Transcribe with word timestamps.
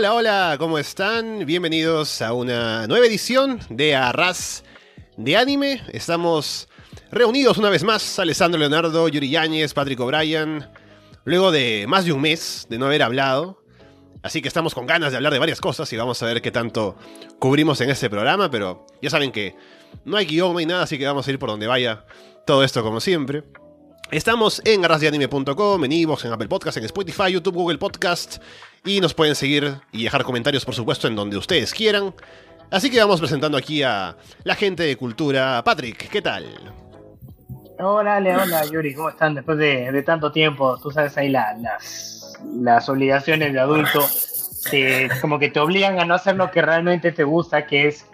Hola, 0.00 0.14
hola, 0.14 0.56
¿cómo 0.58 0.78
están? 0.78 1.44
Bienvenidos 1.44 2.22
a 2.22 2.32
una 2.32 2.86
nueva 2.86 3.04
edición 3.04 3.60
de 3.68 3.94
Arras 3.94 4.64
de 5.18 5.36
Anime. 5.36 5.82
Estamos 5.92 6.68
reunidos 7.10 7.58
una 7.58 7.68
vez 7.68 7.84
más, 7.84 8.18
Alessandro 8.18 8.58
Leonardo, 8.58 9.06
Yuri 9.08 9.28
Yáñez, 9.28 9.74
Patrick 9.74 10.00
O'Brien, 10.00 10.66
luego 11.24 11.52
de 11.52 11.84
más 11.86 12.06
de 12.06 12.14
un 12.14 12.22
mes 12.22 12.66
de 12.70 12.78
no 12.78 12.86
haber 12.86 13.02
hablado. 13.02 13.62
Así 14.22 14.40
que 14.40 14.48
estamos 14.48 14.74
con 14.74 14.86
ganas 14.86 15.10
de 15.10 15.18
hablar 15.18 15.34
de 15.34 15.38
varias 15.38 15.60
cosas 15.60 15.92
y 15.92 15.98
vamos 15.98 16.22
a 16.22 16.26
ver 16.26 16.40
qué 16.40 16.50
tanto 16.50 16.96
cubrimos 17.38 17.78
en 17.82 17.90
este 17.90 18.08
programa, 18.08 18.50
pero 18.50 18.86
ya 19.02 19.10
saben 19.10 19.30
que 19.30 19.54
no 20.06 20.16
hay 20.16 20.24
guion, 20.24 20.54
no 20.54 20.60
nada, 20.62 20.84
así 20.84 20.96
que 20.96 21.04
vamos 21.04 21.28
a 21.28 21.30
ir 21.30 21.38
por 21.38 21.50
donde 21.50 21.66
vaya 21.66 22.06
todo 22.46 22.64
esto 22.64 22.82
como 22.82 23.00
siempre. 23.00 23.44
Estamos 24.10 24.60
en 24.64 24.84
arrasdeanime.com, 24.84 25.84
en 25.84 25.92
Evox, 25.92 26.24
en 26.24 26.32
Apple 26.32 26.48
Podcast, 26.48 26.76
en 26.78 26.84
Spotify, 26.84 27.30
YouTube, 27.32 27.54
Google 27.54 27.78
Podcast. 27.78 28.42
Y 28.84 29.00
nos 29.00 29.14
pueden 29.14 29.36
seguir 29.36 29.76
y 29.92 30.02
dejar 30.02 30.24
comentarios, 30.24 30.64
por 30.64 30.74
supuesto, 30.74 31.06
en 31.06 31.14
donde 31.14 31.36
ustedes 31.36 31.72
quieran. 31.72 32.12
Así 32.72 32.90
que 32.90 32.98
vamos 32.98 33.20
presentando 33.20 33.56
aquí 33.56 33.84
a 33.84 34.16
la 34.42 34.56
gente 34.56 34.82
de 34.82 34.96
cultura. 34.96 35.62
Patrick, 35.64 36.08
¿qué 36.08 36.20
tal? 36.20 36.44
Hola, 37.78 38.16
hola, 38.16 38.64
Yuri, 38.66 38.94
¿cómo 38.94 39.10
están? 39.10 39.36
Después 39.36 39.58
de, 39.58 40.02
tanto 40.04 40.32
tiempo, 40.32 40.76
tú 40.82 40.90
sabes 40.90 41.16
ahí 41.16 41.28
las, 41.28 42.36
las 42.56 42.88
obligaciones 42.88 43.52
de 43.52 43.60
adulto, 43.60 44.04
como 45.20 45.38
que 45.38 45.50
te 45.50 45.60
obligan 45.60 46.00
a 46.00 46.04
no 46.04 46.14
hacer 46.14 46.34
lo 46.34 46.50
que 46.50 46.62
realmente 46.62 47.12
te 47.12 47.22
gusta, 47.22 47.64
que 47.64 47.86
es 47.86 48.06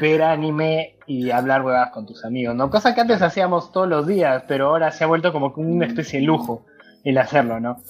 ver 0.00 0.22
anime 0.22 0.96
y 1.06 1.30
hablar 1.30 1.62
huevas 1.62 1.90
con 1.90 2.06
tus 2.06 2.24
amigos, 2.24 2.54
¿no? 2.54 2.70
Cosa 2.70 2.94
que 2.94 3.00
antes 3.00 3.22
hacíamos 3.22 3.72
todos 3.72 3.88
los 3.88 4.06
días, 4.06 4.44
pero 4.48 4.68
ahora 4.68 4.90
se 4.90 5.04
ha 5.04 5.06
vuelto 5.06 5.32
como 5.32 5.52
una 5.56 5.86
especie 5.86 6.20
de 6.20 6.26
lujo 6.26 6.66
el 7.04 7.18
hacerlo, 7.18 7.60
¿no? 7.60 7.82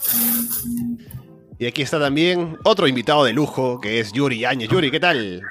Y 1.59 1.67
aquí 1.67 1.83
está 1.83 2.01
también 2.01 2.59
otro 2.64 2.89
invitado 2.89 3.25
de 3.25 3.33
lujo, 3.33 3.81
que 3.81 4.01
es 4.01 4.12
Yuri 4.12 4.45
Áñez. 4.45 4.69
Yuri, 4.69 4.91
¿qué 4.91 5.01
tal? 5.01 5.42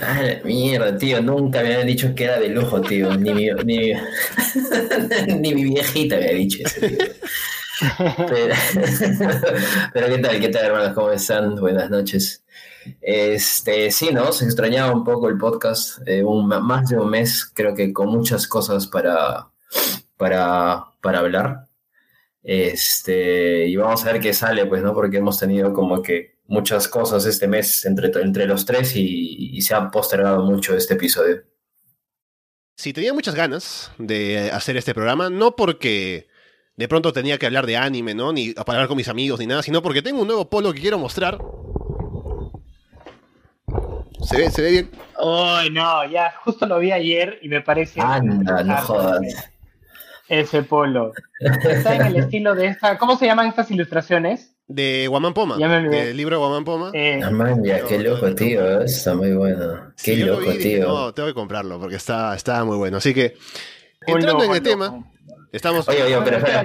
Ay, 0.00 0.40
mierda, 0.44 0.96
tío, 0.96 1.20
nunca 1.20 1.62
me 1.62 1.72
habían 1.72 1.86
dicho 1.86 2.14
que 2.14 2.24
era 2.24 2.38
de 2.38 2.48
lujo, 2.48 2.80
tío. 2.80 3.14
Ni 3.16 3.32
mi, 3.32 3.50
ni, 3.64 3.92
ni 5.38 5.54
mi 5.54 5.64
viejita 5.64 6.16
me 6.16 6.24
había 6.24 6.36
dicho 6.36 6.58
eso, 6.64 6.86
tío. 6.86 6.98
Pero, 8.28 8.54
pero, 9.92 10.06
¿qué 10.06 10.18
tal? 10.18 10.40
¿Qué 10.40 10.48
tal, 10.50 10.66
hermanos? 10.66 10.92
¿Cómo 10.94 11.10
están? 11.10 11.56
Buenas 11.56 11.90
noches. 11.90 12.44
Este, 13.00 13.90
sí, 13.90 14.10
¿no? 14.12 14.32
Se 14.32 14.44
extrañaba 14.44 14.92
un 14.92 15.04
poco 15.04 15.28
el 15.28 15.38
podcast, 15.38 15.98
eh, 16.06 16.22
un, 16.22 16.48
más 16.48 16.88
de 16.88 16.98
un 16.98 17.10
mes, 17.10 17.50
creo 17.52 17.74
que 17.74 17.92
con 17.92 18.08
muchas 18.08 18.46
cosas 18.46 18.86
para, 18.86 19.48
para, 20.16 20.84
para 21.00 21.18
hablar. 21.18 21.66
Este, 22.42 23.68
y 23.68 23.76
vamos 23.76 24.04
a 24.04 24.12
ver 24.12 24.20
qué 24.20 24.34
sale, 24.34 24.66
pues, 24.66 24.82
¿no? 24.82 24.94
Porque 24.94 25.18
hemos 25.18 25.38
tenido 25.38 25.72
como 25.72 26.02
que 26.02 26.32
muchas 26.46 26.88
cosas 26.88 27.24
este 27.24 27.48
mes 27.48 27.84
entre, 27.86 28.10
entre 28.20 28.46
los 28.46 28.66
tres 28.66 28.94
y, 28.96 29.60
se 29.62 29.74
ha 29.74 29.90
postergado 29.90 30.44
mucho 30.44 30.76
este 30.76 30.94
episodio. 30.94 31.42
Sí, 32.76 32.92
tenía 32.92 33.14
muchas 33.14 33.34
ganas 33.34 33.92
de 33.98 34.50
hacer 34.50 34.76
este 34.76 34.92
programa, 34.92 35.30
no 35.30 35.54
porque 35.54 36.26
de 36.76 36.88
pronto 36.88 37.12
tenía 37.12 37.38
que 37.38 37.46
hablar 37.46 37.66
de 37.66 37.76
anime, 37.76 38.14
¿no? 38.14 38.32
Ni 38.32 38.54
hablar 38.56 38.88
con 38.88 38.96
mis 38.96 39.08
amigos 39.08 39.38
ni 39.38 39.46
nada, 39.46 39.62
sino 39.62 39.82
porque 39.82 40.02
tengo 40.02 40.20
un 40.20 40.26
nuevo 40.26 40.50
polo 40.50 40.72
que 40.72 40.80
quiero 40.80 40.98
mostrar. 40.98 41.38
¿Se 44.22 44.36
ve, 44.36 44.50
se 44.50 44.62
ve 44.62 44.70
bien? 44.70 44.90
Ay, 45.16 45.70
no, 45.70 46.08
ya 46.10 46.34
justo 46.44 46.66
lo 46.66 46.78
vi 46.78 46.92
ayer 46.92 47.38
y 47.42 47.48
me 47.48 47.60
parece. 47.60 48.00
Anda, 48.00 48.62
no 48.62 48.76
jodas. 48.78 49.20
Ese 50.28 50.62
polo. 50.62 51.12
Está 51.40 51.96
en 51.96 52.06
el 52.06 52.16
estilo 52.16 52.54
de 52.54 52.66
esta. 52.66 52.96
¿Cómo 52.96 53.16
se 53.16 53.26
llaman 53.26 53.48
estas 53.48 53.70
ilustraciones? 53.70 54.54
De 54.66 55.06
Guamán 55.08 55.34
Poma. 55.34 55.56
El 55.56 56.16
libro 56.16 56.36
de 56.36 56.40
Guamán 56.40 56.64
Poma. 56.64 56.90
Eh, 56.94 57.20
ya, 57.62 57.84
qué 57.84 57.98
loco, 57.98 58.34
tío. 58.34 58.80
Está 58.82 59.14
muy 59.14 59.32
bueno. 59.32 59.92
Qué 60.02 60.16
loco, 60.16 60.50
tío. 60.52 60.88
no, 60.88 61.12
tengo 61.12 61.28
que 61.28 61.34
comprarlo 61.34 61.78
porque 61.78 61.96
está, 61.96 62.34
está 62.34 62.64
muy 62.64 62.76
bueno. 62.76 62.98
Así 62.98 63.12
que, 63.12 63.36
entrando 64.06 64.44
en 64.44 64.52
el 64.52 64.62
tema, 64.62 65.04
estamos. 65.52 65.88
Oye, 65.88 66.04
oye, 66.04 66.18
pero 66.24 66.38
espera, 66.38 66.62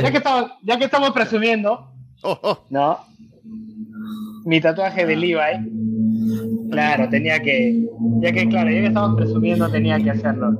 Ya, 0.00 0.10
que 0.10 0.16
estamos, 0.16 0.52
ya 0.62 0.78
que 0.78 0.84
estamos 0.84 1.10
presumiendo. 1.10 1.92
Oh, 2.22 2.38
oh. 2.42 2.64
¿No? 2.70 3.04
Mi 4.44 4.60
tatuaje 4.60 5.04
de 5.04 5.16
Levi 5.16 5.34
Claro, 6.72 7.06
tenía 7.10 7.40
que, 7.40 7.86
ya 8.20 8.32
que 8.32 8.48
claro, 8.48 8.70
ya 8.70 8.80
que 8.80 8.86
estamos 8.86 9.16
presumiendo 9.16 9.70
tenía 9.70 9.98
que 9.98 10.10
hacerlo. 10.10 10.58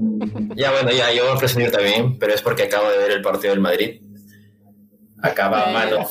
Ya 0.55 0.71
bueno, 0.71 0.91
ya 0.91 1.11
yo 1.11 1.25
voy 1.25 1.35
a 1.35 1.39
presumir 1.39 1.71
también, 1.71 2.19
pero 2.19 2.35
es 2.35 2.43
porque 2.43 2.65
acabo 2.65 2.91
de 2.91 2.99
ver 2.99 3.13
el 3.13 3.23
partido 3.23 3.55
del 3.55 3.63
Madrid. 3.63 4.03
Acaba, 5.23 5.73
mano. 5.73 6.07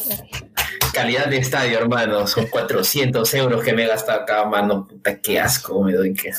Calidad 0.92 1.28
de 1.28 1.38
estadio, 1.38 1.78
hermano. 1.78 2.26
Son 2.26 2.48
400 2.48 3.32
euros 3.36 3.64
que 3.64 3.74
me 3.74 3.84
he 3.84 3.88
gastado 3.88 4.22
acá, 4.22 4.44
mano. 4.46 4.88
Puta, 4.88 5.22
qué 5.22 5.40
asco 5.40 5.84
me 5.84 5.94
doy. 5.94 6.14
Que... 6.14 6.32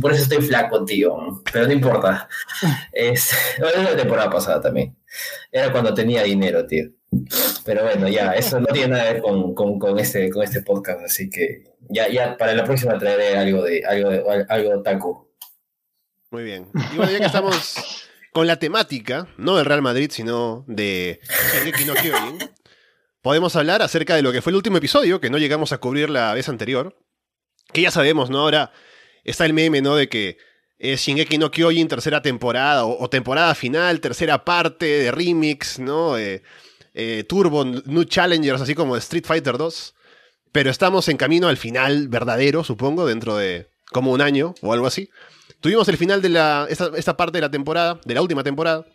por 0.00 0.12
eso 0.12 0.24
estoy 0.24 0.42
flaco, 0.42 0.84
tío. 0.84 1.42
Pero 1.50 1.66
no 1.66 1.72
importa. 1.72 2.28
Es, 2.92 3.32
es 3.56 3.82
la 3.82 3.96
temporada 3.96 4.28
pasada 4.28 4.60
también. 4.60 4.94
Era 5.50 5.72
cuando 5.72 5.94
tenía 5.94 6.22
dinero, 6.22 6.66
tío. 6.66 6.90
Pero 7.64 7.82
bueno, 7.82 8.08
ya, 8.08 8.32
eso 8.32 8.60
no 8.60 8.66
tiene 8.66 8.88
nada 8.88 9.04
que 9.04 9.12
ver 9.14 9.22
con, 9.22 9.54
con, 9.54 9.98
este, 9.98 10.30
con 10.30 10.42
este 10.42 10.62
podcast, 10.62 11.02
así 11.04 11.30
que 11.30 11.64
ya, 11.88 12.08
ya 12.08 12.36
para 12.36 12.54
la 12.54 12.64
próxima 12.64 12.98
traeré 12.98 13.36
algo 13.36 13.62
de 13.62 13.84
algo 13.84 14.10
de, 14.10 14.46
algo 14.48 14.82
taco. 14.82 15.30
Muy 16.30 16.44
bien. 16.44 16.68
Y 16.92 16.96
bueno, 16.96 17.12
ya 17.12 17.18
que 17.18 17.26
estamos 17.26 18.08
con 18.32 18.48
la 18.48 18.58
temática, 18.58 19.28
no 19.38 19.56
del 19.56 19.66
Real 19.66 19.82
Madrid, 19.82 20.10
sino 20.12 20.64
de 20.66 21.20
no 21.86 21.94
Kyojin, 21.94 22.38
podemos 23.22 23.54
hablar 23.54 23.80
acerca 23.80 24.16
de 24.16 24.22
lo 24.22 24.32
que 24.32 24.42
fue 24.42 24.50
el 24.50 24.56
último 24.56 24.76
episodio, 24.76 25.20
que 25.20 25.30
no 25.30 25.38
llegamos 25.38 25.72
a 25.72 25.78
cubrir 25.78 26.10
la 26.10 26.34
vez 26.34 26.48
anterior. 26.48 26.96
Que 27.72 27.82
ya 27.82 27.90
sabemos, 27.90 28.30
¿no? 28.30 28.40
Ahora 28.40 28.72
está 29.22 29.46
el 29.46 29.52
meme, 29.52 29.80
¿no? 29.80 29.94
De 29.94 30.08
que 30.08 30.36
es 30.78 31.00
Shingeki 31.00 31.38
no 31.38 31.50
Kyojin 31.50 31.86
tercera 31.86 32.20
temporada 32.22 32.84
o, 32.84 33.08
temporada 33.08 33.54
final, 33.54 34.00
tercera 34.00 34.44
parte 34.44 34.84
de 34.84 35.10
remix, 35.12 35.78
¿no? 35.78 36.18
Eh, 36.18 36.42
eh, 36.94 37.24
Turbo, 37.28 37.64
New 37.64 38.04
Challengers, 38.04 38.60
así 38.60 38.74
como 38.74 38.96
Street 38.96 39.26
Fighter 39.26 39.58
2. 39.58 39.94
Pero 40.52 40.70
estamos 40.70 41.08
en 41.08 41.16
camino 41.16 41.48
al 41.48 41.56
final 41.56 42.08
verdadero, 42.08 42.62
supongo, 42.62 43.06
dentro 43.06 43.36
de 43.36 43.68
como 43.92 44.12
un 44.12 44.20
año 44.20 44.54
o 44.62 44.72
algo 44.72 44.86
así. 44.86 45.10
Tuvimos 45.60 45.88
el 45.88 45.96
final 45.96 46.22
de 46.22 46.28
la, 46.28 46.66
esta, 46.68 47.16
parte 47.16 47.38
de 47.38 47.42
la 47.42 47.50
temporada, 47.50 48.00
de 48.04 48.14
la 48.14 48.22
última 48.22 48.44
temporada, 48.44 48.86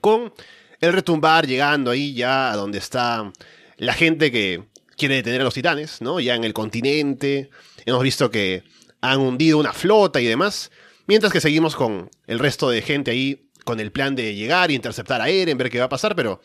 con 0.00 0.32
el 0.80 0.92
retumbar 0.92 1.46
llegando 1.46 1.90
ahí 1.90 2.14
ya 2.14 2.52
a 2.52 2.56
donde 2.56 2.78
está 2.78 3.32
la 3.76 3.92
gente 3.94 4.30
que 4.32 4.64
quiere 4.96 5.16
detener 5.16 5.40
a 5.40 5.44
los 5.44 5.54
titanes, 5.54 6.00
¿no? 6.00 6.20
Ya 6.20 6.34
en 6.34 6.44
el 6.44 6.54
continente. 6.54 7.50
Hemos 7.84 8.02
visto 8.02 8.30
que 8.30 8.64
han 9.00 9.20
hundido 9.20 9.58
una 9.58 9.72
flota 9.72 10.20
y 10.20 10.26
demás. 10.26 10.70
Mientras 11.06 11.32
que 11.32 11.40
seguimos 11.40 11.76
con 11.76 12.10
el 12.26 12.38
resto 12.38 12.70
de 12.70 12.82
gente 12.82 13.10
ahí 13.10 13.50
con 13.64 13.80
el 13.80 13.92
plan 13.92 14.14
de 14.16 14.34
llegar 14.34 14.70
interceptar 14.70 15.20
a 15.20 15.28
Eren, 15.28 15.58
ver 15.58 15.70
qué 15.70 15.78
va 15.78 15.86
a 15.86 15.90
pasar, 15.90 16.16
pero 16.16 16.40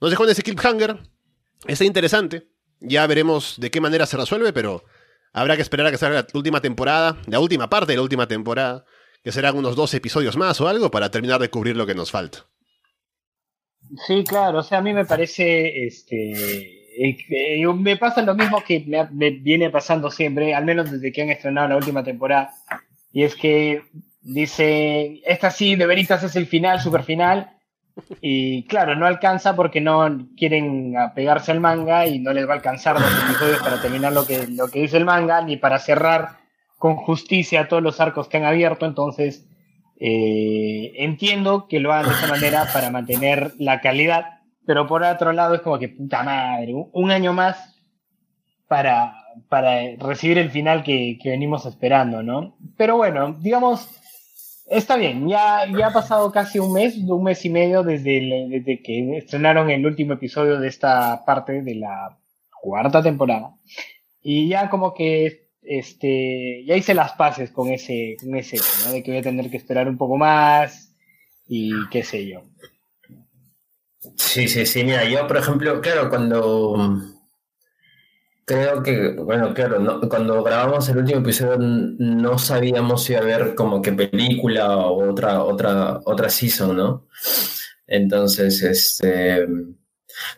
nos 0.00 0.10
dejó 0.10 0.24
en 0.24 0.30
ese 0.30 0.42
cliffhanger. 0.42 0.98
Está 1.66 1.84
interesante. 1.84 2.48
Ya 2.80 3.06
veremos 3.06 3.56
de 3.58 3.70
qué 3.70 3.80
manera 3.80 4.06
se 4.06 4.16
resuelve, 4.16 4.52
pero 4.52 4.84
habrá 5.32 5.56
que 5.56 5.62
esperar 5.62 5.86
a 5.86 5.90
que 5.90 5.98
salga 5.98 6.22
la 6.22 6.38
última 6.38 6.60
temporada, 6.60 7.16
la 7.26 7.40
última 7.40 7.68
parte 7.68 7.92
de 7.92 7.96
la 7.96 8.02
última 8.02 8.28
temporada, 8.28 8.84
que 9.22 9.32
serán 9.32 9.56
unos 9.56 9.74
dos 9.74 9.92
episodios 9.94 10.36
más 10.36 10.60
o 10.60 10.68
algo 10.68 10.90
para 10.90 11.10
terminar 11.10 11.40
de 11.40 11.50
cubrir 11.50 11.76
lo 11.76 11.86
que 11.86 11.94
nos 11.94 12.10
falta. 12.10 12.46
Sí, 14.06 14.24
claro, 14.24 14.58
o 14.58 14.62
sea, 14.62 14.78
a 14.78 14.82
mí 14.82 14.92
me 14.92 15.04
parece, 15.04 15.86
este, 15.86 16.32
eh, 16.98 17.16
eh, 17.30 17.66
me 17.74 17.96
pasa 17.96 18.22
lo 18.22 18.34
mismo 18.34 18.62
que 18.62 18.84
me, 19.10 19.30
viene 19.30 19.70
pasando 19.70 20.10
siempre, 20.10 20.54
al 20.54 20.64
menos 20.64 20.90
desde 20.90 21.10
que 21.10 21.22
han 21.22 21.30
estrenado 21.30 21.68
la 21.68 21.76
última 21.76 22.04
temporada, 22.04 22.50
y 23.12 23.22
es 23.22 23.34
que 23.34 23.82
dice, 24.20 25.22
esta 25.24 25.50
sí, 25.50 25.74
de 25.74 25.86
veritas 25.86 26.22
es 26.22 26.36
el 26.36 26.46
final, 26.46 26.80
super 26.80 27.02
final, 27.02 27.57
y 28.20 28.64
claro, 28.64 28.94
no 28.94 29.06
alcanza 29.06 29.54
porque 29.54 29.80
no 29.80 30.26
quieren 30.36 30.96
apegarse 30.96 31.52
al 31.52 31.60
manga 31.60 32.06
y 32.06 32.18
no 32.18 32.32
les 32.32 32.46
va 32.46 32.52
a 32.52 32.56
alcanzar 32.56 33.00
los 33.00 33.24
episodios 33.24 33.58
para 33.60 33.80
terminar 33.80 34.12
lo 34.12 34.26
que, 34.26 34.46
lo 34.48 34.68
que 34.68 34.80
dice 34.80 34.96
el 34.96 35.04
manga, 35.04 35.42
ni 35.42 35.56
para 35.56 35.78
cerrar 35.78 36.38
con 36.78 36.96
justicia 36.96 37.68
todos 37.68 37.82
los 37.82 38.00
arcos 38.00 38.28
que 38.28 38.36
han 38.36 38.44
abierto. 38.44 38.86
Entonces, 38.86 39.46
eh, 40.00 40.92
entiendo 40.96 41.66
que 41.68 41.80
lo 41.80 41.92
hagan 41.92 42.10
de 42.10 42.16
esa 42.16 42.28
manera 42.28 42.66
para 42.72 42.90
mantener 42.90 43.52
la 43.58 43.80
calidad, 43.80 44.40
pero 44.64 44.86
por 44.86 45.02
otro 45.02 45.32
lado 45.32 45.54
es 45.54 45.60
como 45.60 45.78
que 45.78 45.88
puta 45.88 46.22
madre, 46.22 46.74
un 46.92 47.10
año 47.10 47.32
más 47.32 47.76
para, 48.68 49.14
para 49.48 49.96
recibir 49.98 50.38
el 50.38 50.50
final 50.50 50.82
que, 50.82 51.18
que 51.20 51.30
venimos 51.30 51.66
esperando, 51.66 52.22
¿no? 52.22 52.56
Pero 52.76 52.96
bueno, 52.96 53.36
digamos 53.40 53.97
Está 54.70 54.96
bien, 54.96 55.26
ya, 55.28 55.66
ya 55.66 55.86
ha 55.86 55.92
pasado 55.92 56.30
casi 56.30 56.58
un 56.58 56.72
mes, 56.72 56.96
un 56.96 57.24
mes 57.24 57.44
y 57.44 57.50
medio 57.50 57.82
desde, 57.82 58.48
desde 58.50 58.82
que 58.82 59.16
estrenaron 59.16 59.70
el 59.70 59.86
último 59.86 60.14
episodio 60.14 60.60
de 60.60 60.68
esta 60.68 61.24
parte 61.24 61.62
de 61.62 61.74
la 61.76 62.18
cuarta 62.60 63.02
temporada. 63.02 63.54
Y 64.22 64.48
ya 64.48 64.68
como 64.68 64.92
que 64.92 65.48
este 65.62 66.64
ya 66.64 66.76
hice 66.76 66.94
las 66.94 67.12
paces 67.12 67.50
con 67.50 67.68
ese, 67.68 68.16
con 68.20 68.34
ese 68.34 68.58
¿no? 68.84 68.92
De 68.92 69.02
que 69.02 69.10
voy 69.10 69.20
a 69.20 69.22
tener 69.22 69.50
que 69.50 69.56
esperar 69.56 69.88
un 69.88 69.96
poco 69.96 70.16
más 70.16 70.94
y 71.46 71.72
qué 71.90 72.02
sé 72.02 72.26
yo. 72.26 72.42
Sí, 74.16 74.48
sí, 74.48 74.66
sí, 74.66 74.84
mira, 74.84 75.04
yo 75.08 75.26
por 75.26 75.38
ejemplo, 75.38 75.80
claro, 75.80 76.10
cuando 76.10 77.00
creo 78.48 78.82
que, 78.82 79.10
bueno, 79.10 79.52
claro, 79.52 80.00
cuando 80.08 80.42
grabamos 80.42 80.88
el 80.88 80.96
último 80.96 81.20
episodio 81.20 81.58
no 81.58 82.38
sabíamos 82.38 83.04
si 83.04 83.12
iba 83.12 83.20
a 83.20 83.24
haber 83.24 83.54
como 83.54 83.82
que 83.82 83.92
película 83.92 84.76
o 84.76 85.10
otra, 85.10 85.44
otra, 85.44 86.00
otra 86.04 86.30
season, 86.30 86.76
¿no? 86.76 87.06
Entonces, 87.86 88.62
este... 88.62 89.46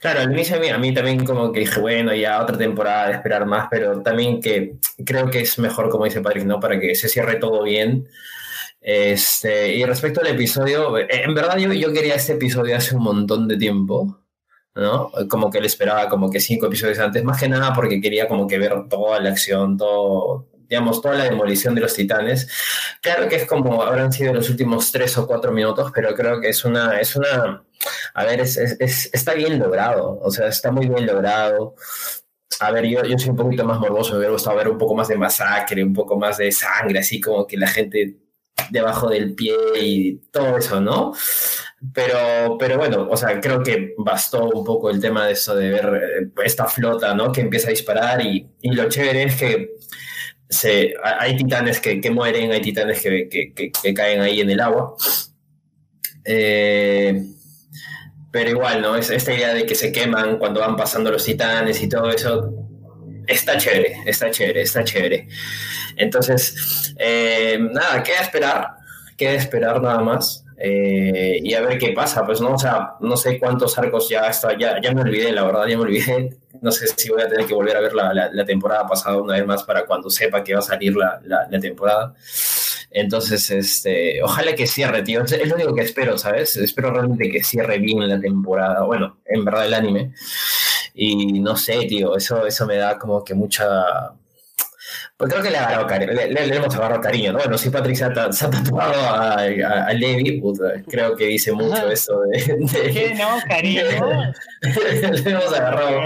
Claro, 0.00 0.20
al 0.20 0.32
inicio 0.32 0.56
a 0.56 0.60
mí, 0.60 0.68
a 0.68 0.76
mí 0.76 0.92
también 0.92 1.24
como 1.24 1.52
que 1.52 1.60
dije, 1.60 1.80
bueno, 1.80 2.14
ya 2.14 2.42
otra 2.42 2.58
temporada 2.58 3.06
de 3.06 3.14
esperar 3.14 3.46
más, 3.46 3.68
pero 3.70 4.02
también 4.02 4.40
que 4.40 4.74
creo 5.06 5.30
que 5.30 5.40
es 5.40 5.58
mejor, 5.58 5.88
como 5.88 6.04
dice 6.04 6.20
Patrick, 6.20 6.44
¿no? 6.44 6.60
Para 6.60 6.78
que 6.78 6.94
se 6.94 7.08
cierre 7.08 7.36
todo 7.36 7.62
bien. 7.62 8.06
Este, 8.80 9.74
y 9.76 9.84
respecto 9.84 10.20
al 10.20 10.26
episodio, 10.26 10.98
en 10.98 11.34
verdad 11.34 11.56
yo, 11.58 11.72
yo 11.72 11.92
quería 11.92 12.16
este 12.16 12.34
episodio 12.34 12.76
hace 12.76 12.96
un 12.96 13.04
montón 13.04 13.48
de 13.48 13.56
tiempo. 13.56 14.19
¿No? 14.80 15.12
Como 15.28 15.50
que 15.50 15.60
le 15.60 15.66
esperaba 15.66 16.08
como 16.08 16.30
que 16.30 16.40
cinco 16.40 16.66
episodios 16.66 16.98
antes, 16.98 17.22
más 17.22 17.38
que 17.38 17.48
nada 17.48 17.72
porque 17.74 18.00
quería 18.00 18.26
como 18.26 18.46
que 18.46 18.58
ver 18.58 18.88
toda 18.88 19.20
la 19.20 19.30
acción, 19.30 19.76
todo, 19.76 20.48
digamos, 20.68 21.02
toda 21.02 21.16
la 21.16 21.24
demolición 21.24 21.74
de 21.74 21.82
los 21.82 21.94
titanes. 21.94 22.48
Claro 23.02 23.28
que 23.28 23.36
es 23.36 23.46
como 23.46 23.82
habrán 23.82 24.12
sido 24.12 24.32
los 24.32 24.48
últimos 24.48 24.90
tres 24.90 25.16
o 25.18 25.26
cuatro 25.26 25.52
minutos, 25.52 25.92
pero 25.94 26.14
creo 26.14 26.40
que 26.40 26.48
es 26.48 26.64
una, 26.64 26.98
es 26.98 27.14
una, 27.14 27.62
a 28.14 28.24
ver, 28.24 28.40
es, 28.40 28.56
es, 28.56 29.10
está 29.12 29.34
bien 29.34 29.58
logrado, 29.58 30.18
o 30.22 30.30
sea, 30.30 30.48
está 30.48 30.72
muy 30.72 30.88
bien 30.88 31.06
logrado. 31.06 31.74
A 32.60 32.70
ver, 32.72 32.86
yo, 32.86 33.04
yo 33.04 33.18
soy 33.18 33.30
un 33.30 33.36
poquito 33.36 33.64
más 33.64 33.78
morboso, 33.78 34.12
me 34.12 34.18
hubiera 34.18 34.32
gustado 34.32 34.56
ver 34.56 34.68
un 34.68 34.78
poco 34.78 34.94
más 34.94 35.08
de 35.08 35.16
masacre, 35.16 35.84
un 35.84 35.94
poco 35.94 36.18
más 36.18 36.38
de 36.38 36.50
sangre, 36.52 36.98
así 36.98 37.20
como 37.20 37.46
que 37.46 37.56
la 37.56 37.68
gente 37.68 38.16
debajo 38.70 39.08
del 39.08 39.34
pie 39.34 39.54
y 39.80 40.16
todo 40.30 40.56
eso, 40.56 40.80
¿no? 40.80 41.12
Pero, 41.94 42.58
pero 42.58 42.76
bueno, 42.76 43.08
o 43.10 43.16
sea, 43.16 43.40
creo 43.40 43.62
que 43.62 43.94
bastó 43.96 44.44
un 44.50 44.64
poco 44.64 44.90
el 44.90 45.00
tema 45.00 45.26
de 45.26 45.32
eso 45.32 45.56
de 45.56 45.70
ver 45.70 45.86
eh, 45.86 46.28
esta 46.44 46.66
flota, 46.66 47.14
¿no? 47.14 47.32
Que 47.32 47.40
empieza 47.40 47.68
a 47.68 47.70
disparar 47.70 48.20
y, 48.20 48.46
y 48.60 48.72
lo 48.72 48.88
chévere 48.88 49.22
es 49.22 49.36
que 49.36 49.70
se, 50.50 50.94
hay 51.02 51.36
titanes 51.36 51.80
que, 51.80 52.00
que 52.00 52.10
mueren, 52.10 52.52
hay 52.52 52.60
titanes 52.60 53.00
que, 53.00 53.28
que, 53.28 53.72
que, 53.72 53.94
caen 53.94 54.20
ahí 54.20 54.40
en 54.40 54.50
el 54.50 54.60
agua. 54.60 54.94
Eh, 56.24 57.24
pero 58.30 58.50
igual, 58.50 58.82
¿no? 58.82 58.96
Es, 58.96 59.10
esta 59.10 59.32
idea 59.32 59.54
de 59.54 59.64
que 59.64 59.74
se 59.74 59.90
queman 59.90 60.38
cuando 60.38 60.60
van 60.60 60.76
pasando 60.76 61.10
los 61.10 61.24
titanes 61.24 61.82
y 61.82 61.88
todo 61.88 62.10
eso, 62.10 62.52
está 63.26 63.56
chévere, 63.56 64.02
está 64.06 64.30
chévere, 64.30 64.62
está 64.62 64.84
chévere. 64.84 65.28
Entonces, 65.96 66.94
eh, 66.98 67.58
nada, 67.58 68.02
queda 68.02 68.20
esperar, 68.20 68.68
queda 69.16 69.32
esperar 69.32 69.80
nada 69.80 70.00
más. 70.00 70.44
Eh, 70.62 71.40
y 71.42 71.54
a 71.54 71.62
ver 71.62 71.78
qué 71.78 71.92
pasa, 71.92 72.26
pues 72.26 72.38
no, 72.42 72.52
o 72.52 72.58
sea, 72.58 72.96
no 73.00 73.16
sé 73.16 73.38
cuántos 73.38 73.78
arcos 73.78 74.10
ya 74.10 74.28
está, 74.28 74.56
ya, 74.58 74.78
ya 74.78 74.92
me 74.92 75.00
olvidé, 75.00 75.32
la 75.32 75.44
verdad, 75.44 75.66
ya 75.66 75.76
me 75.78 75.84
olvidé. 75.84 76.36
No 76.60 76.70
sé 76.70 76.86
si 76.88 77.08
voy 77.08 77.22
a 77.22 77.28
tener 77.28 77.46
que 77.46 77.54
volver 77.54 77.78
a 77.78 77.80
ver 77.80 77.94
la, 77.94 78.12
la, 78.12 78.44
temporada 78.44 78.86
pasada 78.86 79.16
una 79.16 79.36
vez 79.36 79.46
más 79.46 79.62
para 79.62 79.86
cuando 79.86 80.10
sepa 80.10 80.44
que 80.44 80.52
va 80.52 80.58
a 80.58 80.62
salir 80.62 80.94
la, 80.94 81.18
la, 81.24 81.60
temporada. 81.60 82.14
Entonces, 82.90 83.50
este, 83.50 84.22
ojalá 84.22 84.54
que 84.54 84.66
cierre, 84.66 85.02
tío. 85.02 85.22
Es 85.22 85.48
lo 85.48 85.54
único 85.54 85.74
que 85.74 85.82
espero, 85.82 86.18
¿sabes? 86.18 86.56
Espero 86.56 86.92
realmente 86.92 87.30
que 87.30 87.42
cierre 87.42 87.78
bien 87.78 88.06
la 88.06 88.20
temporada. 88.20 88.82
Bueno, 88.82 89.16
en 89.24 89.44
verdad 89.44 89.64
el 89.64 89.74
anime. 89.74 90.12
Y 90.92 91.40
no 91.40 91.56
sé, 91.56 91.86
tío, 91.86 92.16
eso, 92.16 92.46
eso 92.46 92.66
me 92.66 92.76
da 92.76 92.98
como 92.98 93.24
que 93.24 93.32
mucha, 93.32 94.12
pues 95.20 95.34
creo 95.34 95.42
que 95.42 95.50
le, 95.50 95.58
agarrado 95.58 95.86
cariño, 95.86 96.12
le, 96.14 96.56
hemos 96.56 96.74
agarrado 96.74 97.02
cariño, 97.02 97.34
¿no? 97.34 97.40
Bueno, 97.40 97.58
si 97.58 97.68
Patrick 97.68 97.94
se 97.94 98.04
ha, 98.04 98.12
tatuado 98.14 98.98
a, 99.02 99.34
a, 99.34 99.92
Levi, 99.92 100.40
creo 100.88 101.14
que 101.14 101.26
dice 101.26 101.52
mucho 101.52 101.90
eso 101.90 102.22
de, 102.22 102.38
¿Qué 102.90 103.14
no, 103.18 103.38
cariño? 103.46 103.82
le, 104.62 105.30
hemos 105.30 105.52
agarrado, 105.52 106.00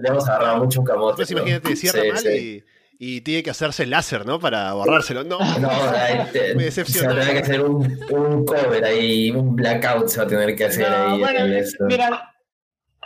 le 0.00 0.08
hemos 0.08 0.28
agarrado 0.28 0.58
mucho 0.58 0.78
un 0.78 0.86
camote. 0.86 1.16
Pues 1.16 1.32
imagínate, 1.32 1.74
cierra 1.74 2.00
mal 2.14 2.24
y, 2.26 2.62
y, 2.96 3.22
tiene 3.22 3.42
que 3.42 3.50
hacerse 3.50 3.86
láser, 3.86 4.24
¿no? 4.24 4.38
Para 4.38 4.72
borrárselo. 4.74 5.24
No, 5.24 5.40
no, 5.58 5.68
te, 6.32 6.54
me 6.54 6.70
Se 6.70 6.84
va 6.84 7.12
a 7.12 7.16
tener 7.16 7.32
que 7.32 7.38
hacer 7.40 7.62
un, 7.62 8.00
un 8.08 8.44
cover 8.44 8.84
ahí, 8.84 9.32
un 9.32 9.56
blackout 9.56 10.06
se 10.06 10.18
va 10.18 10.26
a 10.26 10.28
tener 10.28 10.54
que 10.54 10.66
hacer 10.66 10.86
ahí. 10.86 11.18
Bueno, 11.18 11.44
mira, 11.88 12.29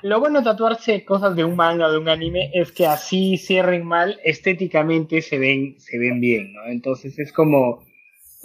lo 0.05 0.21
bueno 0.21 0.41
de 0.41 0.45
tatuarse 0.45 1.03
cosas 1.03 1.35
de 1.35 1.45
un 1.45 1.57
manga 1.57 1.87
o 1.87 1.93
de 1.93 1.97
un 1.97 2.11
anime 2.11 2.51
es 2.53 2.73
que 2.73 2.87
así 2.87 3.39
cierren 3.39 3.87
mal, 3.87 4.21
estéticamente 4.23 5.23
se 5.23 5.39
ven, 5.39 5.77
se 5.81 5.99
ven 5.99 6.21
bien, 6.21 6.53
¿no? 6.53 6.67
Entonces 6.67 7.19
es 7.19 7.33
como. 7.33 7.83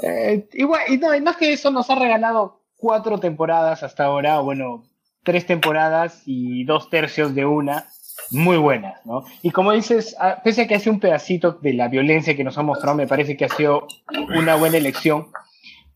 Eh, 0.02 0.48
igual, 0.54 0.84
y 0.88 0.98
no, 0.98 1.14
y 1.14 1.20
más 1.20 1.36
que 1.36 1.52
eso 1.52 1.70
nos 1.70 1.90
ha 1.90 1.96
regalado 1.96 2.62
cuatro 2.78 3.20
temporadas 3.20 3.84
hasta 3.84 4.06
ahora, 4.06 4.40
o 4.40 4.46
bueno, 4.46 4.86
tres 5.24 5.46
temporadas 5.46 6.24
y 6.26 6.64
dos 6.64 6.90
tercios 6.90 7.36
de 7.36 7.46
una, 7.46 7.90
muy 8.32 8.56
buenas, 8.56 9.06
¿no? 9.06 9.26
Y 9.42 9.52
como 9.52 9.74
dices, 9.74 10.16
pese 10.46 10.62
a 10.62 10.68
que 10.68 10.76
hace 10.76 10.90
un 10.90 11.02
pedacito 11.02 11.60
de 11.62 11.74
la 11.74 11.90
violencia 11.90 12.38
que 12.38 12.46
nos 12.46 12.58
ha 12.58 12.62
mostrado, 12.62 12.96
me 12.96 13.06
parece 13.06 13.36
que 13.36 13.44
ha 13.44 13.50
sido 13.50 13.86
una 14.34 14.56
buena 14.56 14.78
elección 14.78 15.28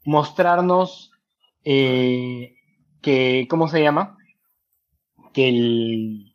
mostrarnos 0.04 1.13
eh, 1.63 2.57
que, 3.01 3.48
¿cómo 3.50 3.69
se 3.69 3.81
llama? 3.81 4.18
Que 5.34 5.50
el 5.50 6.34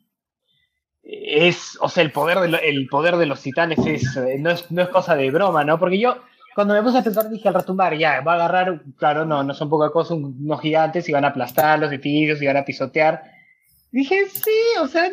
es, 1.03 1.79
o 1.81 1.89
sea, 1.89 2.03
el 2.03 2.13
poder 2.13 2.39
de, 2.41 2.59
el 2.69 2.87
poder 2.87 3.17
de 3.17 3.25
los 3.25 3.41
titanes 3.41 3.79
es 3.87 4.17
no, 4.39 4.51
es, 4.51 4.71
no 4.71 4.83
es 4.83 4.89
cosa 4.89 5.17
de 5.17 5.31
broma, 5.31 5.65
¿no? 5.65 5.79
Porque 5.79 5.99
yo, 5.99 6.19
cuando 6.55 6.75
me 6.75 6.83
puse 6.83 6.99
a 6.99 7.03
pensar, 7.03 7.31
dije 7.31 7.49
al 7.49 7.55
retumbar, 7.55 7.97
ya, 7.97 8.21
va 8.21 8.33
a 8.33 8.35
agarrar, 8.35 8.83
claro, 8.99 9.25
no, 9.25 9.43
no 9.43 9.55
son 9.55 9.71
poca 9.71 9.91
cosa, 9.91 10.15
unos 10.15 10.61
gigantes 10.61 11.09
y 11.09 11.13
van 11.13 11.25
a 11.25 11.29
aplastar 11.29 11.79
los 11.79 11.91
edificios 11.91 12.43
y 12.43 12.47
van 12.47 12.59
a 12.59 12.65
pisotear. 12.65 13.23
Dije, 13.91 14.27
sí, 14.29 14.51
o 14.83 14.87
sea, 14.87 15.11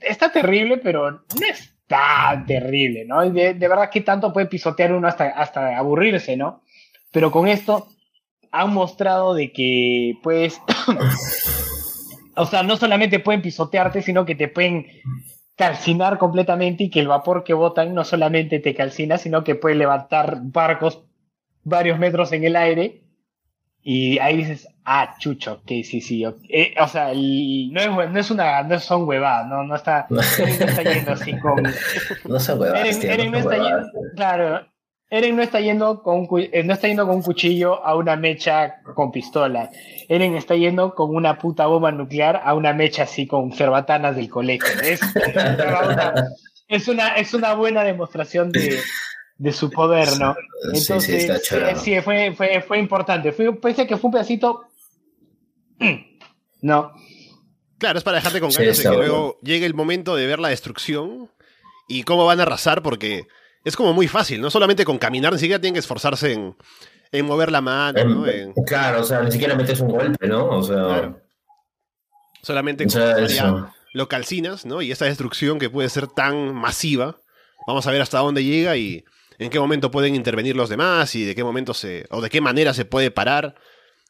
está 0.00 0.32
terrible, 0.32 0.78
pero 0.78 1.10
no 1.10 1.46
es 1.48 1.72
tan 1.86 2.44
terrible, 2.46 3.04
¿no? 3.04 3.28
De, 3.30 3.54
de, 3.54 3.68
verdad 3.68 3.90
que 3.90 4.00
tanto 4.00 4.32
puede 4.32 4.46
pisotear 4.46 4.92
uno 4.92 5.06
hasta, 5.06 5.26
hasta 5.28 5.78
aburrirse, 5.78 6.36
¿no? 6.36 6.64
Pero 7.12 7.30
con 7.30 7.46
esto 7.46 7.86
han 8.50 8.74
mostrado 8.74 9.34
de 9.34 9.52
que, 9.52 10.14
pues, 10.22 10.60
o 12.36 12.46
sea, 12.46 12.62
no 12.62 12.76
solamente 12.76 13.20
pueden 13.20 13.42
pisotearte, 13.42 14.02
sino 14.02 14.24
que 14.24 14.34
te 14.34 14.48
pueden 14.48 14.86
calcinar 15.56 16.18
completamente 16.18 16.84
y 16.84 16.90
que 16.90 17.00
el 17.00 17.08
vapor 17.08 17.44
que 17.44 17.54
botan 17.54 17.94
no 17.94 18.04
solamente 18.04 18.60
te 18.60 18.74
calcina, 18.74 19.18
sino 19.18 19.44
que 19.44 19.54
puede 19.54 19.74
levantar 19.74 20.38
barcos 20.42 21.02
varios 21.64 21.98
metros 21.98 22.32
en 22.32 22.44
el 22.44 22.56
aire 22.56 23.02
y 23.82 24.18
ahí 24.18 24.36
dices, 24.36 24.68
ah, 24.84 25.16
chucho, 25.18 25.62
que 25.64 25.84
sí, 25.84 26.00
sí. 26.00 26.24
Eh, 26.50 26.74
o 26.78 26.88
sea, 26.88 27.12
no, 27.14 27.80
es, 27.80 28.10
no 28.10 28.18
es 28.18 28.30
una, 28.30 28.62
no 28.62 28.78
son 28.78 29.08
huevadas, 29.08 29.46
no, 29.48 29.64
no 29.64 29.74
está, 29.74 30.06
no 30.10 30.20
está 30.20 30.82
yendo 30.82 31.12
así 31.12 31.38
con... 31.38 31.62
No 32.28 32.38
son 32.38 32.60
huevadas. 32.60 32.82
no 32.84 33.38
está 33.38 33.56
yendo, 33.56 33.90
claro, 34.16 34.66
Eren 35.10 35.34
no 35.34 35.42
está 35.42 35.60
yendo 35.60 36.02
con 36.02 36.28
eh, 36.38 36.62
no 36.62 36.72
está 36.72 36.86
yendo 36.86 37.04
con 37.04 37.16
un 37.16 37.22
cuchillo 37.22 37.84
a 37.84 37.96
una 37.96 38.14
mecha 38.14 38.80
con 38.94 39.10
pistola. 39.10 39.70
Eren 40.08 40.36
está 40.36 40.54
yendo 40.54 40.94
con 40.94 41.14
una 41.14 41.36
puta 41.36 41.66
bomba 41.66 41.90
nuclear 41.90 42.40
a 42.44 42.54
una 42.54 42.72
mecha 42.72 43.02
así 43.02 43.26
con 43.26 43.52
cerbatanas 43.52 44.14
del 44.14 44.30
colegio. 44.30 44.68
Es, 44.80 45.00
es 46.68 46.88
una, 46.88 47.08
es 47.16 47.34
una 47.34 47.54
buena 47.54 47.82
demostración 47.82 48.52
de, 48.52 48.78
de 49.36 49.52
su 49.52 49.68
poder, 49.70 50.08
¿no? 50.20 50.36
Entonces, 50.72 51.42
sí, 51.42 51.56
sí, 51.76 52.00
fue, 52.02 52.32
fue, 52.36 52.62
fue 52.62 52.78
importante. 52.78 53.32
Fue, 53.32 53.52
pese 53.58 53.86
que 53.86 53.96
fue 53.96 54.08
un 54.08 54.12
pedacito. 54.12 54.64
No. 56.62 56.92
Claro, 57.78 57.96
es 57.96 58.04
para 58.04 58.18
dejarte 58.18 58.38
con 58.38 58.50
ganas 58.50 58.76
de 58.76 58.82
que 58.82 58.94
luego 58.94 59.38
llegue 59.42 59.64
el 59.64 59.72
momento 59.72 60.14
de 60.14 60.26
ver 60.26 60.38
la 60.40 60.50
destrucción 60.50 61.30
y 61.88 62.02
cómo 62.02 62.26
van 62.26 62.38
a 62.38 62.42
arrasar, 62.42 62.82
porque 62.82 63.26
es 63.64 63.76
como 63.76 63.92
muy 63.92 64.08
fácil, 64.08 64.40
no 64.40 64.50
solamente 64.50 64.84
con 64.84 64.98
caminar, 64.98 65.32
ni 65.32 65.38
siquiera 65.38 65.60
tienen 65.60 65.74
que 65.74 65.80
esforzarse 65.80 66.32
en, 66.32 66.56
en 67.12 67.26
mover 67.26 67.50
la 67.50 67.60
mano, 67.60 68.04
¿no? 68.04 68.54
Claro, 68.66 69.00
o 69.00 69.04
sea, 69.04 69.22
ni 69.22 69.32
siquiera 69.32 69.54
metes 69.54 69.80
un 69.80 69.88
golpe, 69.88 70.26
¿no? 70.26 70.48
O 70.48 70.62
sea. 70.62 71.14
Solamente 72.42 72.86
con 72.86 73.70
lo 73.92 74.08
calcinas, 74.08 74.66
¿no? 74.66 74.82
Y 74.82 74.92
esta 74.92 75.06
destrucción 75.06 75.58
que 75.58 75.68
puede 75.68 75.88
ser 75.88 76.06
tan 76.06 76.54
masiva, 76.54 77.20
vamos 77.66 77.86
a 77.86 77.90
ver 77.90 78.00
hasta 78.00 78.18
dónde 78.18 78.44
llega 78.44 78.76
y 78.76 79.04
en 79.38 79.50
qué 79.50 79.58
momento 79.58 79.90
pueden 79.90 80.14
intervenir 80.14 80.54
los 80.56 80.68
demás 80.68 81.14
y 81.14 81.24
de 81.24 81.34
qué 81.34 81.42
momento 81.42 81.74
se. 81.74 82.06
o 82.10 82.20
de 82.20 82.30
qué 82.30 82.40
manera 82.40 82.72
se 82.72 82.84
puede 82.84 83.10
parar. 83.10 83.56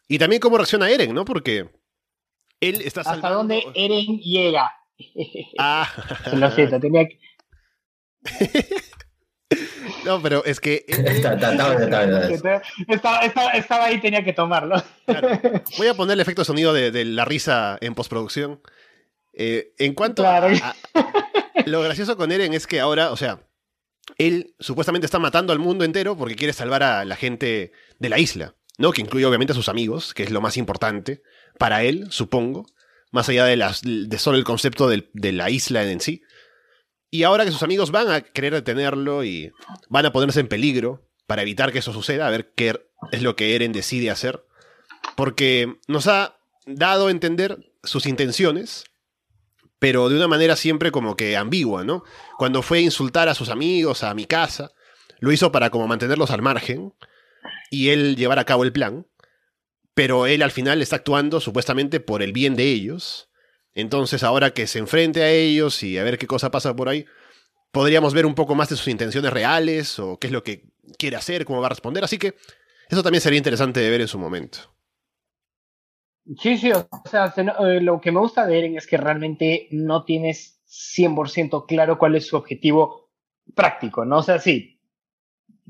Y 0.08 0.18
también 0.18 0.40
cómo 0.40 0.56
reacciona 0.58 0.90
Eren, 0.90 1.14
¿no? 1.14 1.24
Porque 1.24 1.70
él 2.60 2.82
está 2.82 3.00
Hasta 3.02 3.30
dónde 3.30 3.62
Eren 3.74 4.18
llega. 4.18 4.70
Ah. 5.58 5.88
Lo 6.34 6.50
siento, 6.50 6.78
tenía 6.78 7.06
que. 7.08 7.18
No, 10.04 10.22
pero 10.22 10.44
es 10.44 10.60
que. 10.60 10.84
Estaba 12.88 13.84
ahí, 13.84 14.00
tenía 14.00 14.24
que 14.24 14.32
tomarlo. 14.32 14.82
Voy 15.78 15.86
a 15.88 15.94
poner 15.94 16.14
el 16.14 16.20
efecto 16.20 16.42
de 16.42 16.46
sonido 16.46 16.72
de, 16.72 17.04
la 17.04 17.24
risa 17.24 17.78
en 17.80 17.94
postproducción. 17.94 18.60
Eh, 19.32 19.72
en 19.78 19.94
cuanto 19.94 20.26
a, 20.26 20.48
Lo 21.66 21.82
gracioso 21.82 22.16
con 22.16 22.32
Eren 22.32 22.54
es 22.54 22.66
que 22.66 22.80
ahora, 22.80 23.12
o 23.12 23.16
sea, 23.16 23.40
él 24.18 24.54
supuestamente 24.58 25.06
está 25.06 25.18
matando 25.18 25.52
al 25.52 25.58
mundo 25.58 25.84
entero 25.84 26.16
porque 26.16 26.36
quiere 26.36 26.52
salvar 26.52 26.82
a 26.82 27.04
la 27.04 27.16
gente 27.16 27.72
de 27.98 28.08
la 28.08 28.18
isla, 28.18 28.54
¿no? 28.78 28.92
Que 28.92 29.02
incluye 29.02 29.26
obviamente 29.26 29.52
a 29.52 29.56
sus 29.56 29.68
amigos, 29.68 30.14
que 30.14 30.22
es 30.22 30.30
lo 30.30 30.40
más 30.40 30.56
importante 30.56 31.22
para 31.58 31.82
él, 31.82 32.06
supongo, 32.10 32.66
más 33.12 33.28
allá 33.28 33.44
de, 33.44 33.56
las, 33.56 33.82
de 33.82 34.18
solo 34.18 34.38
el 34.38 34.44
concepto 34.44 34.88
de 34.88 35.32
la 35.32 35.50
isla 35.50 35.84
en 35.84 36.00
sí. 36.00 36.22
Y 37.10 37.24
ahora 37.24 37.44
que 37.44 37.50
sus 37.50 37.62
amigos 37.62 37.90
van 37.90 38.10
a 38.10 38.20
querer 38.20 38.54
detenerlo 38.54 39.24
y 39.24 39.52
van 39.88 40.06
a 40.06 40.12
ponerse 40.12 40.40
en 40.40 40.48
peligro 40.48 41.08
para 41.26 41.42
evitar 41.42 41.72
que 41.72 41.80
eso 41.80 41.92
suceda, 41.92 42.26
a 42.26 42.30
ver 42.30 42.52
qué 42.54 42.80
es 43.12 43.22
lo 43.22 43.36
que 43.36 43.54
Eren 43.54 43.72
decide 43.72 44.10
hacer. 44.10 44.44
Porque 45.16 45.78
nos 45.88 46.06
ha 46.06 46.38
dado 46.66 47.08
a 47.08 47.10
entender 47.10 47.72
sus 47.82 48.06
intenciones, 48.06 48.84
pero 49.78 50.08
de 50.08 50.16
una 50.16 50.28
manera 50.28 50.56
siempre 50.56 50.92
como 50.92 51.16
que 51.16 51.36
ambigua, 51.36 51.84
¿no? 51.84 52.04
Cuando 52.38 52.62
fue 52.62 52.78
a 52.78 52.82
insultar 52.82 53.28
a 53.28 53.34
sus 53.34 53.48
amigos, 53.48 54.04
a 54.04 54.14
mi 54.14 54.26
casa, 54.26 54.72
lo 55.18 55.32
hizo 55.32 55.50
para 55.50 55.70
como 55.70 55.88
mantenerlos 55.88 56.30
al 56.30 56.42
margen 56.42 56.94
y 57.70 57.88
él 57.88 58.16
llevar 58.16 58.38
a 58.38 58.44
cabo 58.44 58.64
el 58.64 58.72
plan, 58.72 59.06
pero 59.94 60.26
él 60.26 60.42
al 60.42 60.50
final 60.50 60.82
está 60.82 60.96
actuando 60.96 61.40
supuestamente 61.40 62.00
por 62.00 62.22
el 62.22 62.32
bien 62.32 62.56
de 62.56 62.64
ellos. 62.64 63.29
Entonces 63.74 64.22
ahora 64.22 64.50
que 64.50 64.66
se 64.66 64.78
enfrente 64.78 65.22
a 65.22 65.30
ellos 65.30 65.82
y 65.82 65.98
a 65.98 66.04
ver 66.04 66.18
qué 66.18 66.26
cosa 66.26 66.50
pasa 66.50 66.74
por 66.74 66.88
ahí, 66.88 67.06
podríamos 67.70 68.14
ver 68.14 68.26
un 68.26 68.34
poco 68.34 68.54
más 68.54 68.68
de 68.68 68.76
sus 68.76 68.88
intenciones 68.88 69.32
reales 69.32 69.98
o 69.98 70.18
qué 70.18 70.26
es 70.26 70.32
lo 70.32 70.42
que 70.42 70.64
quiere 70.98 71.16
hacer, 71.16 71.44
cómo 71.44 71.60
va 71.60 71.66
a 71.66 71.70
responder, 71.70 72.02
así 72.04 72.18
que 72.18 72.34
eso 72.88 73.02
también 73.02 73.20
sería 73.20 73.38
interesante 73.38 73.80
de 73.80 73.90
ver 73.90 74.00
en 74.00 74.08
su 74.08 74.18
momento. 74.18 74.58
Sí, 76.38 76.58
sí, 76.58 76.70
o 76.72 76.88
sea, 77.08 77.32
eh, 77.36 77.80
lo 77.80 78.00
que 78.00 78.12
me 78.12 78.20
gusta 78.20 78.46
de 78.46 78.58
Eren 78.58 78.76
es 78.76 78.86
que 78.86 78.96
realmente 78.96 79.68
no 79.70 80.04
tienes 80.04 80.60
100% 80.66 81.66
claro 81.66 81.98
cuál 81.98 82.14
es 82.14 82.26
su 82.26 82.36
objetivo 82.36 83.10
práctico, 83.54 84.04
¿no? 84.04 84.18
O 84.18 84.22
sea, 84.22 84.38
sí, 84.38 84.80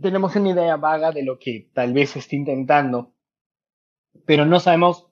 tenemos 0.00 0.34
una 0.36 0.50
idea 0.50 0.76
vaga 0.76 1.12
de 1.12 1.22
lo 1.22 1.38
que 1.38 1.70
tal 1.72 1.92
vez 1.92 2.16
esté 2.16 2.36
intentando, 2.36 3.14
pero 4.26 4.44
no 4.44 4.60
sabemos 4.60 5.06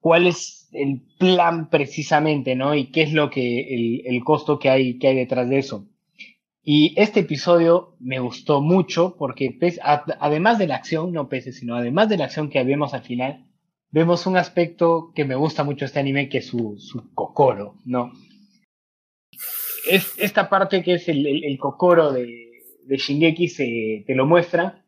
cuál 0.00 0.26
es 0.26 0.59
el 0.72 1.02
plan 1.18 1.68
precisamente, 1.70 2.54
¿no? 2.54 2.74
Y 2.74 2.90
qué 2.90 3.02
es 3.02 3.12
lo 3.12 3.30
que, 3.30 3.74
el, 3.74 4.02
el 4.06 4.24
costo 4.24 4.58
que 4.58 4.70
hay, 4.70 4.98
que 4.98 5.08
hay 5.08 5.16
detrás 5.16 5.48
de 5.48 5.58
eso. 5.58 5.86
Y 6.62 6.94
este 7.00 7.20
episodio 7.20 7.96
me 8.00 8.18
gustó 8.18 8.60
mucho 8.60 9.16
porque 9.16 9.58
además 10.20 10.58
de 10.58 10.66
la 10.66 10.76
acción, 10.76 11.12
no 11.12 11.28
pese, 11.28 11.52
sino 11.52 11.74
además 11.74 12.08
de 12.08 12.18
la 12.18 12.26
acción 12.26 12.50
que 12.50 12.62
vemos 12.62 12.92
al 12.92 13.02
final, 13.02 13.46
vemos 13.90 14.26
un 14.26 14.36
aspecto 14.36 15.12
que 15.14 15.24
me 15.24 15.34
gusta 15.34 15.64
mucho 15.64 15.84
este 15.84 16.00
anime, 16.00 16.28
que 16.28 16.38
es 16.38 16.46
su, 16.46 16.76
su 16.78 17.12
kokoro, 17.14 17.76
¿no? 17.84 18.12
Es 19.90 20.14
esta 20.18 20.48
parte 20.50 20.82
que 20.82 20.94
es 20.94 21.08
el, 21.08 21.26
el, 21.26 21.58
kokoro 21.58 22.12
de, 22.12 22.28
de 22.84 22.96
Shingeki, 22.96 23.48
se, 23.48 24.04
te 24.06 24.14
lo 24.14 24.26
muestran, 24.26 24.84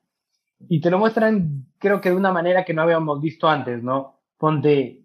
y 0.68 0.80
te 0.80 0.90
lo 0.90 0.98
muestran 0.98 1.66
creo 1.78 2.00
que 2.00 2.10
de 2.10 2.16
una 2.16 2.32
manera 2.32 2.64
que 2.64 2.74
no 2.74 2.82
habíamos 2.82 3.20
visto 3.20 3.48
antes, 3.48 3.82
¿no? 3.82 4.20
Ponte, 4.38 5.01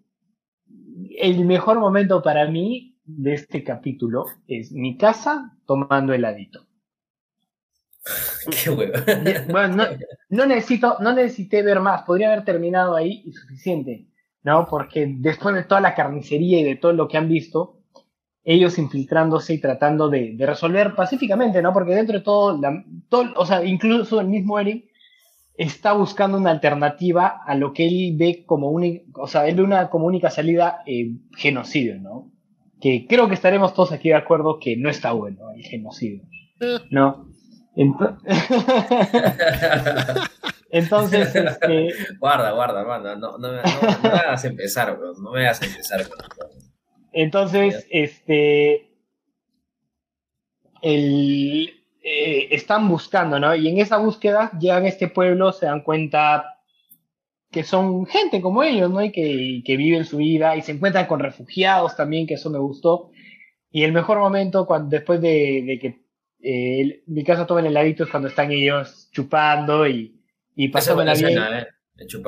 el 1.18 1.44
mejor 1.44 1.78
momento 1.78 2.22
para 2.22 2.48
mí 2.50 2.96
de 3.04 3.34
este 3.34 3.64
capítulo 3.64 4.26
es 4.46 4.72
mi 4.72 4.96
casa 4.96 5.56
tomando 5.66 6.12
heladito. 6.12 6.66
Qué 8.50 8.70
huevo. 8.70 8.94
Bueno, 9.50 9.84
no, 10.30 10.46
necesito, 10.46 10.96
no 11.00 11.12
necesité 11.12 11.62
ver 11.62 11.80
más, 11.80 12.02
podría 12.02 12.32
haber 12.32 12.44
terminado 12.44 12.94
ahí 12.94 13.22
y 13.24 13.32
suficiente, 13.32 14.06
¿no? 14.42 14.66
Porque 14.66 15.14
después 15.18 15.54
de 15.54 15.64
toda 15.64 15.80
la 15.80 15.94
carnicería 15.94 16.60
y 16.60 16.64
de 16.64 16.76
todo 16.76 16.92
lo 16.92 17.08
que 17.08 17.18
han 17.18 17.28
visto, 17.28 17.80
ellos 18.44 18.78
infiltrándose 18.78 19.54
y 19.54 19.60
tratando 19.60 20.08
de, 20.08 20.34
resolver 20.38 20.94
pacíficamente, 20.94 21.60
¿no? 21.60 21.72
Porque 21.72 21.94
dentro 21.94 22.18
de 22.18 22.24
todo, 22.24 22.58
todo, 23.08 23.32
o 23.36 23.44
sea, 23.44 23.64
incluso 23.64 24.20
el 24.20 24.28
mismo 24.28 24.58
Eric 24.58 24.87
está 25.58 25.92
buscando 25.92 26.38
una 26.38 26.52
alternativa 26.52 27.42
a 27.44 27.54
lo 27.56 27.72
que 27.72 27.86
él 27.86 28.14
ve 28.16 28.44
como 28.46 28.70
única, 28.70 29.02
o 29.20 29.26
sea, 29.26 29.48
él 29.48 29.56
ve 29.56 29.62
una 29.62 29.90
como 29.90 30.06
única 30.06 30.30
salida 30.30 30.82
eh, 30.86 31.16
genocidio, 31.36 31.98
¿no? 32.00 32.30
Que 32.80 33.06
creo 33.08 33.26
que 33.26 33.34
estaremos 33.34 33.74
todos 33.74 33.90
aquí 33.90 34.08
de 34.08 34.14
acuerdo 34.14 34.60
que 34.60 34.76
no 34.76 34.88
está 34.88 35.10
bueno 35.10 35.50
el 35.50 35.64
genocidio, 35.64 36.22
eh. 36.60 36.78
¿no? 36.90 37.28
Entonces, 40.70 41.34
este... 41.34 41.88
Guarda, 42.18 42.52
guarda, 42.52 42.84
guarda, 42.84 43.16
no, 43.16 43.38
no, 43.38 43.50
no, 43.50 43.62
me 44.02 44.08
hagas 44.08 44.44
empezar, 44.44 44.96
bro, 44.96 45.14
no 45.14 45.32
me 45.32 45.40
hagas 45.40 45.60
empezar. 45.62 46.06
Entonces, 47.12 47.84
este... 47.90 48.84
El, 50.82 51.77
eh, 52.50 52.54
están 52.54 52.88
buscando, 52.88 53.38
¿no? 53.38 53.54
Y 53.54 53.68
en 53.68 53.78
esa 53.78 53.98
búsqueda 53.98 54.50
llegan 54.58 54.84
a 54.84 54.88
este 54.88 55.08
pueblo, 55.08 55.52
se 55.52 55.66
dan 55.66 55.82
cuenta 55.82 56.58
que 57.50 57.64
son 57.64 58.06
gente 58.06 58.40
como 58.40 58.62
ellos, 58.62 58.90
¿no? 58.90 59.02
Y 59.02 59.10
que, 59.10 59.62
que 59.64 59.76
viven 59.76 60.04
su 60.04 60.18
vida 60.18 60.56
y 60.56 60.62
se 60.62 60.72
encuentran 60.72 61.06
con 61.06 61.20
refugiados 61.20 61.96
también, 61.96 62.26
que 62.26 62.34
eso 62.34 62.50
me 62.50 62.58
gustó. 62.58 63.10
Y 63.70 63.84
el 63.84 63.92
mejor 63.92 64.18
momento, 64.18 64.66
cuando, 64.66 64.90
después 64.90 65.20
de, 65.20 65.62
de 65.66 65.78
que 65.78 66.02
eh, 66.40 67.02
mi 67.06 67.24
casa 67.24 67.46
toma 67.46 67.60
el 67.60 67.66
heladito 67.66 68.04
es 68.04 68.10
cuando 68.10 68.28
están 68.28 68.52
ellos 68.52 69.08
chupando 69.12 69.86
y, 69.88 70.20
y 70.54 70.68
pasando 70.68 71.04
la 71.04 71.14
bien. 71.14 71.38
¿eh? 71.38 71.66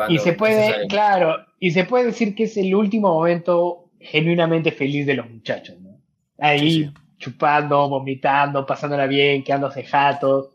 y 0.09 0.19
se 0.19 0.33
puede, 0.33 0.89
claro, 0.89 1.37
y 1.61 1.71
se 1.71 1.85
puede 1.85 2.07
decir 2.07 2.35
que 2.35 2.45
es 2.45 2.57
el 2.57 2.75
último 2.75 3.15
momento 3.15 3.91
genuinamente 4.01 4.73
feliz 4.73 5.07
de 5.07 5.15
los 5.15 5.31
muchachos, 5.31 5.79
¿no? 5.81 6.01
Ahí 6.39 6.91
chupando, 7.21 7.89
vomitando, 7.89 8.67
pasándola 8.67 9.07
bien, 9.07 9.45
quedándose 9.45 9.85
jatos. 9.85 10.49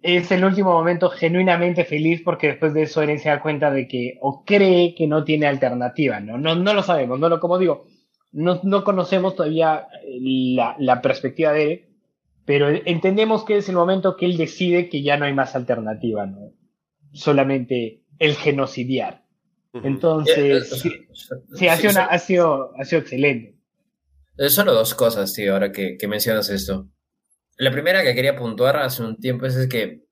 Es 0.00 0.30
el 0.30 0.44
último 0.44 0.72
momento 0.72 1.10
genuinamente 1.10 1.84
feliz 1.84 2.22
porque 2.24 2.48
después 2.48 2.72
de 2.74 2.82
eso 2.82 3.02
Eren 3.02 3.18
se 3.18 3.30
da 3.30 3.40
cuenta 3.40 3.72
de 3.72 3.88
que, 3.88 4.18
o 4.20 4.44
cree 4.44 4.94
que 4.94 5.08
no 5.08 5.24
tiene 5.24 5.46
alternativa, 5.46 6.20
¿no? 6.20 6.38
No, 6.38 6.54
no 6.54 6.74
lo 6.74 6.82
sabemos, 6.82 7.18
no 7.18 7.28
lo, 7.28 7.40
como 7.40 7.58
digo, 7.58 7.86
no, 8.30 8.60
no 8.62 8.84
conocemos 8.84 9.34
todavía 9.34 9.88
la, 10.20 10.76
la 10.78 11.02
perspectiva 11.02 11.52
de 11.52 11.62
Eren, 11.64 11.88
pero 12.44 12.68
entendemos 12.68 13.44
que 13.44 13.56
es 13.56 13.68
el 13.68 13.74
momento 13.74 14.16
que 14.16 14.26
él 14.26 14.36
decide 14.36 14.88
que 14.88 15.02
ya 15.02 15.16
no 15.16 15.24
hay 15.24 15.34
más 15.34 15.56
alternativa, 15.56 16.26
¿no? 16.26 16.52
Solamente 17.12 18.02
el 18.18 18.36
genocidiar. 18.36 19.24
Entonces, 19.72 20.70
sí, 21.54 21.68
ha, 21.68 21.76
sido, 21.76 21.92
ha, 22.00 22.18
sido, 22.18 22.72
ha 22.78 22.84
sido 22.84 23.02
excelente. 23.02 23.57
Solo 24.38 24.72
dos 24.72 24.94
cosas, 24.94 25.34
tío, 25.34 25.52
ahora 25.52 25.72
que, 25.72 25.96
que, 25.96 26.08
mencionas 26.08 26.48
esto. 26.48 26.88
La 27.56 27.72
primera 27.72 28.02
que 28.02 28.14
quería 28.14 28.36
puntuar 28.36 28.76
hace 28.76 29.02
un 29.02 29.18
tiempo 29.18 29.46
es, 29.46 29.66
que 29.68 30.02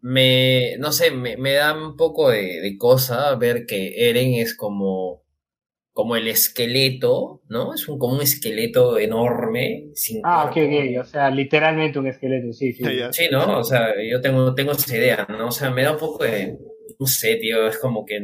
me, 0.00 0.76
no 0.78 0.92
sé, 0.92 1.10
me, 1.10 1.36
me 1.36 1.54
da 1.54 1.74
un 1.74 1.96
poco 1.96 2.30
de, 2.30 2.60
de, 2.60 2.76
cosa 2.76 3.34
ver 3.36 3.64
que 3.66 4.08
Eren 4.10 4.34
es 4.34 4.54
como 4.54 5.22
como 5.98 6.14
el 6.14 6.28
esqueleto, 6.28 7.42
¿no? 7.48 7.74
Es 7.74 7.88
un, 7.88 7.98
como 7.98 8.14
un 8.14 8.22
esqueleto 8.22 9.00
enorme. 9.00 9.88
Sin 9.94 10.20
ah, 10.22 10.48
qué 10.54 10.68
gay, 10.68 10.96
o 10.96 11.02
sea, 11.02 11.28
literalmente 11.28 11.98
un 11.98 12.06
esqueleto, 12.06 12.52
sí, 12.52 12.72
sí. 12.72 12.84
Sí, 13.10 13.24
¿no? 13.32 13.58
O 13.58 13.64
sea, 13.64 13.94
yo 14.08 14.20
tengo, 14.20 14.54
tengo 14.54 14.70
esa 14.70 14.96
idea, 14.96 15.26
¿no? 15.28 15.48
O 15.48 15.50
sea, 15.50 15.70
me 15.70 15.82
da 15.82 15.90
un 15.90 15.98
poco 15.98 16.22
de, 16.22 16.56
no 16.98 17.06
sé, 17.06 17.36
tío, 17.36 17.68
es 17.68 17.78
como 17.78 18.04
que, 18.04 18.20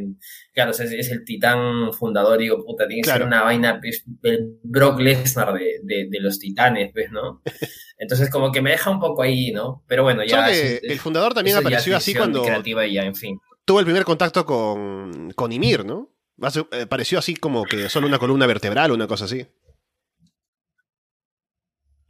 claro, 0.53 0.71
es, 0.71 0.79
es 0.79 1.11
el 1.11 1.23
titán 1.23 1.93
fundador, 1.93 2.37
digo, 2.37 2.63
puta, 2.65 2.87
tiene 2.87 3.03
que 3.03 3.09
ser 3.09 3.23
una 3.23 3.43
vaina, 3.43 3.79
pues, 3.79 4.03
el 4.23 4.59
Brock 4.63 4.99
Lesnar 4.99 5.53
de, 5.53 6.07
de, 6.09 6.19
los 6.19 6.39
titanes, 6.39 6.91
pues, 6.91 7.09
¿no? 7.11 7.41
Entonces, 7.97 8.29
como 8.29 8.51
que 8.51 8.61
me 8.61 8.71
deja 8.71 8.89
un 8.89 8.99
poco 8.99 9.21
ahí, 9.21 9.51
¿no? 9.51 9.83
Pero 9.87 10.03
bueno, 10.03 10.23
ya. 10.25 10.49
el 10.51 10.99
fundador 10.99 11.33
también 11.33 11.57
apareció 11.57 11.95
así 11.95 12.13
cuando. 12.13 12.43
Creativa 12.43 12.85
y 12.85 12.95
ya, 12.95 13.03
en 13.03 13.15
fin. 13.15 13.39
Tuvo 13.63 13.79
el 13.79 13.85
primer 13.85 14.03
contacto 14.03 14.45
con, 14.45 15.31
con 15.35 15.51
Ymir, 15.51 15.85
¿no? 15.85 16.11
Eh, 16.71 16.85
pareció 16.85 17.17
así 17.17 17.35
como 17.35 17.63
que 17.63 17.87
solo 17.87 18.07
una 18.07 18.19
columna 18.19 18.45
vertebral 18.45 18.91
o 18.91 18.95
una 18.95 19.07
cosa 19.07 19.25
así. 19.25 19.47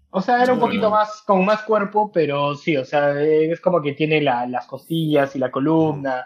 O 0.10 0.22
sea, 0.22 0.41
era 0.41 0.53
un 0.53 0.60
poquito 0.60 0.89
más, 0.89 1.22
con 1.27 1.43
más 1.43 1.63
cuerpo, 1.63 2.10
pero 2.12 2.55
sí, 2.55 2.77
o 2.77 2.86
sea, 2.86 3.22
es 3.22 3.60
como 3.60 3.81
que 3.81 3.91
tiene 3.91 4.22
las 4.22 4.65
costillas 4.65 5.36
y 5.36 5.39
la 5.39 5.51
columna. 5.51 6.25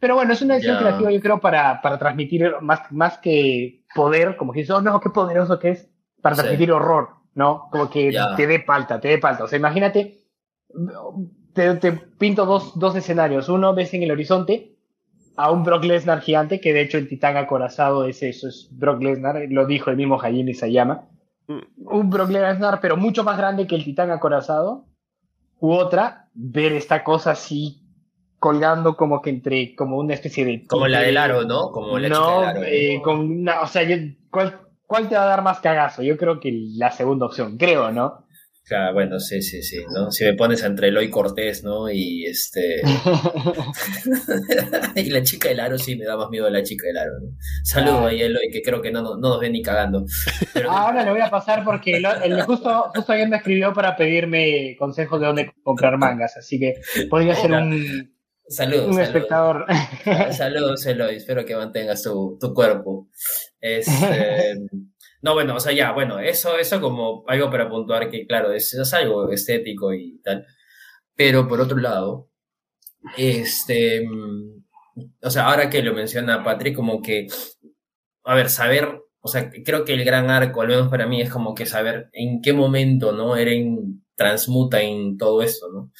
Pero 0.00 0.14
bueno, 0.14 0.32
es 0.32 0.40
una 0.40 0.54
decisión 0.54 0.78
creativa, 0.78 1.10
yo 1.10 1.20
creo, 1.20 1.40
para, 1.40 1.82
para 1.82 1.98
transmitir 1.98 2.54
más, 2.62 2.90
más 2.90 3.18
que 3.18 3.84
poder, 3.94 4.36
como 4.36 4.52
que 4.52 4.60
dices, 4.60 4.74
oh 4.74 4.80
no, 4.80 4.98
qué 4.98 5.10
poderoso 5.10 5.58
que 5.58 5.70
es, 5.70 5.90
para 6.22 6.36
transmitir 6.36 6.72
horror, 6.72 7.10
¿no? 7.34 7.68
Como 7.70 7.90
que 7.90 8.10
te 8.36 8.46
dé 8.46 8.62
falta, 8.62 8.98
te 8.98 9.08
dé 9.08 9.18
falta. 9.18 9.44
O 9.44 9.46
sea, 9.46 9.58
imagínate, 9.58 10.24
te, 11.52 11.74
te 11.74 11.92
pinto 11.92 12.46
dos, 12.46 12.78
dos 12.78 12.96
escenarios. 12.96 13.50
Uno, 13.50 13.74
ves 13.74 13.92
en 13.92 14.02
el 14.02 14.10
horizonte 14.10 14.78
a 15.36 15.50
un 15.50 15.64
Brock 15.64 15.84
Lesnar 15.84 16.20
gigante, 16.22 16.60
que 16.60 16.72
de 16.72 16.80
hecho 16.80 16.96
el 16.96 17.08
titán 17.08 17.36
acorazado 17.36 18.06
es 18.06 18.22
eso, 18.22 18.48
es 18.48 18.68
Brock 18.72 19.02
Lesnar, 19.02 19.42
lo 19.50 19.66
dijo 19.66 19.90
el 19.90 19.96
mismo 19.98 20.18
Hajime 20.18 20.54
Sayama. 20.54 21.08
Mm. 21.46 21.58
Un 21.76 22.08
Brock 22.08 22.30
Lesnar, 22.30 22.80
pero 22.80 22.96
mucho 22.96 23.22
más 23.22 23.36
grande 23.36 23.66
que 23.66 23.74
el 23.74 23.84
titán 23.84 24.10
acorazado. 24.10 24.86
U 25.58 25.72
otra, 25.72 26.28
ver 26.32 26.72
esta 26.72 27.04
cosa 27.04 27.32
así 27.32 27.79
colgando 28.40 28.96
como 28.96 29.20
que 29.20 29.30
entre, 29.30 29.74
como 29.76 29.98
una 29.98 30.14
especie 30.14 30.44
de... 30.44 30.66
Como 30.66 30.88
la 30.88 31.00
del 31.00 31.18
aro, 31.18 31.44
¿no? 31.44 31.70
Como 31.70 31.98
la 31.98 32.08
no, 32.08 32.40
aro, 32.40 32.62
eh, 32.64 33.00
con 33.04 33.20
una, 33.20 33.60
o 33.60 33.66
sea, 33.66 33.86
¿cuál, 34.30 34.62
¿cuál 34.86 35.08
te 35.08 35.14
va 35.14 35.24
a 35.24 35.26
dar 35.26 35.42
más 35.42 35.60
cagazo? 35.60 36.02
Yo 36.02 36.16
creo 36.16 36.40
que 36.40 36.50
la 36.76 36.90
segunda 36.90 37.26
opción, 37.26 37.58
creo, 37.58 37.92
¿no? 37.92 38.26
Claro, 38.64 38.94
bueno, 38.94 39.18
sí, 39.18 39.42
sí, 39.42 39.62
sí, 39.62 39.78
¿no? 39.92 40.10
Si 40.10 40.24
me 40.24 40.34
pones 40.34 40.62
entre 40.62 40.88
Eloy 40.88 41.10
Cortés, 41.10 41.64
¿no? 41.64 41.90
Y 41.90 42.24
este... 42.24 42.80
y 44.94 45.10
la 45.10 45.22
chica 45.22 45.48
del 45.48 45.60
aro, 45.60 45.76
sí, 45.76 45.96
me 45.96 46.04
da 46.04 46.16
más 46.16 46.30
miedo 46.30 46.48
la 46.48 46.62
chica 46.62 46.86
del 46.86 46.96
aro, 46.96 47.12
¿no? 47.20 47.36
Saludo 47.64 48.06
ahí, 48.06 48.22
Eloy, 48.22 48.48
que 48.50 48.62
creo 48.62 48.80
que 48.80 48.90
no, 48.90 49.02
no, 49.02 49.16
nos 49.16 49.40
ven 49.40 49.52
ni 49.52 49.60
cagando. 49.60 50.06
Ahora 50.70 51.04
le 51.04 51.10
voy 51.10 51.20
a 51.20 51.28
pasar 51.28 51.64
porque 51.64 51.96
el, 51.96 52.42
justo, 52.42 52.90
justo 52.94 53.12
ayer 53.12 53.28
me 53.28 53.38
escribió 53.38 53.74
para 53.74 53.96
pedirme 53.96 54.76
consejos 54.78 55.20
de 55.20 55.26
dónde 55.26 55.52
comprar 55.62 55.98
mangas, 55.98 56.36
así 56.36 56.58
que 56.58 56.74
podría 57.10 57.34
ser 57.34 57.50
un... 57.50 58.19
Saludos. 58.50 58.96
Un 58.96 59.00
espectador. 59.00 59.64
Saludos, 60.32 60.84
Eloy. 60.84 61.14
Espero 61.14 61.44
que 61.44 61.54
mantengas 61.54 62.02
tu, 62.02 62.36
tu 62.40 62.52
cuerpo. 62.52 63.08
Este, 63.60 64.56
no, 65.22 65.34
bueno, 65.34 65.54
o 65.54 65.60
sea, 65.60 65.72
ya, 65.72 65.92
bueno, 65.92 66.18
eso, 66.18 66.58
eso 66.58 66.80
como 66.80 67.22
algo 67.28 67.48
para 67.48 67.68
puntuar 67.68 68.10
que, 68.10 68.26
claro, 68.26 68.52
es, 68.52 68.74
es 68.74 68.92
algo 68.92 69.30
estético 69.30 69.94
y 69.94 70.20
tal. 70.24 70.44
Pero 71.14 71.46
por 71.46 71.60
otro 71.60 71.76
lado, 71.76 72.28
este, 73.16 74.04
mm, 74.04 74.64
o 75.22 75.30
sea, 75.30 75.46
ahora 75.46 75.70
que 75.70 75.82
lo 75.82 75.94
menciona 75.94 76.42
Patrick, 76.42 76.74
como 76.74 77.00
que, 77.00 77.28
a 78.24 78.34
ver, 78.34 78.50
saber, 78.50 79.00
o 79.20 79.28
sea, 79.28 79.48
creo 79.64 79.84
que 79.84 79.94
el 79.94 80.04
gran 80.04 80.28
arco, 80.28 80.62
al 80.62 80.68
menos 80.68 80.88
para 80.88 81.06
mí, 81.06 81.20
es 81.20 81.30
como 81.30 81.54
que 81.54 81.66
saber 81.66 82.10
en 82.12 82.42
qué 82.42 82.52
momento, 82.52 83.12
¿no? 83.12 83.36
Eren 83.36 84.04
transmuta 84.16 84.82
en 84.82 85.16
todo 85.16 85.40
esto, 85.40 85.68
¿no? 85.72 85.92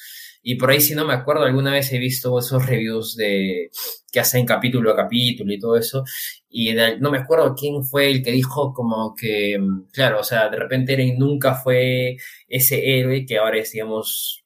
Y 0.43 0.55
por 0.55 0.71
ahí, 0.71 0.81
si 0.81 0.95
no 0.95 1.05
me 1.05 1.13
acuerdo, 1.13 1.43
alguna 1.43 1.71
vez 1.71 1.91
he 1.93 1.99
visto 1.99 2.37
esos 2.39 2.65
reviews 2.65 3.15
de 3.15 3.69
que 4.11 4.19
hacen 4.19 4.45
capítulo 4.45 4.91
a 4.91 4.95
capítulo 4.95 5.53
y 5.53 5.59
todo 5.59 5.77
eso. 5.77 6.03
Y 6.49 6.73
no 6.99 7.11
me 7.11 7.19
acuerdo 7.19 7.55
quién 7.55 7.83
fue 7.83 8.09
el 8.09 8.23
que 8.23 8.31
dijo 8.31 8.73
como 8.73 9.15
que, 9.15 9.59
claro, 9.93 10.19
o 10.19 10.23
sea, 10.23 10.49
de 10.49 10.57
repente 10.57 10.93
Eren 10.93 11.17
nunca 11.19 11.55
fue 11.55 12.17
ese 12.47 12.99
héroe 12.99 13.25
que 13.25 13.37
ahora 13.37 13.59
es, 13.59 13.71
digamos, 13.71 14.43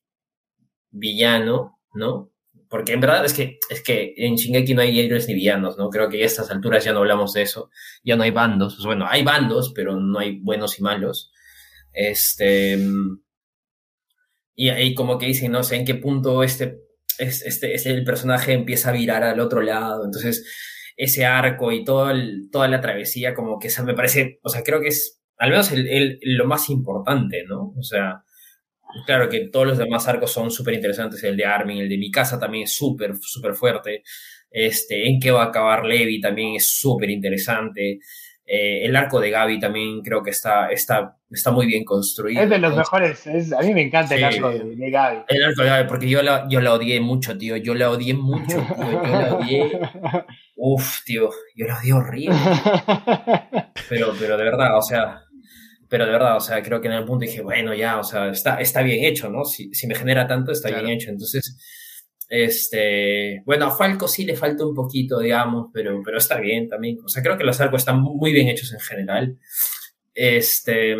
villano, 0.91 1.79
¿no? 1.93 2.31
Porque 2.69 2.93
en 2.93 3.01
verdad 3.01 3.25
es 3.25 3.33
que, 3.33 3.59
es 3.69 3.81
que 3.81 4.13
en 4.17 4.35
Shingeki 4.35 4.73
no 4.73 4.81
hay 4.81 4.99
héroes 4.99 5.27
ni 5.27 5.33
villanos, 5.35 5.77
¿no? 5.77 5.89
Creo 5.89 6.09
que 6.09 6.21
a 6.21 6.25
estas 6.25 6.51
alturas 6.51 6.83
ya 6.83 6.93
no 6.93 6.99
hablamos 6.99 7.33
de 7.33 7.43
eso. 7.43 7.69
Ya 8.03 8.15
no 8.17 8.23
hay 8.23 8.31
bandos. 8.31 8.75
Pues 8.75 8.85
bueno, 8.85 9.05
hay 9.09 9.23
bandos, 9.23 9.71
pero 9.73 9.95
no 9.95 10.19
hay 10.19 10.39
buenos 10.39 10.77
y 10.79 10.83
malos. 10.83 11.31
Este 11.93 12.77
y 14.55 14.69
ahí 14.69 14.93
como 14.93 15.17
que 15.17 15.27
dicen, 15.27 15.51
no 15.51 15.63
sé 15.63 15.75
en 15.75 15.85
qué 15.85 15.95
punto 15.95 16.43
este, 16.43 16.79
este, 17.19 17.73
este, 17.75 17.91
el 17.91 18.03
personaje 18.03 18.53
empieza 18.53 18.89
a 18.89 18.93
virar 18.93 19.23
al 19.23 19.39
otro 19.39 19.61
lado. 19.61 20.05
Entonces, 20.05 20.45
ese 20.97 21.25
arco 21.25 21.71
y 21.71 21.83
todo 21.83 22.11
toda 22.51 22.67
la 22.67 22.81
travesía, 22.81 23.33
como 23.33 23.59
que 23.59 23.69
me 23.85 23.93
parece, 23.93 24.39
o 24.43 24.49
sea, 24.49 24.63
creo 24.63 24.81
que 24.81 24.87
es 24.89 25.21
al 25.37 25.49
menos 25.49 25.71
el, 25.71 26.19
lo 26.21 26.45
más 26.45 26.69
importante, 26.69 27.43
¿no? 27.47 27.73
O 27.77 27.83
sea, 27.83 28.23
claro 29.05 29.29
que 29.29 29.49
todos 29.49 29.67
los 29.67 29.77
demás 29.77 30.07
arcos 30.07 30.31
son 30.31 30.51
súper 30.51 30.75
interesantes, 30.75 31.23
el 31.23 31.37
de 31.37 31.45
Armin, 31.45 31.79
el 31.79 31.89
de 31.89 31.97
mi 31.97 32.11
casa 32.11 32.39
también 32.39 32.63
es 32.63 32.73
súper, 32.73 33.15
súper 33.19 33.53
fuerte, 33.53 34.03
este, 34.49 35.09
en 35.09 35.19
qué 35.19 35.31
va 35.31 35.43
a 35.43 35.47
acabar 35.47 35.85
Levi 35.85 36.21
también 36.21 36.55
es 36.55 36.79
súper 36.79 37.09
interesante, 37.09 37.99
eh, 38.47 38.85
el 38.85 38.95
arco 38.95 39.19
de 39.19 39.31
Gaby 39.31 39.59
también 39.59 40.01
creo 40.01 40.21
que 40.21 40.29
está, 40.29 40.69
está, 40.69 41.17
está 41.31 41.51
muy 41.51 41.65
bien 41.65 41.83
construido. 41.83 42.43
Es 42.43 42.49
de 42.49 42.59
los 42.59 42.75
mejores. 42.75 43.25
a 43.53 43.61
mí 43.61 43.73
me 43.73 43.81
encanta 43.81 44.13
el 44.13 44.23
arco 44.23 44.51
de, 44.51 44.89
Gaby. 44.91 45.23
El 45.27 45.43
arco 45.43 45.63
de 45.63 45.67
Gaby, 45.67 45.87
porque 45.89 46.07
yo 46.07 46.21
la, 46.21 46.45
yo 46.47 46.61
la 46.61 46.73
odié 46.73 46.99
mucho, 46.99 47.35
tío. 47.37 47.57
Yo 47.57 47.73
la 47.73 47.89
odié 47.89 48.13
mucho, 48.13 48.57
tío. 48.77 49.03
Yo 49.03 49.19
la 49.19 49.35
odié. 49.35 49.79
Uf, 50.55 51.03
tío. 51.05 51.29
Yo 51.55 51.65
la 51.65 51.79
odié 51.79 51.93
horrible. 51.93 52.35
Pero, 53.89 54.13
pero 54.19 54.37
de 54.37 54.43
verdad, 54.43 54.77
o 54.77 54.81
sea. 54.81 55.21
Pero 55.87 56.05
de 56.05 56.11
verdad, 56.11 56.37
o 56.37 56.39
sea, 56.39 56.61
creo 56.61 56.81
que 56.81 56.87
en 56.87 56.93
el 56.93 57.05
punto 57.05 57.25
dije, 57.25 57.41
bueno, 57.41 57.73
ya, 57.73 57.99
o 57.99 58.03
sea, 58.03 58.29
está, 58.29 58.59
está 58.59 58.81
bien 58.81 59.05
hecho, 59.05 59.29
¿no? 59.29 59.45
Si, 59.45 59.71
si 59.73 59.85
me 59.87 59.93
genera 59.95 60.27
tanto, 60.27 60.51
está 60.51 60.69
bien 60.69 60.89
hecho. 60.89 61.09
Entonces 61.09 61.57
este, 62.29 63.41
bueno, 63.45 63.65
a 63.65 63.75
Falco 63.75 64.07
sí 64.07 64.25
le 64.25 64.35
falta 64.35 64.65
un 64.65 64.73
poquito, 64.73 65.19
digamos, 65.19 65.67
pero, 65.73 66.01
pero 66.03 66.17
está 66.17 66.39
bien 66.39 66.67
también. 66.67 66.99
O 67.03 67.07
sea, 67.07 67.21
creo 67.21 67.37
que 67.37 67.43
los 67.43 67.59
arcos 67.61 67.81
están 67.81 68.01
muy 68.01 68.33
bien 68.33 68.47
hechos 68.47 68.73
en 68.73 68.79
general. 68.79 69.37
Este, 70.13 70.95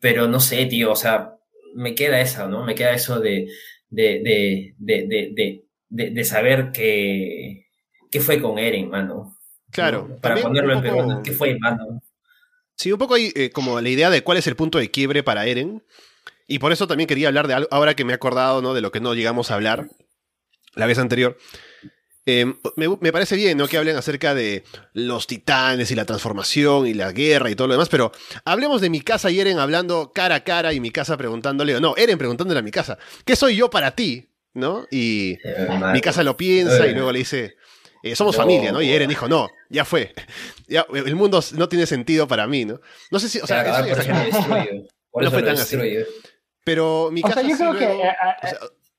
pero 0.00 0.28
no 0.28 0.38
sé, 0.38 0.66
tío, 0.66 0.92
o 0.92 0.96
sea, 0.96 1.36
me 1.74 1.94
queda 1.94 2.20
eso, 2.20 2.48
¿no? 2.48 2.64
Me 2.64 2.74
queda 2.74 2.92
eso 2.92 3.20
de, 3.20 3.48
de, 3.88 4.20
de, 4.22 4.74
de, 4.78 6.10
de, 6.10 6.24
saber 6.24 6.72
que, 6.72 7.66
qué 8.10 8.20
fue 8.20 8.40
con 8.40 8.58
Eren, 8.58 8.90
mano. 8.90 9.38
Claro. 9.70 10.18
Para 10.20 10.40
ponerlo 10.40 10.74
en 10.74 10.82
poco... 10.82 11.22
¿qué 11.22 11.32
fue, 11.32 11.58
mano? 11.58 12.02
Sí, 12.76 12.92
un 12.92 12.98
poco 12.98 13.14
ahí 13.14 13.32
eh, 13.34 13.50
como 13.50 13.80
la 13.80 13.88
idea 13.88 14.10
de 14.10 14.22
cuál 14.22 14.38
es 14.38 14.46
el 14.46 14.56
punto 14.56 14.78
de 14.78 14.90
quiebre 14.90 15.22
para 15.22 15.46
Eren. 15.46 15.82
Y 16.46 16.58
por 16.58 16.72
eso 16.72 16.86
también 16.86 17.06
quería 17.06 17.28
hablar 17.28 17.48
de 17.48 17.54
algo, 17.54 17.68
ahora 17.70 17.94
que 17.94 18.04
me 18.04 18.12
he 18.12 18.14
acordado 18.16 18.60
¿no? 18.62 18.74
de 18.74 18.80
lo 18.80 18.92
que 18.92 19.00
no 19.00 19.14
llegamos 19.14 19.50
a 19.50 19.54
hablar 19.54 19.88
la 20.74 20.86
vez 20.86 20.98
anterior. 20.98 21.36
Em, 22.26 22.56
me, 22.76 23.12
parece 23.12 23.36
bien 23.36 23.58
¿no? 23.58 23.68
que 23.68 23.76
hablen 23.76 23.96
acerca 23.96 24.34
de 24.34 24.64
los 24.94 25.26
titanes 25.26 25.90
y 25.90 25.94
la 25.94 26.06
transformación 26.06 26.86
y 26.86 26.94
la 26.94 27.12
guerra 27.12 27.50
y 27.50 27.54
todo 27.54 27.68
lo 27.68 27.74
demás, 27.74 27.90
pero 27.90 28.12
hablemos 28.46 28.80
de 28.80 28.88
mi 28.88 29.02
casa 29.02 29.30
y 29.30 29.40
Eren 29.40 29.58
hablando 29.58 30.10
cara 30.14 30.36
a 30.36 30.44
cara 30.44 30.72
y 30.72 30.80
mi 30.80 30.90
casa 30.90 31.18
preguntándole, 31.18 31.78
no, 31.82 31.94
Eren 31.98 32.16
preguntándole 32.16 32.60
a 32.60 32.62
mi 32.62 32.70
casa, 32.70 32.96
¿qué 33.26 33.36
soy 33.36 33.56
yo 33.56 33.68
para 33.68 33.94
ti? 33.94 34.30
¿No? 34.54 34.86
Y 34.90 35.36
mi 35.92 36.00
casa 36.00 36.22
lo 36.22 36.36
piensa 36.36 36.86
y 36.86 36.94
luego 36.94 37.12
le 37.12 37.18
dice, 37.18 37.56
eh, 38.02 38.16
somos 38.16 38.36
familia, 38.36 38.72
¿no? 38.72 38.80
Y 38.80 38.90
Eren 38.90 39.08
dijo, 39.08 39.28
no, 39.28 39.48
ya 39.68 39.84
fue, 39.84 40.14
ya, 40.66 40.86
el 40.94 41.16
mundo 41.16 41.42
no 41.54 41.68
tiene 41.68 41.84
sentido 41.84 42.26
para 42.26 42.46
mí, 42.46 42.64
¿no? 42.64 42.80
No 43.10 43.18
sé 43.18 43.28
si, 43.28 43.40
o 43.40 43.46
sea, 43.46 43.82
no 45.12 45.30
fue 45.30 45.42
tan 45.42 45.58
así. 45.58 45.76
Pero 46.64 47.10
mi 47.12 47.22
casa. 47.22 47.42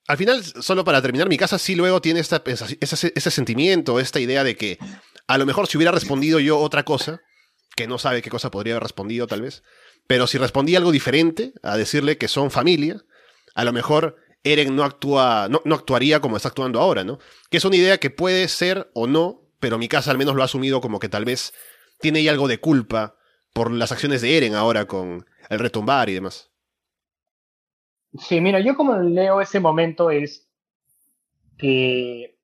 al 0.08 0.18
final, 0.18 0.44
solo 0.44 0.84
para 0.84 1.02
terminar, 1.02 1.28
mi 1.28 1.38
casa 1.38 1.58
sí 1.58 1.76
luego 1.76 2.00
tiene 2.02 2.20
esta, 2.20 2.44
ese, 2.46 3.32
sentimiento, 3.32 4.00
esta 4.00 4.20
idea 4.20 4.44
de 4.44 4.56
que 4.56 4.78
a 5.28 5.38
lo 5.38 5.46
mejor 5.46 5.68
si 5.68 5.78
hubiera 5.78 5.92
respondido 5.92 6.40
yo 6.40 6.60
otra 6.60 6.84
cosa, 6.84 7.22
que 7.76 7.88
no 7.88 7.98
sabe 7.98 8.22
qué 8.22 8.30
cosa 8.30 8.52
podría 8.52 8.76
haber 8.76 8.84
respondido 8.84 9.28
tal 9.28 9.42
vez, 9.42 9.64
pero 10.08 10.28
si 10.28 10.38
respondí 10.38 10.76
algo 10.76 10.92
diferente, 10.92 11.54
a 11.64 11.76
decirle 11.76 12.18
que 12.18 12.28
son 12.28 12.52
familia, 12.52 13.04
a 13.56 13.64
lo 13.64 13.74
mejor 13.74 14.18
Eren 14.44 14.76
no, 14.76 14.84
actúa, 14.84 15.48
no, 15.50 15.62
no 15.66 15.74
actuaría 15.74 16.20
como 16.20 16.38
está 16.38 16.50
actuando 16.50 16.80
ahora, 16.80 17.04
¿no? 17.04 17.18
Que 17.50 17.58
es 17.58 17.66
una 17.66 17.76
idea 17.76 17.98
que 17.98 18.12
puede 18.12 18.48
ser 18.48 18.92
o 18.94 19.08
no, 19.08 19.42
pero 19.60 19.80
mi 19.80 19.88
casa 19.88 20.12
al 20.12 20.20
menos 20.20 20.36
lo 20.36 20.44
ha 20.44 20.46
asumido 20.46 20.82
como 20.82 21.00
que 21.00 21.10
tal 21.10 21.26
vez 21.26 21.52
tiene 22.00 22.20
ahí 22.20 22.28
algo 22.28 22.48
de 22.48 22.60
culpa 22.60 23.16
por 23.54 23.72
las 23.72 23.92
acciones 23.92 24.22
de 24.22 24.38
Eren 24.38 24.54
ahora 24.54 24.86
con 24.86 25.26
el 25.50 25.60
retumbar 25.60 26.10
y 26.10 26.14
demás. 26.14 26.52
Sí, 28.20 28.40
mira, 28.42 28.60
yo 28.60 28.76
como 28.76 28.98
leo 28.98 29.42
ese 29.42 29.60
momento 29.60 30.10
es 30.12 30.48
que 31.58 32.38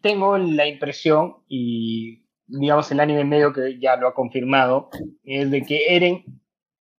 tengo 0.00 0.38
la 0.38 0.66
impresión, 0.66 1.36
y 1.48 2.24
digamos 2.46 2.90
el 2.90 3.00
anime 3.00 3.24
medio 3.24 3.52
que 3.52 3.78
ya 3.78 3.96
lo 3.96 4.08
ha 4.08 4.14
confirmado, 4.14 4.90
es 5.24 5.50
de 5.50 5.62
que 5.62 5.94
Eren 5.96 6.24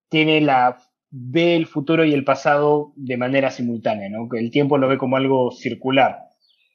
tiene 0.10 0.42
la 0.42 0.78
ve 1.16 1.56
el 1.56 1.68
futuro 1.68 2.06
y 2.06 2.14
el 2.14 2.24
pasado 2.24 2.94
de 2.96 3.18
manera 3.18 3.52
simultánea, 3.52 4.10
¿no? 4.10 4.28
Que 4.30 4.40
el 4.40 4.50
tiempo 4.50 4.78
lo 4.80 4.88
ve 4.88 4.98
como 4.98 5.18
algo 5.18 5.52
circular, 5.52 6.18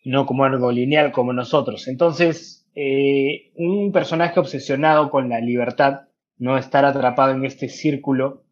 no 0.05 0.27
como 0.27 0.45
algo 0.45 0.71
lineal 0.71 1.11
como 1.11 1.33
nosotros. 1.33 1.89
Entonces, 1.89 2.69
eh, 2.75 3.53
un 3.57 3.91
personaje 3.91 4.39
obsesionado 4.39 5.11
con 5.11 5.29
la 5.29 5.41
libertad, 5.41 6.03
no 6.37 6.57
estar 6.57 6.85
atrapado 6.85 7.33
en 7.33 7.45
este 7.45 7.69
círculo, 7.69 8.45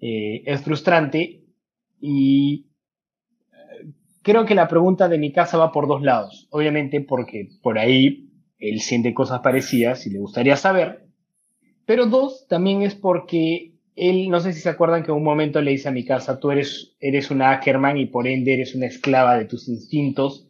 eh, 0.00 0.42
es 0.44 0.62
frustrante 0.62 1.43
y 2.00 2.66
eh, 3.52 3.90
creo 4.22 4.44
que 4.44 4.54
la 4.54 4.68
pregunta 4.68 5.08
de 5.08 5.18
mi 5.18 5.32
casa 5.32 5.58
va 5.58 5.72
por 5.72 5.88
dos 5.88 6.02
lados. 6.02 6.48
Obviamente 6.50 7.00
porque 7.00 7.48
por 7.62 7.78
ahí 7.78 8.30
él 8.58 8.80
siente 8.80 9.14
cosas 9.14 9.40
parecidas 9.40 10.06
y 10.06 10.10
le 10.10 10.18
gustaría 10.18 10.56
saber. 10.56 11.06
Pero 11.86 12.06
dos, 12.06 12.46
también 12.48 12.82
es 12.82 12.94
porque 12.94 13.74
él, 13.96 14.28
no 14.28 14.40
sé 14.40 14.52
si 14.52 14.60
se 14.60 14.68
acuerdan 14.68 15.02
que 15.02 15.10
en 15.10 15.18
un 15.18 15.24
momento 15.24 15.60
le 15.60 15.72
dice 15.72 15.88
a 15.88 15.92
mi 15.92 16.04
casa, 16.04 16.40
tú 16.40 16.50
eres, 16.50 16.96
eres 17.00 17.30
una 17.30 17.52
Ackerman 17.52 17.98
y 17.98 18.06
por 18.06 18.26
ende 18.26 18.54
eres 18.54 18.74
una 18.74 18.86
esclava 18.86 19.36
de 19.36 19.44
tus 19.44 19.68
instintos 19.68 20.48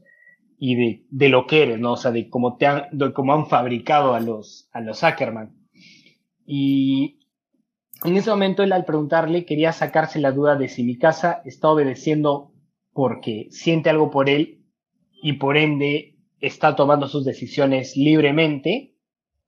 y 0.59 0.76
de, 0.76 1.04
de 1.11 1.28
lo 1.28 1.46
que 1.46 1.62
eres, 1.62 1.78
¿no? 1.78 1.92
O 1.92 1.96
sea, 1.96 2.11
de 2.11 2.28
cómo, 2.28 2.57
te 2.57 2.66
han, 2.66 2.85
cómo 3.12 3.35
han 3.35 3.46
fabricado 3.46 4.14
a 4.14 4.20
los, 4.20 4.68
a 4.72 4.80
los 4.80 5.02
Ackerman. 5.02 5.54
Y 6.46 7.18
en 8.02 8.16
ese 8.16 8.30
momento 8.30 8.62
él 8.62 8.72
al 8.72 8.85
preguntarle 8.85 9.44
quería 9.44 9.72
sacarse 9.72 10.18
la 10.18 10.33
duda 10.33 10.57
de 10.57 10.68
si 10.68 10.83
mi 10.83 10.98
casa 10.98 11.42
está 11.44 11.68
obedeciendo 11.68 12.52
porque 12.92 13.48
siente 13.50 13.90
algo 13.90 14.11
por 14.11 14.28
él 14.28 14.64
y 15.22 15.35
por 15.35 15.57
ende 15.57 16.16
está 16.40 16.76
tomando 16.76 17.09
sus 17.09 17.24
decisiones 17.24 17.96
libremente 17.96 18.94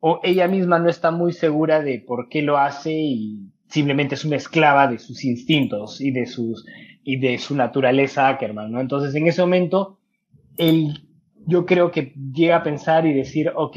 o 0.00 0.20
ella 0.22 0.48
misma 0.48 0.78
no 0.78 0.88
está 0.88 1.10
muy 1.10 1.32
segura 1.32 1.82
de 1.82 1.98
por 1.98 2.28
qué 2.28 2.42
lo 2.42 2.58
hace 2.58 2.92
y 2.92 3.52
simplemente 3.68 4.14
es 4.14 4.24
una 4.24 4.36
esclava 4.36 4.86
de 4.86 4.98
sus 4.98 5.24
instintos 5.24 6.00
y 6.00 6.10
de 6.10 6.26
sus 6.26 6.64
y 7.02 7.18
de 7.18 7.38
su 7.38 7.54
naturaleza 7.54 8.28
Ackerman, 8.28 8.72
¿no? 8.72 8.80
Entonces 8.80 9.14
en 9.14 9.26
ese 9.26 9.40
momento 9.40 10.00
él 10.56 11.06
yo 11.46 11.64
creo 11.64 11.92
que 11.92 12.12
llega 12.32 12.56
a 12.56 12.62
pensar 12.62 13.06
y 13.06 13.14
decir, 13.14 13.52
ok, 13.54 13.76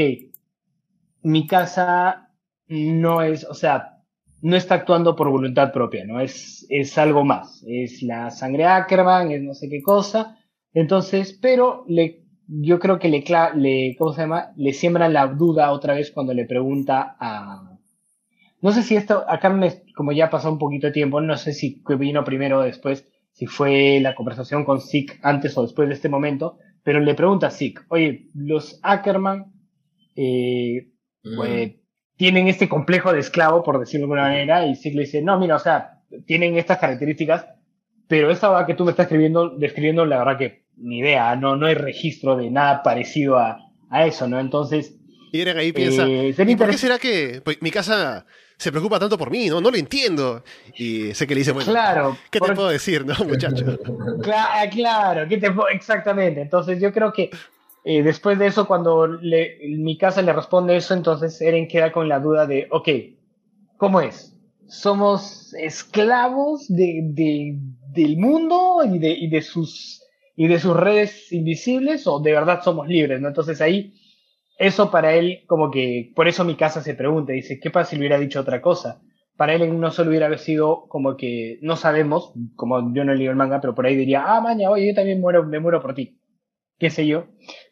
mi 1.22 1.46
casa 1.46 2.32
no 2.68 3.22
es, 3.22 3.44
o 3.46 3.54
sea, 3.54 3.99
no 4.42 4.56
está 4.56 4.76
actuando 4.76 5.16
por 5.16 5.30
voluntad 5.30 5.72
propia, 5.72 6.06
¿no? 6.06 6.20
Es, 6.20 6.66
es 6.70 6.98
algo 6.98 7.24
más. 7.26 7.64
Es 7.68 8.02
la 8.02 8.30
sangre 8.32 8.66
Ackerman, 8.66 9.32
es 9.32 9.42
no 9.42 9.54
sé 9.54 9.70
qué 9.70 9.82
cosa. 9.82 10.38
Entonces, 10.74 11.38
pero 11.42 11.84
le, 11.88 12.24
yo 12.48 12.80
creo 12.80 13.00
que 13.00 13.10
le, 13.10 13.24
le, 13.56 13.96
¿cómo 13.98 14.14
se 14.14 14.22
llama? 14.22 14.52
Le 14.56 14.74
siembra 14.74 15.10
la 15.10 15.28
duda 15.28 15.72
otra 15.72 15.94
vez 15.94 16.12
cuando 16.12 16.34
le 16.34 16.46
pregunta 16.46 17.16
a... 17.20 17.78
No 18.62 18.72
sé 18.72 18.84
si 18.84 18.96
esto, 18.96 19.24
acá 19.28 19.50
me, 19.50 19.84
como 19.96 20.12
ya 20.12 20.30
pasó 20.30 20.52
un 20.52 20.58
poquito 20.58 20.88
de 20.88 20.94
tiempo, 20.94 21.22
no 21.22 21.38
sé 21.38 21.54
si 21.54 21.82
vino 21.98 22.26
primero 22.26 22.60
o 22.60 22.64
después, 22.64 23.08
si 23.32 23.46
fue 23.46 24.00
la 24.02 24.16
conversación 24.16 24.66
con 24.66 24.82
Zeke 24.82 25.18
antes 25.22 25.58
o 25.58 25.62
después 25.62 25.88
de 25.88 25.94
este 25.96 26.10
momento, 26.10 26.58
pero 26.84 27.00
le 27.00 27.16
pregunta 27.16 27.48
a 27.48 27.52
Zeke, 27.52 27.82
oye, 27.88 28.28
los 28.34 28.80
Ackerman, 28.84 29.54
eh, 30.16 30.90
pues, 31.24 31.79
tienen 32.20 32.50
este 32.50 32.68
complejo 32.68 33.14
de 33.14 33.22
esclavo, 33.22 33.64
por 33.64 33.80
decirlo 33.80 34.06
de 34.06 34.12
alguna 34.12 34.24
manera, 34.24 34.66
y 34.66 34.76
Zeke 34.76 34.98
le 34.98 35.04
dice, 35.04 35.22
no, 35.22 35.40
mira, 35.40 35.56
o 35.56 35.60
sea, 35.60 36.02
tienen 36.26 36.58
estas 36.58 36.78
características, 36.78 37.46
pero 38.10 38.30
esta 38.30 38.50
va 38.50 38.66
que 38.66 38.74
tú 38.74 38.84
me 38.84 38.92
estás 38.92 39.06
escribiendo, 39.06 39.52
describiendo, 39.52 40.06
la 40.06 40.18
verdad 40.18 40.38
que 40.38 40.66
ni 40.76 40.98
idea, 40.98 41.38
no, 41.38 41.56
no 41.56 41.68
hay 41.68 41.76
registro 41.76 42.36
de 42.36 42.52
nada 42.52 42.84
parecido 42.84 43.38
a, 43.38 43.60
a 43.90 44.06
eso, 44.06 44.28
¿no? 44.28 44.38
Entonces... 44.38 44.98
Y 45.32 45.40
Eren 45.40 45.58
ahí 45.58 45.72
piensa, 45.72 46.06
eh, 46.06 46.36
¿y 46.38 46.56
por 46.58 46.70
qué 46.70 46.78
será 46.78 47.00
que 47.00 47.40
pues, 47.42 47.62
mi 47.62 47.72
casa 47.72 48.26
se 48.58 48.70
preocupa 48.70 49.00
tanto 49.00 49.18
por 49.18 49.32
mí? 49.32 49.48
No, 49.48 49.62
no 49.62 49.72
lo 49.72 49.78
entiendo. 49.78 50.44
Y 50.76 51.14
sé 51.14 51.26
que 51.26 51.36
le 51.36 51.40
dice, 51.40 51.54
bueno, 51.54 51.72
claro, 51.72 52.18
¿qué 52.30 52.42
te 52.42 52.52
puedo 52.52 52.68
decir, 52.68 53.06
no, 53.06 53.16
muchacho? 53.24 53.64
Claro, 54.22 54.70
claro 54.74 55.28
¿qué 55.30 55.38
te 55.38 55.48
exactamente. 55.72 56.42
Entonces 56.42 56.82
yo 56.82 56.92
creo 56.92 57.14
que 57.14 57.30
eh, 57.92 58.04
después 58.04 58.38
de 58.38 58.46
eso, 58.46 58.68
cuando 58.68 59.08
le, 59.08 59.58
mi 59.68 59.98
casa 59.98 60.22
le 60.22 60.32
responde 60.32 60.76
eso, 60.76 60.94
entonces 60.94 61.42
Eren 61.42 61.68
queda 61.68 61.92
con 61.92 62.08
la 62.08 62.20
duda 62.20 62.46
de, 62.46 62.68
ok, 62.70 62.88
¿cómo 63.78 64.00
es? 64.00 64.38
¿Somos 64.68 65.56
esclavos 65.56 66.68
de, 66.68 67.00
de, 67.06 67.58
del 67.92 68.18
mundo 68.18 68.84
y 68.86 69.00
de, 69.00 69.10
y, 69.10 69.28
de 69.28 69.42
sus, 69.42 70.04
y 70.36 70.48
de 70.48 70.60
sus 70.60 70.78
redes 70.78 71.32
invisibles 71.32 72.06
o 72.06 72.20
de 72.20 72.32
verdad 72.32 72.62
somos 72.64 72.88
libres? 72.88 73.20
¿no? 73.22 73.30
Entonces 73.30 73.60
ahí, 73.60 73.96
eso 74.60 74.92
para 74.92 75.16
él, 75.16 75.40
como 75.48 75.72
que, 75.72 76.14
por 76.16 76.28
eso 76.28 76.46
mi 76.46 76.54
casa 76.54 76.84
se 76.84 76.94
pregunta, 76.94 77.34
dice, 77.34 77.60
¿qué 77.60 77.72
pasa 77.72 77.90
si 77.90 77.96
le 77.96 78.02
hubiera 78.02 78.20
dicho 78.20 78.40
otra 78.40 78.62
cosa? 78.62 79.02
Para 79.36 79.56
él 79.56 79.80
no 79.80 79.90
solo 79.90 80.12
hubiera 80.12 80.38
sido 80.38 80.86
como 80.90 81.18
que 81.18 81.58
no 81.64 81.76
sabemos, 81.76 82.34
como 82.56 82.94
yo 82.94 83.04
no 83.04 83.16
leído 83.16 83.32
el 83.32 83.38
manga, 83.38 83.60
pero 83.60 83.74
por 83.74 83.88
ahí 83.88 83.96
diría, 83.96 84.26
ah, 84.28 84.42
maña, 84.42 84.70
oye, 84.70 84.90
yo 84.90 84.94
también 84.94 85.20
muero, 85.20 85.44
me 85.44 85.60
muero 85.60 85.82
por 85.82 85.96
ti 85.96 86.19
qué 86.80 86.90
sé 86.90 87.06
yo, 87.06 87.26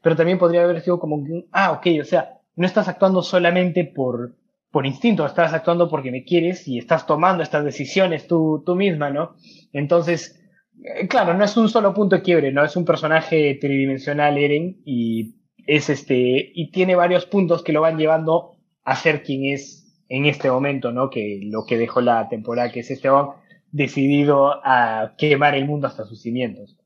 pero 0.04 0.15
también 0.15 0.38
podría 0.38 0.63
haber 0.63 0.82
sido 0.82 1.00
como, 1.00 1.24
ah, 1.52 1.72
ok, 1.72 1.88
o 2.02 2.04
sea, 2.04 2.41
no 2.56 2.65
estás 2.65 2.88
actuando 2.88 3.22
solamente 3.22 3.86
por, 3.86 4.36
por 4.72 4.86
instinto, 4.86 5.26
estás 5.26 5.54
actuando 5.54 5.89
porque 5.89 6.12
me 6.12 6.24
quieres 6.24 6.67
y 6.67 6.78
estás 6.78 7.08
tomando 7.08 7.41
estas 7.41 7.63
decisiones 7.63 8.28
tú, 8.28 8.63
tú 8.65 8.76
misma, 8.76 9.10
¿no? 9.10 9.36
Entonces, 9.72 10.39
eh, 10.84 11.08
claro, 11.08 11.34
no 11.34 11.43
es 11.43 11.56
un 11.56 11.70
solo 11.70 11.93
punto 11.93 12.17
de 12.17 12.22
quiebre, 12.22 12.52
¿no? 12.52 12.63
Es 12.63 12.76
un 12.76 12.86
personaje 12.86 13.58
tridimensional, 13.60 14.38
Eren, 14.38 14.82
y 14.86 15.36
es 15.65 15.89
este, 15.89 16.52
y 16.54 16.72
tiene 16.72 16.96
varios 16.96 17.26
puntos 17.26 17.63
que 17.63 17.74
lo 17.74 17.82
van 17.82 17.98
llevando 17.98 18.58
a 18.84 18.96
ser 18.96 19.24
quien 19.24 19.54
es 19.54 20.04
en 20.10 20.26
este 20.26 20.50
momento, 20.50 20.91
¿no? 20.91 21.10
Que 21.10 21.41
lo 21.43 21.65
que 21.65 21.78
dejó 21.78 22.02
la 22.02 22.28
temporada, 22.30 22.72
que 22.72 22.82
es 22.82 22.91
Esteban 22.91 23.30
decidido 23.72 24.62
a 24.63 25.15
quemar 25.17 25.56
el 25.56 25.65
mundo 25.65 25.88
hasta 25.88 26.06
sus 26.06 26.22
cimientos. 26.22 26.78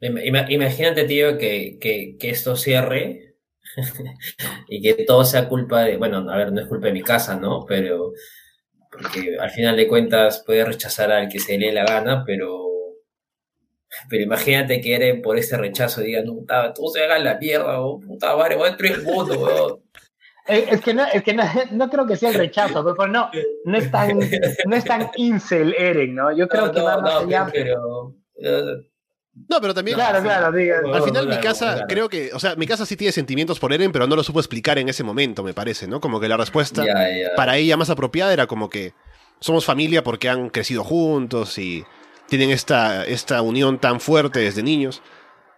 Imagínate, 0.00 1.04
tío, 1.04 1.38
que, 1.38 1.78
que, 1.80 2.16
que 2.18 2.30
esto 2.30 2.56
cierre 2.56 3.34
y 4.68 4.80
que 4.80 5.04
todo 5.04 5.24
sea 5.24 5.48
culpa 5.48 5.82
de, 5.82 5.96
bueno, 5.96 6.30
a 6.30 6.36
ver, 6.36 6.52
no 6.52 6.60
es 6.60 6.66
culpa 6.66 6.86
de 6.86 6.92
mi 6.92 7.02
casa, 7.02 7.36
¿no? 7.36 7.64
Pero, 7.66 8.12
porque 8.90 9.36
al 9.38 9.50
final 9.50 9.76
de 9.76 9.88
cuentas 9.88 10.42
puede 10.46 10.64
rechazar 10.64 11.10
al 11.10 11.28
que 11.28 11.40
se 11.40 11.58
le 11.58 11.66
dé 11.66 11.72
la 11.72 11.84
gana, 11.84 12.24
pero, 12.24 12.64
pero 14.08 14.22
imagínate 14.22 14.80
que 14.80 14.94
eres 14.94 15.20
por 15.20 15.36
ese 15.36 15.56
rechazo, 15.56 16.00
digan, 16.00 16.26
no, 16.26 16.34
puta, 16.34 16.72
tú 16.72 16.88
se 16.88 17.02
haga 17.02 17.18
la 17.18 17.36
mierda, 17.38 17.80
o 17.80 18.00
puta 18.00 18.36
madre, 18.36 18.56
voy 18.56 18.68
a 18.68 18.70
destruir 18.70 18.92
el 18.92 19.02
mundo, 19.02 19.38
weón. 19.38 19.82
Es 20.46 20.80
que, 20.80 20.94
no, 20.94 21.04
es 21.04 21.22
que 21.22 21.34
no, 21.34 21.42
no, 21.72 21.90
creo 21.90 22.06
que 22.06 22.16
sea 22.16 22.30
el 22.30 22.36
rechazo, 22.36 22.82
pero 22.82 23.06
no, 23.06 23.30
no 23.64 23.76
es 23.76 23.90
tan, 23.90 24.18
no 24.18 24.76
es 24.76 24.84
tan 24.84 25.10
incel 25.16 25.74
Eren, 25.74 26.14
¿no? 26.14 26.34
Yo 26.34 26.48
creo 26.48 26.72
que 26.72 26.80
va 26.80 27.02
más 27.02 27.22
allá. 27.22 27.48
Pero, 27.52 28.14
no, 29.48 29.60
pero 29.60 29.74
también. 29.74 29.96
Claro, 29.96 30.22
claro, 30.22 30.52
diga. 30.52 30.80
Al 30.92 31.02
final, 31.02 31.28
mi 31.28 31.36
casa, 31.38 31.84
creo 31.88 32.08
que. 32.08 32.30
O 32.32 32.40
sea, 32.40 32.56
mi 32.56 32.66
casa 32.66 32.86
sí 32.86 32.96
tiene 32.96 33.12
sentimientos 33.12 33.58
por 33.58 33.72
Eren, 33.72 33.92
pero 33.92 34.06
no 34.06 34.16
lo 34.16 34.22
supo 34.22 34.40
explicar 34.40 34.78
en 34.78 34.88
ese 34.88 35.04
momento, 35.04 35.42
me 35.42 35.54
parece, 35.54 35.86
¿no? 35.86 36.00
Como 36.00 36.20
que 36.20 36.28
la 36.28 36.36
respuesta 36.36 36.84
para 37.36 37.56
ella 37.56 37.76
más 37.76 37.90
apropiada 37.90 38.32
era 38.32 38.46
como 38.46 38.68
que 38.68 38.94
somos 39.40 39.64
familia 39.64 40.02
porque 40.02 40.28
han 40.28 40.50
crecido 40.50 40.82
juntos 40.82 41.58
y 41.58 41.84
tienen 42.28 42.50
esta, 42.50 43.04
esta 43.04 43.40
unión 43.42 43.78
tan 43.78 44.00
fuerte 44.00 44.40
desde 44.40 44.62
niños. 44.62 45.02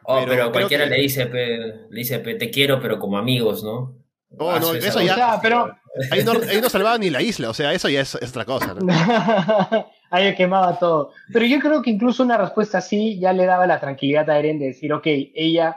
Oh, 0.05 0.25
pero, 0.27 0.51
cualquiera 0.51 0.87
le 0.87 0.97
dice, 0.97 1.27
le 1.27 1.89
dice, 1.91 2.19
te 2.19 2.51
quiero, 2.51 2.81
pero 2.81 2.99
como 2.99 3.19
amigos, 3.19 3.63
¿no? 3.63 3.97
Oh, 4.39 4.59
no, 4.59 4.75
eso 4.75 5.01
ya. 5.03 5.39
pero... 5.43 5.71
ahí, 6.11 6.23
no, 6.25 6.33
ahí, 6.49 6.61
no, 6.61 6.69
salvaba 6.71 6.99
ni 6.99 7.11
la 7.11 7.21
isla, 7.21 7.51
o 7.51 7.55
sea, 7.55 7.73
eso 7.73 7.89
ya 7.89 8.01
es, 8.01 8.15
es 8.15 8.31
otra 8.31 8.45
cosa, 8.45 8.75
¿no? 8.75 8.87
ahí 10.11 10.35
quemaba 10.35 10.79
todo. 10.79 11.13
Pero 11.33 11.47
yo 11.47 11.59
creo 11.61 11.83
que 11.83 11.91
incluso 11.91 12.23
una 12.23 12.37
respuesta 12.37 12.79
así 12.79 13.19
ya 13.19 13.33
le 13.33 13.47
daba 13.47 13.67
la 13.67 13.81
tranquilidad 13.81 14.29
a 14.29 14.39
Eren 14.39 14.59
de 14.59 14.67
decir, 14.67 14.93
ok, 14.93 15.07
ella 15.07 15.77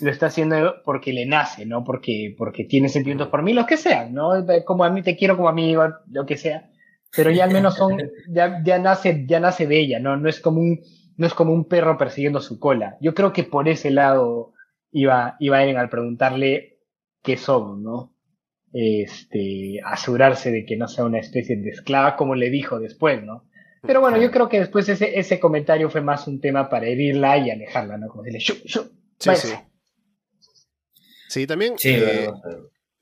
lo 0.00 0.10
está 0.10 0.26
haciendo 0.26 0.82
porque 0.84 1.12
le 1.12 1.24
nace, 1.24 1.64
¿no? 1.64 1.84
Porque, 1.84 2.34
porque 2.36 2.64
tiene 2.64 2.88
sentimientos 2.88 3.28
por 3.28 3.42
mí, 3.42 3.54
lo 3.54 3.66
que 3.66 3.76
sea, 3.76 4.08
¿no? 4.08 4.32
Como 4.64 4.84
a 4.84 4.90
mí 4.90 5.02
te 5.02 5.16
quiero 5.16 5.36
como 5.36 5.48
amigo, 5.48 5.84
lo 6.10 6.26
que 6.26 6.36
sea. 6.36 6.70
Pero 7.16 7.30
ya 7.30 7.44
al 7.44 7.52
menos 7.52 7.76
son, 7.76 7.96
ya, 8.28 8.62
ya 8.62 8.78
nace, 8.78 9.24
ya 9.26 9.40
nace 9.40 9.66
de 9.66 9.80
ella, 9.80 9.98
¿no? 9.98 10.16
No 10.16 10.28
es 10.28 10.40
como 10.40 10.60
un, 10.60 10.80
no 11.16 11.26
es 11.26 11.32
como 11.32 11.52
un 11.52 11.64
perro 11.64 11.96
persiguiendo 11.96 12.40
su 12.40 12.58
cola. 12.58 12.98
Yo 13.00 13.14
creo 13.14 13.32
que 13.32 13.44
por 13.44 13.68
ese 13.68 13.90
lado 13.90 14.52
iba, 14.92 15.36
iba 15.40 15.62
Eren 15.62 15.78
al 15.78 15.88
preguntarle 15.88 16.80
qué 17.22 17.36
somos, 17.36 17.78
¿no? 17.78 18.14
Este, 18.72 19.80
asegurarse 19.84 20.50
de 20.50 20.66
que 20.66 20.76
no 20.76 20.88
sea 20.88 21.04
una 21.04 21.18
especie 21.18 21.56
de 21.56 21.70
esclava, 21.70 22.16
como 22.16 22.34
le 22.34 22.50
dijo 22.50 22.78
después, 22.78 23.22
¿no? 23.22 23.47
Pero 23.82 24.00
bueno, 24.00 24.16
yo 24.16 24.30
creo 24.30 24.48
que 24.48 24.60
después 24.60 24.88
ese, 24.88 25.18
ese 25.18 25.38
comentario 25.38 25.88
fue 25.90 26.00
más 26.00 26.26
un 26.26 26.40
tema 26.40 26.68
para 26.68 26.86
herirla 26.86 27.38
y 27.38 27.50
alejarla, 27.50 27.96
¿no? 27.96 28.08
Como 28.08 28.22
decirle, 28.22 28.40
¡shu, 28.40 28.54
shu! 28.64 28.90
Sí, 29.18 29.30
sí. 29.34 29.54
sí, 31.28 31.46
también 31.46 31.74
eh, 31.82 32.30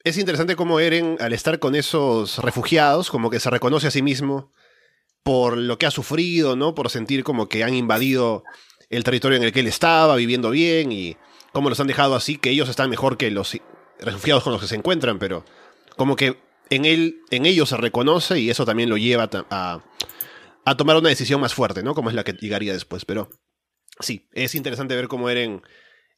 es 0.02 0.16
interesante 0.18 0.56
cómo 0.56 0.80
Eren, 0.80 1.16
al 1.20 1.32
estar 1.32 1.58
con 1.58 1.74
esos 1.74 2.38
refugiados, 2.38 3.10
como 3.10 3.28
que 3.28 3.40
se 3.40 3.50
reconoce 3.50 3.88
a 3.88 3.90
sí 3.90 4.02
mismo 4.02 4.52
por 5.22 5.56
lo 5.56 5.76
que 5.78 5.86
ha 5.86 5.90
sufrido, 5.90 6.56
¿no? 6.56 6.74
Por 6.74 6.88
sentir 6.88 7.24
como 7.24 7.48
que 7.48 7.64
han 7.64 7.74
invadido 7.74 8.44
el 8.90 9.02
territorio 9.02 9.36
en 9.36 9.42
el 9.42 9.52
que 9.52 9.60
él 9.60 9.66
estaba, 9.66 10.14
viviendo 10.16 10.50
bien, 10.50 10.92
y 10.92 11.16
cómo 11.52 11.68
los 11.68 11.80
han 11.80 11.88
dejado 11.88 12.14
así, 12.14 12.38
que 12.38 12.50
ellos 12.50 12.68
están 12.68 12.88
mejor 12.88 13.16
que 13.16 13.30
los 13.30 13.58
refugiados 13.98 14.44
con 14.44 14.52
los 14.52 14.62
que 14.62 14.68
se 14.68 14.76
encuentran, 14.76 15.18
pero 15.18 15.44
como 15.96 16.16
que 16.16 16.38
en 16.70 16.84
él, 16.84 17.22
en 17.30 17.46
ellos 17.46 17.70
se 17.70 17.76
reconoce 17.76 18.38
y 18.38 18.50
eso 18.50 18.64
también 18.64 18.88
lo 18.88 18.96
lleva 18.96 19.28
a, 19.32 19.44
a 19.50 19.84
tomar 20.74 20.96
una 20.96 21.08
decisión 21.10 21.40
más 21.40 21.54
fuerte, 21.54 21.82
¿no? 21.82 21.94
Como 21.94 22.08
es 22.08 22.16
la 22.16 22.24
que 22.24 22.32
llegaría 22.32 22.72
después. 22.72 23.04
Pero 23.04 23.28
sí, 24.00 24.28
es 24.32 24.54
interesante 24.54 24.96
ver 24.96 25.06
cómo 25.06 25.28
Eren, 25.28 25.62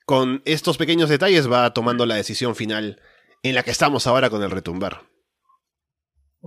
con 0.07 0.41
estos 0.45 0.79
pequeños 0.79 1.11
detalles, 1.11 1.51
va 1.51 1.75
tomando 1.75 2.07
la 2.07 2.15
decisión 2.15 2.55
final 2.55 3.01
en 3.43 3.55
la 3.55 3.63
que 3.63 3.71
estamos 3.71 4.07
ahora 4.07 4.31
con 4.31 4.43
el 4.43 4.51
retumbar. 4.51 5.03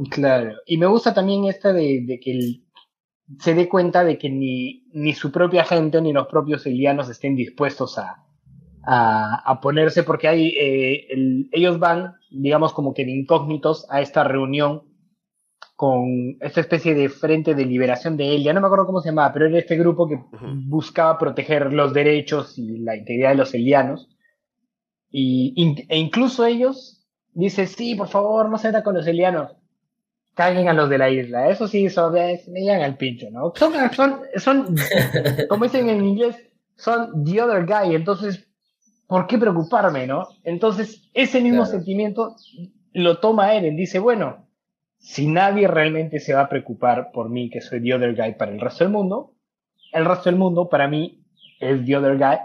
Claro, 0.10 0.56
y 0.66 0.78
me 0.78 0.86
gusta 0.86 1.14
también 1.14 1.46
esta 1.46 1.74
de, 1.74 2.20
que 2.24 2.32
él 2.32 2.64
se 3.40 3.54
dé 3.54 3.68
cuenta 3.68 4.04
de 4.04 4.18
que 4.18 4.30
ni, 4.30 4.86
ni 4.94 5.14
su 5.14 5.32
propia 5.32 5.66
gente 5.66 6.02
ni 6.02 6.14
los 6.14 6.28
propios 6.28 6.66
elianos 6.66 7.10
estén 7.10 7.36
dispuestos 7.36 7.98
a, 7.98 8.26
a, 8.84 9.60
ponerse, 9.62 10.04
porque 10.04 10.28
hay, 10.28 10.48
eh, 10.60 11.08
ellos 11.52 11.78
van, 11.80 12.16
digamos, 12.32 12.74
como 12.74 12.94
que 12.94 13.06
de 13.06 13.12
incógnitos 13.12 13.86
a 13.90 14.02
esta 14.02 14.24
reunión 14.24 14.84
con 15.82 16.38
esta 16.41 16.62
especie 16.62 16.94
de 16.94 17.10
frente 17.10 17.56
de 17.56 17.65
liberación 17.65 18.15
de 18.15 18.36
Elia, 18.36 18.54
no 18.54 18.62
me 18.62 18.67
acuerdo 18.67 18.86
cómo 18.86 19.02
se 19.02 19.10
llamaba, 19.10 19.34
pero 19.34 19.48
era 19.48 19.58
este 19.58 19.76
grupo 19.78 20.08
que 20.08 20.20
buscaba 20.67 21.17
proteger 21.17 21.74
los 21.74 21.91
derechos 21.91 22.56
y 22.60 22.78
la 22.78 22.96
integridad 22.96 23.30
de 23.30 23.36
los 23.38 23.52
elianos. 23.56 24.08
Y, 25.10 25.56
e 25.89 25.98
incluso 25.98 26.46
ellos 26.46 27.04
dicen, 27.34 27.67
sí, 27.67 27.96
por 27.96 28.10
favor, 28.10 28.48
no 28.48 28.60
se 28.60 28.67
meta 28.67 28.84
con 28.84 28.94
los 28.94 29.08
elianos, 29.08 29.54
caguen 30.36 30.70
a 30.70 30.74
los 30.74 30.88
de 30.88 31.00
la 31.00 31.10
isla. 31.10 31.50
Eso 31.50 31.67
sí, 31.67 31.89
son, 31.89 32.13
me 32.13 32.62
llegan 32.62 32.84
al 32.84 32.96
pincho, 32.98 33.32
¿no? 33.32 33.52
Son, 33.56 33.74
son, 33.91 34.20
son, 34.36 34.76
como 35.50 35.63
dicen 35.63 35.89
en 35.89 36.06
inglés, 36.06 36.36
son 36.76 37.26
the 37.26 37.41
other 37.41 37.65
guy, 37.65 37.96
entonces, 37.96 38.48
¿por 39.08 39.26
qué 39.26 39.39
preocuparme, 39.39 40.06
no? 40.06 40.28
Entonces, 40.44 41.10
ese 41.15 41.41
mismo 41.41 41.65
sentimiento 41.65 42.36
lo 42.94 43.17
toma 43.17 43.56
Eren, 43.56 43.76
dice, 43.76 43.98
bueno, 43.98 44.51
si 45.02 45.28
nadie 45.28 45.68
realmente 45.68 46.20
se 46.20 46.34
va 46.34 46.42
a 46.42 46.50
preocupar 46.50 47.12
por 47.12 47.30
mí, 47.30 47.50
que 47.50 47.60
soy 47.60 47.82
the 47.82 47.96
other 47.96 48.16
guy 48.16 48.36
para 48.36 48.52
el 48.52 48.62
resto 48.62 48.84
del 48.84 48.94
mundo, 48.94 49.34
el 49.92 50.06
resto 50.06 50.30
del 50.30 50.38
mundo 50.38 50.70
para 50.70 50.88
mí 50.88 51.26
es 51.60 51.84
the 51.86 51.98
other 51.98 52.18
guy. 52.18 52.38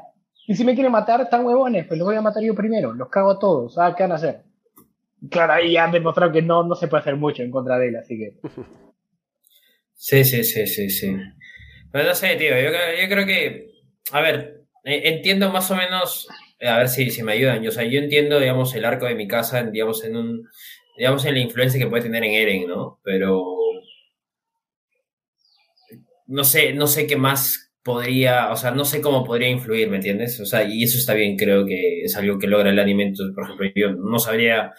Y 0.49 0.57
si 0.57 0.65
me 0.65 0.75
quieren 0.75 0.93
matar, 0.93 1.21
están 1.21 1.45
huevones, 1.45 1.87
pues 1.87 1.99
los 1.99 2.07
voy 2.07 2.17
a 2.17 2.23
matar 2.23 2.43
yo 2.43 2.55
primero, 2.55 2.95
los 2.95 3.11
cago 3.11 3.33
a 3.33 3.39
todos, 3.39 3.77
¿ah? 3.79 3.95
¿Qué 3.95 4.05
van 4.05 4.13
a 4.13 4.17
hacer? 4.17 4.43
Claro, 5.31 5.53
ahí 5.53 5.77
han 5.77 5.93
demostrado 5.93 6.33
que 6.33 6.41
no, 6.41 6.63
no 6.63 6.75
se 6.75 6.89
puede 6.89 7.03
hacer 7.03 7.17
mucho 7.17 7.43
en 7.43 7.51
contra 7.51 7.79
de 7.79 7.89
él, 7.89 7.97
así 7.97 8.17
que. 8.19 8.41
Sí, 9.99 10.25
sí, 10.25 10.45
sí, 10.45 10.67
sí, 10.67 10.91
sí. 10.91 11.17
Pero 11.91 12.05
no 12.05 12.15
sé, 12.15 12.37
tío, 12.37 12.51
yo, 12.51 13.09
creo 13.09 13.25
que, 13.25 13.71
a 14.13 14.21
ver, 14.21 14.67
e, 14.85 15.09
entiendo 15.09 15.51
más 15.51 15.71
o 15.71 15.75
menos, 15.75 16.29
a 16.61 16.77
ver 16.77 16.89
si, 16.91 17.11
si 17.11 17.23
me 17.23 17.33
ayudan, 17.33 17.63
yo, 17.63 17.71
o 17.71 17.83
yo 17.83 17.99
entiendo, 17.99 18.39
digamos, 18.39 18.75
el 18.75 18.85
arco 18.85 19.07
de 19.07 19.15
mi 19.15 19.27
casa, 19.27 19.63
digamos, 19.63 20.05
en 20.05 20.17
un, 20.17 20.49
digamos, 20.97 21.25
en 21.25 21.35
la 21.35 21.41
influencia 21.41 21.81
que 21.81 21.89
puede 21.89 22.05
tener 22.05 22.25
en 22.25 22.33
Eren, 22.33 22.69
¿no? 22.69 23.01
Pero 23.05 23.45
no 26.27 26.45
sé, 26.45 26.73
no 26.73 26.87
sé 26.87 27.07
qué 27.07 27.17
más 27.17 27.73
podría, 27.83 28.51
o 28.51 28.57
sea, 28.57 28.73
no 28.73 28.85
sé 28.85 29.01
cómo 29.01 29.25
podría 29.25 29.49
influir, 29.49 29.89
¿me 29.89 29.97
entiendes? 29.97 30.41
O 30.41 30.47
sea, 30.47 30.65
y 30.65 30.83
eso 30.83 30.99
está 30.99 31.15
bien, 31.15 31.37
creo 31.37 31.65
que 31.67 32.03
es 32.03 32.17
algo 32.17 32.39
que 32.39 32.49
logra 32.49 32.71
el 32.71 32.79
anime, 32.79 33.13
por 33.35 33.45
ejemplo, 33.45 33.71
yo 33.75 33.93
no 33.93 34.19
sabría 34.19 34.73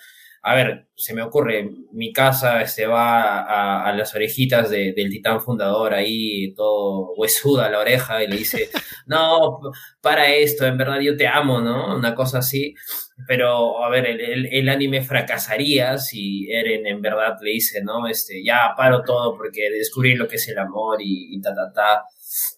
a 0.47 0.55
ver, 0.55 0.87
se 0.95 1.13
me 1.13 1.21
ocurre, 1.21 1.69
mi 1.91 2.13
casa 2.13 2.61
este, 2.61 2.87
va 2.87 3.83
a, 3.85 3.93
las 3.93 4.15
orejitas 4.15 4.69
del 4.69 5.09
titán 5.09 5.41
fundador 5.41 5.93
ahí, 5.93 6.53
todo 6.53 7.13
huesuda 7.17 7.69
la 7.69 7.79
oreja, 7.79 8.23
y 8.23 8.27
le 8.27 8.37
dice, 8.37 8.69
no, 9.07 9.59
para 10.01 10.33
esto, 10.33 10.65
en 10.65 10.77
verdad 10.77 11.01
yo 11.01 11.17
te 11.17 11.27
amo, 11.27 11.59
¿no? 11.59 11.97
Una 11.97 12.15
cosa 12.15 12.37
así. 12.37 12.73
Pero, 13.27 13.83
a 13.83 13.89
ver, 13.89 14.05
el, 14.07 14.69
anime 14.69 15.01
fracasaría 15.01 15.97
si 15.97 16.49
Eren 16.49 16.87
en 16.87 17.01
verdad 17.01 17.35
le 17.41 17.51
dice, 17.51 17.83
¿no? 17.83 18.07
Este, 18.07 18.41
ya 18.41 18.73
paro 18.77 19.03
todo 19.03 19.35
porque 19.35 19.69
descubrí 19.69 20.15
lo 20.15 20.29
que 20.29 20.37
es 20.37 20.47
el 20.47 20.57
amor 20.59 20.99
y, 21.01 21.41
ta, 21.41 21.53
ta, 21.53 21.73
ta. 21.73 22.03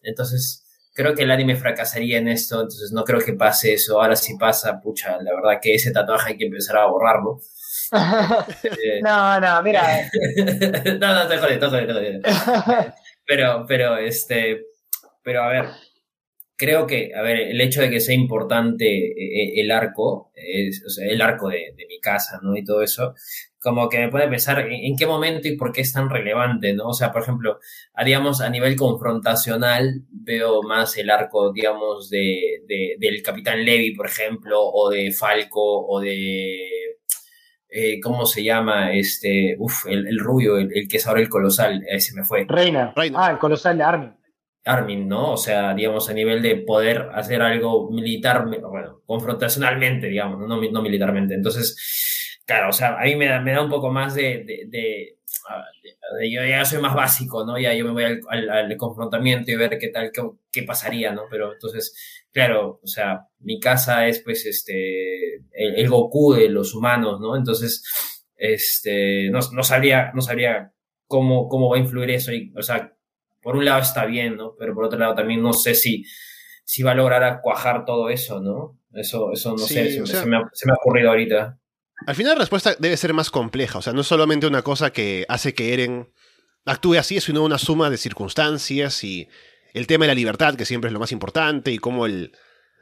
Entonces, 0.03 0.63
creo 0.93 1.15
que 1.15 1.23
el 1.23 1.31
anime 1.31 1.55
fracasaría 1.55 2.19
en 2.19 2.27
esto, 2.27 2.61
entonces 2.61 2.91
no 2.91 3.03
creo 3.03 3.19
que 3.19 3.33
pase 3.33 3.73
eso. 3.73 3.99
Ahora 3.99 4.15
sí 4.15 4.35
pasa, 4.37 4.79
pucha, 4.79 5.17
la 5.21 5.33
verdad 5.33 5.59
que 5.59 5.73
ese 5.73 5.91
tatuaje 5.91 6.33
hay 6.33 6.37
que 6.37 6.45
empezar 6.45 6.77
a 6.77 6.85
borrarlo. 6.85 7.39
no, 9.03 9.39
no, 9.39 9.63
mira. 9.63 10.09
no, 10.99 11.13
no, 11.13 11.27
te 11.27 11.37
jodiendo, 11.37 11.71
te 11.71 11.93
jodiendo, 11.93 12.29
Pero, 13.25 13.65
pero, 13.67 13.97
este, 13.97 14.65
pero 15.23 15.43
a 15.43 15.49
ver, 15.49 15.65
creo 16.59 16.85
que, 16.85 17.11
a 17.15 17.21
ver, 17.21 17.39
el 17.39 17.61
hecho 17.61 17.81
de 17.81 17.89
que 17.89 18.01
sea 18.01 18.13
importante 18.13 18.85
eh, 18.85 19.61
el 19.61 19.71
arco, 19.71 20.31
es, 20.35 20.83
o 20.85 20.89
sea, 20.89 21.07
el 21.07 21.21
arco 21.21 21.49
de, 21.49 21.73
mi 21.87 21.99
casa, 21.99 22.39
¿no? 22.43 22.55
Y 22.55 22.63
todo 22.63 22.83
eso, 22.83 23.15
como 23.59 23.89
que 23.89 23.99
me 23.99 24.09
puede 24.09 24.27
pensar 24.27 24.67
en, 24.69 24.95
qué 24.97 25.05
momento 25.05 25.47
y 25.47 25.55
por 25.57 25.71
qué 25.71 25.81
es 25.81 25.93
tan 25.93 26.09
relevante, 26.09 26.73
¿no? 26.73 26.89
O 26.89 26.93
sea, 26.93 27.11
por 27.11 27.21
ejemplo, 27.21 27.59
a 27.93 28.49
nivel 28.49 28.75
confrontacional, 28.75 30.03
veo 30.11 30.61
más 30.63 30.97
el 30.97 31.09
arco, 31.09 31.53
digamos, 31.53 32.09
de, 32.09 32.61
de, 32.67 32.95
del 32.99 33.23
Capitán 33.23 33.63
Levy, 33.63 33.95
por 33.95 34.07
ejemplo, 34.07 34.59
o 34.61 34.89
de 34.89 35.11
Falco, 35.11 35.87
o 35.87 35.99
de 36.01 36.98
eh, 37.69 37.99
¿cómo 38.01 38.25
se 38.25 38.43
llama? 38.43 38.91
Este, 38.93 39.55
uf, 39.59 39.85
el, 39.87 40.19
rubio, 40.19 40.57
el, 40.57 40.87
que 40.87 40.97
es 40.97 41.05
ahora 41.05 41.21
el 41.21 41.29
colosal, 41.29 41.83
ese 41.87 42.15
me 42.15 42.23
fue. 42.23 42.45
Reina. 42.47 42.93
Ah, 43.15 43.31
el 43.31 43.37
colosal 43.37 43.77
de 43.77 43.83
Armin. 43.83 44.13
Armin, 44.65 45.07
¿no? 45.07 45.33
O 45.33 45.37
sea, 45.37 45.73
digamos, 45.73 46.09
a 46.09 46.13
nivel 46.13 46.41
de 46.41 46.57
poder 46.57 47.09
hacer 47.13 47.41
algo 47.41 47.89
militar, 47.91 48.45
bueno, 48.45 49.01
confrontacionalmente, 49.05 50.07
digamos, 50.07 50.39
no, 50.39 50.47
no 50.47 50.81
militarmente. 50.81 51.35
Entonces, 51.35 52.41
claro, 52.45 52.69
o 52.69 52.73
sea, 52.73 52.99
a 52.99 53.03
mí 53.03 53.15
me 53.15 53.27
da, 53.27 53.39
me 53.39 53.51
da 53.51 53.61
un 53.61 53.69
poco 53.69 53.91
más 53.91 54.15
de, 54.15 54.43
de, 54.67 55.17
yo 56.29 56.43
ya 56.43 56.65
soy 56.65 56.81
más 56.81 56.95
básico, 56.95 57.45
¿no? 57.45 57.57
Ya 57.57 57.73
yo 57.73 57.85
me 57.85 57.91
voy 57.91 58.03
al, 58.03 58.49
al, 58.49 58.77
confrontamiento 58.77 59.51
y 59.51 59.55
ver 59.55 59.77
qué 59.77 59.89
tal, 59.89 60.11
qué, 60.11 60.23
qué, 60.51 60.63
pasaría, 60.63 61.11
¿no? 61.11 61.23
Pero 61.29 61.53
entonces, 61.53 62.18
claro, 62.31 62.79
o 62.83 62.87
sea, 62.87 63.27
mi 63.39 63.59
casa 63.59 64.07
es 64.07 64.19
pues 64.19 64.45
este, 64.45 65.35
el, 65.51 65.89
Goku 65.89 66.33
de 66.33 66.49
los 66.49 66.73
humanos, 66.75 67.19
¿no? 67.19 67.35
Entonces, 67.35 67.83
este, 68.35 69.29
no, 69.29 69.39
no 69.53 69.63
sabría, 69.63 70.11
no 70.13 70.21
sabría 70.21 70.73
cómo, 71.07 71.47
cómo 71.47 71.69
va 71.69 71.77
a 71.77 71.79
influir 71.79 72.11
eso 72.11 72.31
y, 72.31 72.53
o 72.55 72.61
sea, 72.61 72.93
por 73.41 73.55
un 73.55 73.65
lado 73.65 73.81
está 73.81 74.05
bien, 74.05 74.35
¿no? 74.37 74.55
Pero 74.57 74.73
por 74.75 74.85
otro 74.85 74.99
lado 74.99 75.15
también 75.15 75.41
no 75.41 75.53
sé 75.53 75.75
si, 75.75 76.03
si 76.63 76.83
va 76.83 76.91
a 76.91 76.95
lograr 76.95 77.39
cuajar 77.41 77.85
todo 77.85 78.09
eso, 78.09 78.41
¿no? 78.41 78.77
Eso, 78.93 79.31
eso 79.31 79.51
no 79.51 79.57
sé, 79.59 80.05
se, 80.05 80.25
me 80.25 80.37
ha, 80.37 80.41
se 80.51 80.65
me 80.65 80.71
ha 80.71 80.75
ocurrido 80.75 81.09
ahorita. 81.09 81.57
Al 82.05 82.15
final 82.15 82.33
la 82.33 82.39
respuesta 82.39 82.75
debe 82.79 82.97
ser 82.97 83.13
más 83.13 83.29
compleja, 83.29 83.79
o 83.79 83.81
sea, 83.81 83.93
no 83.93 84.01
es 84.01 84.07
solamente 84.07 84.47
una 84.47 84.61
cosa 84.61 84.91
que 84.91 85.25
hace 85.27 85.53
que 85.53 85.73
Eren 85.73 86.11
actúe 86.65 86.95
así, 86.95 87.19
sino 87.19 87.43
una 87.43 87.57
suma 87.57 87.89
de 87.89 87.97
circunstancias 87.97 89.03
y 89.03 89.27
el 89.73 89.87
tema 89.87 90.05
de 90.05 90.09
la 90.09 90.15
libertad, 90.15 90.55
que 90.55 90.65
siempre 90.65 90.89
es 90.89 90.93
lo 90.93 90.99
más 90.99 91.11
importante, 91.11 91.71
y 91.71 91.77
cómo 91.77 92.05
el 92.05 92.33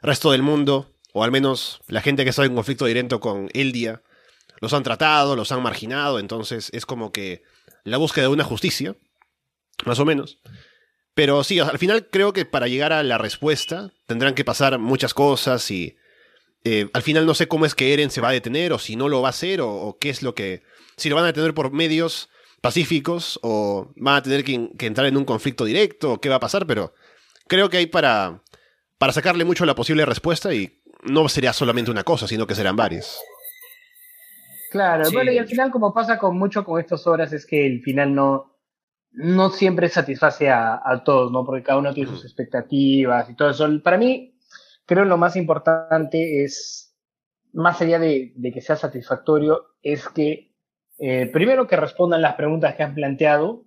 resto 0.02 0.32
del 0.32 0.42
mundo, 0.42 0.94
o 1.12 1.24
al 1.24 1.30
menos 1.30 1.80
la 1.88 2.00
gente 2.00 2.24
que 2.24 2.30
está 2.30 2.44
en 2.44 2.54
conflicto 2.54 2.86
directo 2.86 3.20
con 3.20 3.48
Eldia, 3.52 4.02
los 4.60 4.72
han 4.72 4.82
tratado, 4.82 5.36
los 5.36 5.52
han 5.52 5.62
marginado, 5.62 6.18
entonces 6.18 6.70
es 6.72 6.86
como 6.86 7.12
que 7.12 7.42
la 7.84 7.96
búsqueda 7.96 8.24
de 8.24 8.32
una 8.32 8.44
justicia, 8.44 8.96
más 9.84 9.98
o 9.98 10.04
menos. 10.04 10.38
Pero 11.14 11.42
sí, 11.42 11.58
al 11.58 11.78
final 11.78 12.08
creo 12.10 12.32
que 12.32 12.44
para 12.44 12.68
llegar 12.68 12.92
a 12.92 13.02
la 13.02 13.18
respuesta 13.18 13.92
tendrán 14.06 14.34
que 14.34 14.44
pasar 14.44 14.78
muchas 14.78 15.14
cosas 15.14 15.68
y 15.70 15.96
eh, 16.64 16.88
al 16.92 17.02
final 17.02 17.26
no 17.26 17.34
sé 17.34 17.48
cómo 17.48 17.66
es 17.66 17.74
que 17.74 17.92
Eren 17.92 18.10
se 18.10 18.20
va 18.20 18.28
a 18.28 18.32
detener 18.32 18.72
o 18.72 18.78
si 18.78 18.94
no 18.94 19.08
lo 19.08 19.20
va 19.20 19.28
a 19.28 19.30
hacer 19.30 19.60
o, 19.60 19.96
qué 20.00 20.10
es 20.10 20.22
lo 20.22 20.34
que... 20.34 20.62
Si 20.96 21.08
lo 21.08 21.16
van 21.16 21.24
a 21.24 21.28
detener 21.28 21.54
por 21.54 21.72
medios 21.72 22.28
pacíficos 22.60 23.38
o 23.42 23.92
van 23.96 24.16
a 24.16 24.22
tener 24.22 24.44
que, 24.44 24.86
entrar 24.86 25.06
en 25.06 25.16
un 25.16 25.24
conflicto 25.24 25.64
directo 25.64 26.14
o 26.14 26.20
qué 26.20 26.28
va 26.28 26.36
a 26.36 26.40
pasar, 26.40 26.66
pero 26.66 26.92
creo 27.46 27.68
que 27.68 27.78
hay 27.78 27.86
para, 27.86 28.42
para 28.98 29.12
sacarle 29.12 29.44
mucho 29.44 29.64
la 29.64 29.74
posible 29.74 30.04
respuesta 30.04 30.52
y 30.52 30.82
no 31.02 31.28
sería 31.28 31.52
solamente 31.52 31.90
una 31.90 32.04
cosa, 32.04 32.26
sino 32.26 32.46
que 32.46 32.54
serán 32.54 32.76
varias. 32.76 33.20
Claro, 34.70 35.10
bueno, 35.12 35.32
y 35.32 35.38
al 35.38 35.46
final 35.48 35.70
como 35.70 35.94
pasa 35.94 36.18
con 36.18 36.36
mucho 36.36 36.64
con 36.64 36.80
estas 36.80 37.06
obras 37.06 37.32
es 37.32 37.46
que 37.46 37.66
el 37.66 37.80
final 37.80 38.14
no, 38.14 38.58
no 39.12 39.50
siempre 39.50 39.88
satisface 39.88 40.50
a, 40.50 40.80
a 40.84 41.02
todos, 41.04 41.32
¿no? 41.32 41.44
Porque 41.44 41.62
cada 41.62 41.78
uno 41.78 41.94
tiene 41.94 42.10
sus 42.10 42.24
expectativas 42.24 43.30
y 43.30 43.34
todo 43.34 43.50
eso. 43.50 43.66
Para 43.82 43.96
mí, 43.96 44.38
creo 44.88 45.04
lo 45.04 45.18
más 45.18 45.36
importante 45.36 46.44
es, 46.44 46.96
más 47.52 47.80
allá 47.82 47.98
de, 47.98 48.32
que 48.52 48.60
sea 48.60 48.74
satisfactorio, 48.74 49.74
es 49.82 50.08
que 50.08 50.47
eh, 50.98 51.26
primero 51.32 51.66
que 51.66 51.76
respondan 51.76 52.22
las 52.22 52.34
preguntas 52.34 52.74
que 52.74 52.82
han 52.82 52.94
planteado 52.94 53.64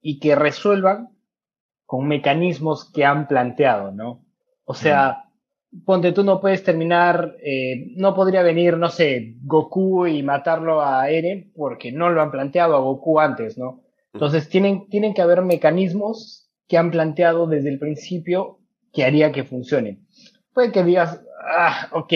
y 0.00 0.18
que 0.20 0.34
resuelvan 0.34 1.10
con 1.86 2.08
mecanismos 2.08 2.90
que 2.92 3.04
han 3.04 3.26
planteado, 3.26 3.92
¿no? 3.92 4.24
O 4.64 4.74
sea, 4.74 5.24
ponte 5.84 6.12
tú 6.12 6.24
no 6.24 6.40
puedes 6.40 6.62
terminar, 6.62 7.36
eh, 7.42 7.92
no 7.96 8.14
podría 8.14 8.42
venir, 8.42 8.76
no 8.78 8.88
sé, 8.88 9.34
Goku 9.42 10.06
y 10.06 10.22
matarlo 10.22 10.82
a 10.82 11.10
Eren 11.10 11.52
porque 11.54 11.92
no 11.92 12.10
lo 12.10 12.22
han 12.22 12.30
planteado 12.30 12.76
a 12.76 12.80
Goku 12.80 13.20
antes, 13.20 13.58
¿no? 13.58 13.82
Entonces 14.12 14.48
tienen, 14.48 14.88
tienen 14.88 15.12
que 15.12 15.22
haber 15.22 15.42
mecanismos 15.42 16.50
que 16.68 16.78
han 16.78 16.90
planteado 16.90 17.46
desde 17.46 17.68
el 17.68 17.78
principio 17.78 18.60
que 18.92 19.04
haría 19.04 19.32
que 19.32 19.44
funcionen 19.44 20.06
puede 20.54 20.72
que 20.72 20.84
digas, 20.84 21.20
ah, 21.58 21.88
ok, 21.92 22.12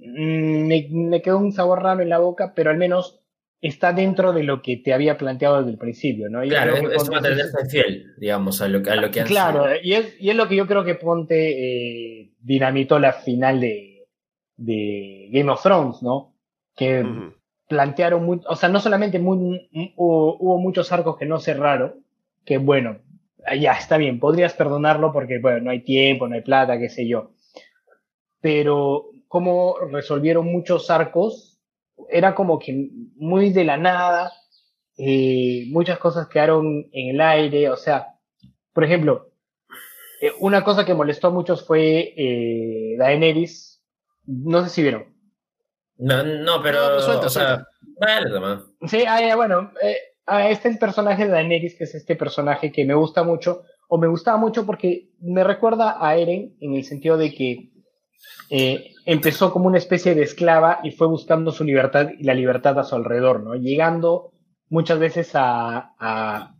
mm, 0.00 0.66
me, 0.66 0.88
me, 0.90 1.22
quedó 1.22 1.38
un 1.38 1.52
sabor 1.52 1.82
raro 1.82 2.02
en 2.02 2.08
la 2.08 2.18
boca, 2.18 2.54
pero 2.56 2.70
al 2.70 2.78
menos 2.78 3.20
está 3.60 3.92
dentro 3.92 4.32
de 4.32 4.44
lo 4.44 4.62
que 4.62 4.76
te 4.76 4.92
había 4.92 5.18
planteado 5.18 5.58
desde 5.58 5.72
el 5.72 5.78
principio, 5.78 6.28
¿no? 6.28 6.42
claro, 6.42 6.76
es, 6.76 7.10
mantenerse 7.10 7.68
fiel, 7.68 8.14
digamos, 8.18 8.62
a 8.62 8.68
lo, 8.68 8.78
a 8.90 8.96
lo 8.96 9.10
que 9.10 9.20
han 9.20 9.26
Claro, 9.26 9.66
y 9.82 9.94
es, 9.94 10.14
y 10.20 10.30
es 10.30 10.36
lo 10.36 10.48
que 10.48 10.56
yo 10.56 10.66
creo 10.66 10.84
que 10.84 10.94
Ponte 10.94 12.20
eh, 12.20 12.30
dinamitó 12.40 12.98
la 12.98 13.12
final 13.12 13.60
de, 13.60 14.06
de 14.56 15.28
Game 15.32 15.50
of 15.50 15.62
Thrones, 15.62 16.02
¿no? 16.02 16.34
Que 16.76 17.04
plantearon, 17.68 18.24
muy, 18.24 18.40
o 18.46 18.54
sea, 18.54 18.68
no 18.68 18.80
solamente 18.80 19.18
muy, 19.18 19.68
hubo, 19.96 20.36
hubo 20.38 20.58
muchos 20.58 20.92
arcos 20.92 21.16
que 21.16 21.26
no 21.26 21.40
cerraron, 21.40 22.04
que 22.44 22.58
bueno, 22.58 22.98
ya 23.58 23.72
está 23.72 23.98
bien, 23.98 24.20
podrías 24.20 24.54
perdonarlo 24.54 25.12
porque, 25.12 25.40
bueno, 25.40 25.60
no 25.60 25.70
hay 25.70 25.80
tiempo, 25.80 26.28
no 26.28 26.36
hay 26.36 26.42
plata, 26.42 26.78
qué 26.78 26.88
sé 26.88 27.06
yo 27.08 27.32
pero 28.40 29.10
como 29.26 29.76
resolvieron 29.90 30.46
muchos 30.46 30.90
arcos, 30.90 31.47
era 32.10 32.34
como 32.34 32.58
que 32.58 32.90
muy 33.16 33.50
de 33.52 33.64
la 33.64 33.76
nada, 33.76 34.32
eh, 34.96 35.66
muchas 35.70 35.98
cosas 35.98 36.28
quedaron 36.28 36.88
en 36.92 37.14
el 37.14 37.20
aire, 37.20 37.70
o 37.70 37.76
sea, 37.76 38.06
por 38.72 38.84
ejemplo, 38.84 39.32
eh, 40.20 40.32
una 40.40 40.64
cosa 40.64 40.84
que 40.84 40.94
molestó 40.94 41.28
a 41.28 41.32
muchos 41.32 41.66
fue 41.66 42.14
eh, 42.16 42.96
Daenerys, 42.98 43.82
no 44.26 44.62
sé 44.64 44.70
si 44.70 44.82
vieron. 44.82 45.14
No, 45.96 46.22
no, 46.22 46.62
pero, 46.62 46.96
o 46.96 47.28
sea, 47.28 47.66
Sí, 48.86 49.04
ah, 49.06 49.34
bueno, 49.36 49.72
eh, 49.82 49.96
ah, 50.26 50.48
este 50.48 50.68
es 50.68 50.74
el 50.74 50.80
personaje 50.80 51.24
de 51.24 51.32
Daenerys, 51.32 51.76
que 51.76 51.84
es 51.84 51.94
este 51.94 52.16
personaje 52.16 52.70
que 52.72 52.84
me 52.84 52.94
gusta 52.94 53.22
mucho, 53.22 53.62
o 53.88 53.98
me 53.98 54.06
gustaba 54.06 54.36
mucho 54.36 54.66
porque 54.66 55.10
me 55.20 55.42
recuerda 55.42 55.96
a 55.98 56.16
Eren 56.16 56.56
en 56.60 56.74
el 56.74 56.84
sentido 56.84 57.16
de 57.16 57.32
que 57.32 57.70
eh, 58.50 58.92
empezó 59.04 59.52
como 59.52 59.66
una 59.66 59.78
especie 59.78 60.14
de 60.14 60.22
esclava 60.22 60.80
y 60.82 60.90
fue 60.90 61.06
buscando 61.06 61.52
su 61.52 61.64
libertad 61.64 62.08
y 62.18 62.24
la 62.24 62.34
libertad 62.34 62.78
a 62.78 62.84
su 62.84 62.94
alrededor, 62.94 63.42
¿no? 63.42 63.54
Llegando 63.54 64.32
muchas 64.70 64.98
veces 64.98 65.30
a, 65.34 66.54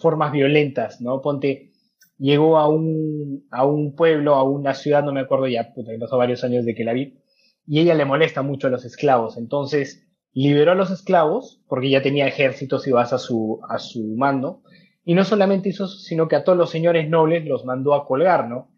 formas 0.00 0.32
violentas, 0.32 1.00
¿no? 1.00 1.20
Ponte, 1.20 1.70
llegó 2.18 2.58
a 2.58 2.68
un, 2.68 3.46
a 3.50 3.64
un 3.64 3.94
pueblo, 3.94 4.34
a 4.34 4.42
una 4.42 4.74
ciudad, 4.74 5.04
no 5.04 5.12
me 5.12 5.20
acuerdo 5.20 5.46
ya, 5.46 5.72
puta, 5.74 5.92
pasó 5.98 6.18
varios 6.18 6.44
años 6.44 6.64
de 6.64 6.74
que 6.74 6.84
la 6.84 6.92
vi, 6.92 7.18
y 7.66 7.80
ella 7.80 7.94
le 7.94 8.04
molesta 8.04 8.42
mucho 8.42 8.68
a 8.68 8.70
los 8.70 8.84
esclavos, 8.84 9.36
entonces 9.36 10.08
liberó 10.32 10.72
a 10.72 10.76
los 10.76 10.90
esclavos, 10.90 11.62
porque 11.68 11.90
ya 11.90 12.02
tenía 12.02 12.26
ejércitos 12.26 12.86
y 12.86 12.92
vas 12.92 13.12
a 13.12 13.18
su, 13.18 13.60
a 13.68 13.78
su 13.78 14.14
mando, 14.16 14.62
Y 15.04 15.14
no 15.14 15.24
solamente 15.24 15.70
hizo 15.70 15.86
eso, 15.86 15.96
sino 15.96 16.28
que 16.28 16.36
a 16.36 16.44
todos 16.44 16.58
los 16.58 16.70
señores 16.70 17.08
nobles 17.08 17.46
los 17.46 17.64
mandó 17.64 17.94
a 17.94 18.06
colgar, 18.06 18.48
¿no? 18.48 18.68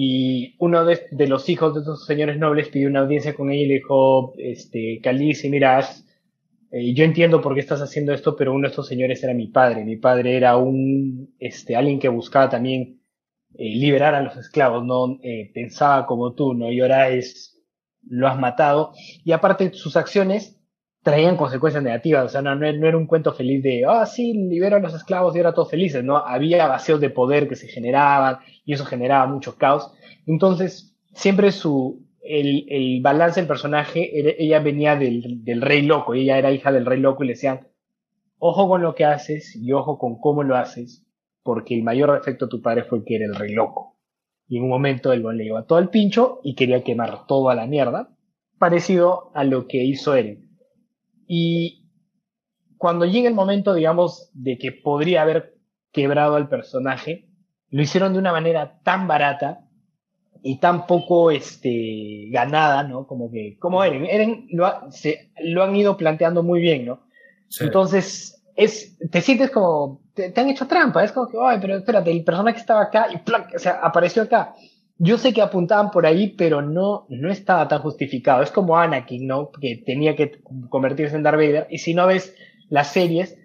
Y 0.00 0.54
uno 0.60 0.84
de, 0.84 1.26
los 1.26 1.48
hijos 1.48 1.74
de 1.74 1.80
esos 1.80 2.06
señores 2.06 2.38
nobles 2.38 2.68
pidió 2.68 2.86
una 2.88 3.00
audiencia 3.00 3.34
con 3.34 3.50
ella 3.50 3.62
y 3.64 3.66
le 3.66 3.74
dijo, 3.74 4.32
este, 4.38 5.00
Calice, 5.02 5.50
mira, 5.50 5.80
eh, 6.70 6.94
yo 6.94 7.02
entiendo 7.02 7.40
por 7.40 7.52
qué 7.52 7.58
estás 7.58 7.80
haciendo 7.80 8.12
esto, 8.12 8.36
pero 8.36 8.54
uno 8.54 8.68
de 8.68 8.70
estos 8.70 8.86
señores 8.86 9.24
era 9.24 9.34
mi 9.34 9.48
padre. 9.48 9.84
Mi 9.84 9.96
padre 9.96 10.36
era 10.36 10.56
un, 10.56 11.34
este, 11.40 11.74
alguien 11.74 11.98
que 11.98 12.06
buscaba 12.06 12.48
también 12.48 13.00
eh, 13.54 13.74
liberar 13.74 14.14
a 14.14 14.22
los 14.22 14.36
esclavos, 14.36 14.84
no 14.84 15.18
eh, 15.20 15.50
pensaba 15.52 16.06
como 16.06 16.32
tú, 16.32 16.54
¿no? 16.54 16.70
Y 16.70 16.78
ahora 16.78 17.08
es, 17.08 17.60
lo 18.08 18.28
has 18.28 18.38
matado. 18.38 18.92
Y 19.24 19.32
aparte, 19.32 19.72
sus 19.72 19.96
acciones 19.96 20.57
traían 21.08 21.38
consecuencias 21.38 21.82
negativas, 21.82 22.26
o 22.26 22.28
sea, 22.28 22.42
no, 22.42 22.54
no, 22.54 22.66
era 22.66 22.98
un 22.98 23.06
cuento 23.06 23.32
feliz 23.32 23.62
de, 23.62 23.86
ah, 23.88 24.04
sí, 24.04 24.34
libero 24.34 24.76
a 24.76 24.80
los 24.80 24.92
esclavos 24.92 25.34
y 25.34 25.38
ahora 25.38 25.54
todos 25.54 25.70
felices, 25.70 26.04
¿no? 26.04 26.18
Había 26.18 26.66
vacíos 26.66 27.00
de 27.00 27.08
poder 27.08 27.48
que 27.48 27.56
se 27.56 27.66
generaban 27.66 28.40
y 28.66 28.74
eso 28.74 28.84
generaba 28.84 29.26
mucho 29.26 29.56
caos. 29.56 29.90
Entonces, 30.26 30.94
siempre 31.14 31.50
su, 31.50 32.06
el, 32.22 32.66
el 32.68 33.00
balance 33.00 33.40
del 33.40 33.48
personaje, 33.48 34.10
ella 34.38 34.60
venía 34.60 34.96
del, 34.96 35.42
del 35.44 35.62
rey 35.62 35.80
loco, 35.80 36.12
ella 36.12 36.36
era 36.36 36.52
hija 36.52 36.70
del 36.72 36.84
rey 36.84 37.00
loco 37.00 37.24
y 37.24 37.28
le 37.28 37.32
decían, 37.32 37.68
ojo 38.38 38.68
con 38.68 38.82
lo 38.82 38.94
que 38.94 39.06
haces 39.06 39.56
y 39.56 39.72
ojo 39.72 39.98
con 39.98 40.20
cómo 40.20 40.42
lo 40.42 40.56
haces, 40.56 41.06
porque 41.42 41.74
el 41.74 41.84
mayor 41.84 42.12
defecto 42.12 42.44
de 42.44 42.50
tu 42.50 42.60
padre 42.60 42.84
fue 42.84 43.02
que 43.02 43.16
era 43.16 43.24
el 43.24 43.34
rey 43.34 43.54
loco. 43.54 43.96
Y 44.46 44.58
en 44.58 44.64
un 44.64 44.68
momento 44.68 45.10
el 45.14 45.22
le 45.22 45.44
llevó 45.44 45.64
todo 45.64 45.78
el 45.78 45.88
pincho 45.88 46.40
y 46.44 46.54
quería 46.54 46.84
quemar 46.84 47.26
todo 47.26 47.48
a 47.48 47.54
la 47.54 47.66
mierda, 47.66 48.10
parecido 48.58 49.30
a 49.32 49.44
lo 49.44 49.66
que 49.68 49.82
hizo 49.82 50.14
Eren. 50.14 50.47
Y 51.28 51.84
cuando 52.78 53.04
llega 53.04 53.28
el 53.28 53.34
momento, 53.34 53.74
digamos, 53.74 54.30
de 54.32 54.56
que 54.56 54.72
podría 54.72 55.22
haber 55.22 55.54
quebrado 55.92 56.36
al 56.36 56.48
personaje, 56.48 57.28
lo 57.70 57.82
hicieron 57.82 58.14
de 58.14 58.18
una 58.18 58.32
manera 58.32 58.80
tan 58.82 59.06
barata 59.06 59.60
y 60.42 60.58
tan 60.58 60.86
poco 60.86 61.30
este, 61.30 62.28
ganada, 62.30 62.82
¿no? 62.82 63.06
Como 63.06 63.30
que, 63.30 63.58
como 63.58 63.84
Eren, 63.84 64.06
Eren 64.06 64.46
lo, 64.50 64.90
se, 64.90 65.32
lo 65.42 65.62
han 65.62 65.76
ido 65.76 65.96
planteando 65.96 66.42
muy 66.42 66.60
bien, 66.60 66.86
¿no? 66.86 67.06
Entonces, 67.60 68.42
es, 68.56 68.96
te 69.10 69.20
sientes 69.20 69.50
como, 69.50 70.02
te, 70.14 70.32
han 70.34 70.48
hecho 70.48 70.66
trampa, 70.66 71.04
es 71.04 71.12
como 71.12 71.28
que, 71.28 71.36
ay, 71.40 71.58
pero 71.60 71.76
espérate, 71.76 72.10
el 72.10 72.24
personaje 72.24 72.58
estaba 72.58 72.82
acá 72.82 73.08
y 73.12 73.18
¡plac! 73.18 73.52
o 73.54 73.58
sea, 73.58 73.80
apareció 73.82 74.22
acá. 74.22 74.54
Yo 74.98 75.16
sé 75.16 75.32
que 75.32 75.42
apuntaban 75.42 75.90
por 75.90 76.06
ahí, 76.06 76.34
pero 76.36 76.60
no, 76.60 77.06
no 77.08 77.30
estaba 77.30 77.68
tan 77.68 77.80
justificado. 77.80 78.42
Es 78.42 78.50
como 78.50 78.76
Anakin, 78.76 79.26
¿no? 79.26 79.50
Que 79.52 79.76
tenía 79.84 80.16
que 80.16 80.40
convertirse 80.68 81.14
en 81.16 81.22
Darth 81.22 81.36
Vader. 81.36 81.66
Y 81.70 81.78
si 81.78 81.94
no 81.94 82.06
ves 82.06 82.34
las 82.68 82.92
series, 82.92 83.38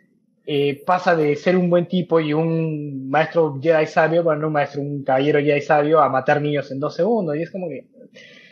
eh, 0.46 0.84
pasa 0.86 1.16
de 1.16 1.36
ser 1.36 1.56
un 1.56 1.70
buen 1.70 1.88
tipo 1.88 2.20
y 2.20 2.34
un 2.34 3.08
maestro 3.10 3.60
Jedi 3.62 3.86
sabio, 3.86 4.24
bueno, 4.24 4.42
no 4.42 4.48
un 4.48 4.54
maestro, 4.54 4.82
un 4.82 5.04
caballero 5.04 5.40
Jedi 5.40 5.62
sabio, 5.62 6.02
a 6.02 6.10
matar 6.10 6.42
niños 6.42 6.72
en 6.72 6.80
dos 6.80 6.96
segundos. 6.96 7.36
Y 7.36 7.44
es 7.44 7.52
como 7.52 7.70
que. 7.70 7.88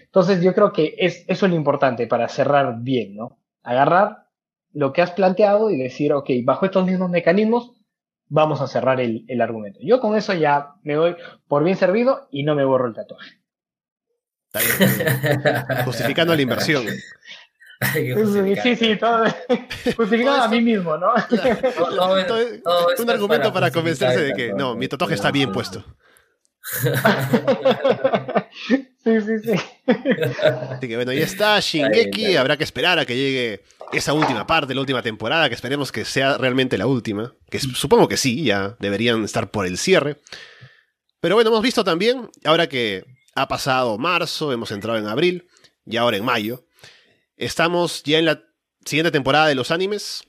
Entonces, 0.06 0.44
yo 0.44 0.54
creo 0.54 0.72
que 0.72 0.96
es, 0.98 1.26
eso 1.28 1.46
es 1.46 1.52
lo 1.52 1.58
importante 1.58 2.06
para 2.06 2.28
cerrar 2.28 2.82
bien, 2.82 3.16
¿no? 3.16 3.40
Agarrar 3.64 4.28
lo 4.74 4.94
que 4.94 5.02
has 5.02 5.12
planteado 5.12 5.72
y 5.72 5.78
decir, 5.78 6.14
ok, 6.14 6.30
bajo 6.44 6.66
estos 6.66 6.86
mismos 6.86 7.10
mecanismos, 7.10 7.72
vamos 8.32 8.62
a 8.62 8.68
cerrar 8.68 9.02
el, 9.02 9.42
argumento. 9.42 9.80
Yo 9.84 10.00
con 10.00 10.16
eso 10.16 10.34
ya 10.34 10.76
me 10.84 10.96
doy 10.96 11.18
por 11.48 11.64
bien 11.66 11.76
servido 11.76 12.30
y 12.32 12.44
no 12.44 12.56
me 12.56 12.64
borro 12.64 12.88
el 12.88 12.96
tatuaje. 12.96 13.42
Justificando 15.86 16.34
la 16.34 16.42
inversión. 16.42 16.86
Sí, 17.94 18.76
sí, 18.76 18.96
todo. 18.96 19.26
Justificando 19.98 20.44
a 20.44 20.48
mí 20.48 20.62
mismo, 20.62 20.98
¿no? 20.98 21.14
un 23.00 23.10
argumento 23.10 23.52
para 23.52 23.70
convencerse 23.70 24.22
de 24.22 24.34
que 24.34 24.54
no, 24.54 24.76
mi 24.76 24.88
tatuaje 24.88 25.16
está 25.16 25.32
bien 25.32 25.52
puesto. 25.52 25.84
Sí, 29.04 29.20
sí, 29.20 29.40
sí. 29.44 29.54
Así 30.70 30.88
que 30.88 30.96
bueno, 30.96 31.12
ya 31.12 31.24
está 31.24 31.60
Shingeki. 31.60 32.36
Habrá 32.36 32.56
que 32.56 32.64
esperar 32.64 33.00
a 33.00 33.06
que 33.06 33.16
llegue 33.16 33.64
esa 33.92 34.14
última 34.14 34.46
parte, 34.46 34.76
la 34.76 34.82
última 34.82 35.02
temporada, 35.02 35.50
que 35.50 35.56
esperemos 35.56 35.92
que 35.92 36.06
sea 36.06 36.38
realmente 36.38 36.78
la 36.78 36.86
última. 36.86 37.34
Que 37.50 37.60
supongo 37.60 38.08
que 38.08 38.18
sí, 38.18 38.44
ya 38.44 38.76
deberían 38.80 39.24
estar 39.24 39.50
por 39.50 39.66
el 39.66 39.80
cierre. 39.80 40.18
Pero 41.20 41.36
bueno, 41.36 41.50
hemos 41.50 41.64
visto 41.64 41.84
también, 41.84 42.30
ahora 42.46 42.70
que 42.70 43.04
ha 43.34 43.48
pasado 43.48 43.98
marzo, 43.98 44.54
hemos 44.54 44.72
entrado 44.72 45.00
en 45.00 45.08
abril 45.08 45.48
y 45.86 45.98
ahora 45.98 46.18
en 46.18 46.26
mayo, 46.26 46.66
estamos 47.38 48.04
ya 48.04 48.20
en 48.20 48.26
la 48.26 48.44
siguiente 48.86 49.12
temporada 49.12 49.48
de 49.48 49.56
los 49.56 49.72
animes 49.72 50.24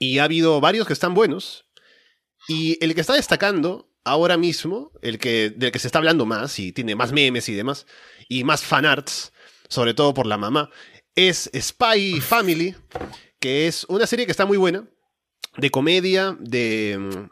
y 0.00 0.18
ha 0.18 0.24
habido 0.24 0.60
varios 0.60 0.86
que 0.86 0.92
están 0.92 1.14
buenos. 1.14 1.66
Y 2.48 2.82
el 2.84 2.94
que 2.94 3.00
está 3.00 3.14
destacando 3.14 3.88
ahora 4.04 4.36
mismo, 4.36 4.92
el 5.02 5.18
que, 5.18 5.50
del 5.50 5.72
que 5.72 5.78
se 5.78 5.88
está 5.88 5.98
hablando 5.98 6.26
más 6.26 6.58
y 6.58 6.72
tiene 6.72 6.94
más 6.94 7.12
memes 7.12 7.48
y 7.48 7.54
demás, 7.54 7.86
y 8.28 8.44
más 8.44 8.62
fanarts, 8.62 9.32
sobre 9.68 9.94
todo 9.94 10.14
por 10.14 10.26
la 10.26 10.38
mamá, 10.38 10.70
es 11.14 11.50
Spy 11.54 12.20
Family, 12.20 12.74
que 13.38 13.66
es 13.66 13.84
una 13.88 14.06
serie 14.06 14.26
que 14.26 14.32
está 14.32 14.46
muy 14.46 14.58
buena, 14.58 14.88
de 15.56 15.70
comedia, 15.70 16.36
de 16.40 16.98
mm, 16.98 17.28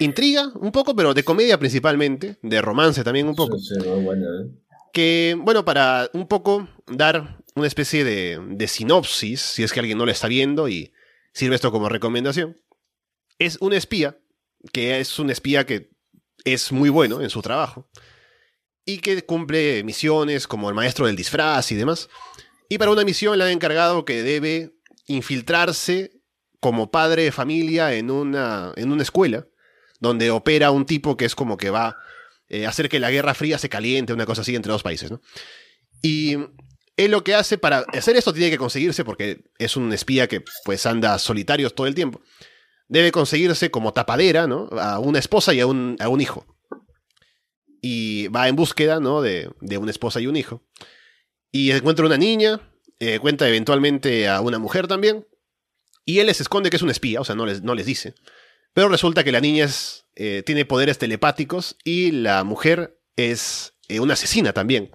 intriga 0.00 0.50
un 0.54 0.72
poco, 0.72 0.94
pero 0.94 1.14
de 1.14 1.24
comedia 1.24 1.58
principalmente, 1.58 2.38
de 2.42 2.60
romance 2.60 3.04
también 3.04 3.28
un 3.28 3.34
poco. 3.34 3.56
¿eh? 3.56 4.50
Que, 4.92 5.36
bueno, 5.38 5.64
para 5.64 6.10
un 6.12 6.28
poco 6.28 6.68
dar 6.86 7.42
una 7.54 7.66
especie 7.66 8.04
de, 8.04 8.40
de 8.48 8.68
sinopsis, 8.68 9.40
si 9.40 9.62
es 9.62 9.72
que 9.72 9.80
alguien 9.80 9.98
no 9.98 10.06
lo 10.06 10.12
está 10.12 10.28
viendo 10.28 10.68
y 10.68 10.92
sirve 11.32 11.56
esto 11.56 11.72
como 11.72 11.88
recomendación, 11.88 12.60
es 13.38 13.58
un 13.60 13.72
espía, 13.72 14.18
que 14.72 15.00
es 15.00 15.18
un 15.18 15.30
espía 15.30 15.66
que 15.66 15.93
es 16.44 16.72
muy 16.72 16.90
bueno 16.90 17.20
en 17.20 17.30
su 17.30 17.42
trabajo 17.42 17.88
y 18.84 18.98
que 18.98 19.24
cumple 19.24 19.82
misiones 19.84 20.46
como 20.46 20.68
el 20.68 20.74
maestro 20.74 21.06
del 21.06 21.16
disfraz 21.16 21.72
y 21.72 21.74
demás. 21.74 22.08
Y 22.68 22.78
para 22.78 22.90
una 22.90 23.04
misión 23.04 23.38
le 23.38 23.44
han 23.44 23.50
encargado 23.50 24.04
que 24.04 24.22
debe 24.22 24.74
infiltrarse 25.06 26.12
como 26.60 26.90
padre 26.90 27.24
de 27.24 27.32
familia 27.32 27.94
en 27.94 28.10
una, 28.10 28.72
en 28.76 28.92
una 28.92 29.02
escuela 29.02 29.46
donde 30.00 30.30
opera 30.30 30.70
un 30.70 30.86
tipo 30.86 31.16
que 31.16 31.24
es 31.24 31.34
como 31.34 31.56
que 31.56 31.70
va 31.70 31.96
eh, 32.48 32.66
a 32.66 32.68
hacer 32.68 32.88
que 32.88 33.00
la 33.00 33.10
Guerra 33.10 33.34
Fría 33.34 33.58
se 33.58 33.68
caliente, 33.68 34.12
una 34.12 34.26
cosa 34.26 34.42
así 34.42 34.54
entre 34.54 34.72
dos 34.72 34.82
países. 34.82 35.10
Y 36.02 36.36
él 36.96 37.10
lo 37.10 37.24
que 37.24 37.34
hace 37.34 37.58
para 37.58 37.78
hacer 37.92 38.16
esto 38.16 38.32
tiene 38.32 38.50
que 38.50 38.58
conseguirse, 38.58 39.04
porque 39.04 39.44
es 39.58 39.76
un 39.76 39.92
espía 39.92 40.28
que 40.28 40.44
pues 40.64 40.86
anda 40.86 41.18
solitario 41.18 41.70
todo 41.70 41.86
el 41.86 41.94
tiempo, 41.94 42.20
debe 42.88 43.12
conseguirse 43.12 43.70
como 43.70 43.92
tapadera, 43.92 44.46
¿no? 44.46 44.68
A 44.78 44.98
una 44.98 45.18
esposa 45.18 45.54
y 45.54 45.60
a 45.60 45.66
un, 45.66 45.96
a 46.00 46.08
un 46.08 46.20
hijo. 46.20 46.46
Y 47.80 48.28
va 48.28 48.48
en 48.48 48.56
búsqueda, 48.56 49.00
¿no? 49.00 49.22
De, 49.22 49.50
de, 49.60 49.78
una 49.78 49.90
esposa 49.90 50.20
y 50.20 50.26
un 50.26 50.36
hijo. 50.36 50.62
Y 51.50 51.70
encuentra 51.70 52.06
una 52.06 52.16
niña, 52.16 52.60
eh, 52.98 53.18
cuenta 53.18 53.48
eventualmente 53.48 54.28
a 54.28 54.40
una 54.40 54.58
mujer 54.58 54.86
también. 54.86 55.26
Y 56.04 56.18
él 56.18 56.26
les 56.26 56.40
esconde 56.40 56.70
que 56.70 56.76
es 56.76 56.82
un 56.82 56.90
espía, 56.90 57.20
o 57.20 57.24
sea, 57.24 57.34
no 57.34 57.46
les, 57.46 57.62
no 57.62 57.74
les 57.74 57.86
dice. 57.86 58.14
Pero 58.72 58.88
resulta 58.88 59.24
que 59.24 59.32
la 59.32 59.40
niña 59.40 59.68
eh, 60.16 60.42
tiene 60.44 60.64
poderes 60.64 60.98
telepáticos 60.98 61.76
y 61.84 62.10
la 62.10 62.44
mujer 62.44 62.98
es 63.16 63.74
eh, 63.88 64.00
una 64.00 64.14
asesina 64.14 64.52
también. 64.52 64.90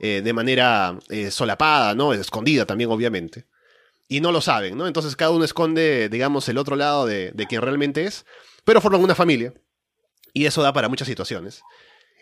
de 0.00 0.32
manera 0.32 0.98
solapada, 1.30 1.94
¿no? 1.94 2.14
Escondida 2.14 2.64
también, 2.64 2.90
obviamente 2.90 3.49
y 4.10 4.20
no 4.20 4.32
lo 4.32 4.40
saben, 4.40 4.76
¿no? 4.76 4.88
Entonces 4.88 5.14
cada 5.14 5.30
uno 5.30 5.44
esconde, 5.44 6.08
digamos, 6.08 6.48
el 6.48 6.58
otro 6.58 6.74
lado 6.74 7.06
de, 7.06 7.30
de 7.30 7.46
quien 7.46 7.62
realmente 7.62 8.04
es, 8.04 8.26
pero 8.64 8.80
forman 8.80 9.02
una 9.02 9.14
familia. 9.14 9.54
Y 10.32 10.46
eso 10.46 10.62
da 10.62 10.72
para 10.72 10.88
muchas 10.88 11.06
situaciones. 11.06 11.62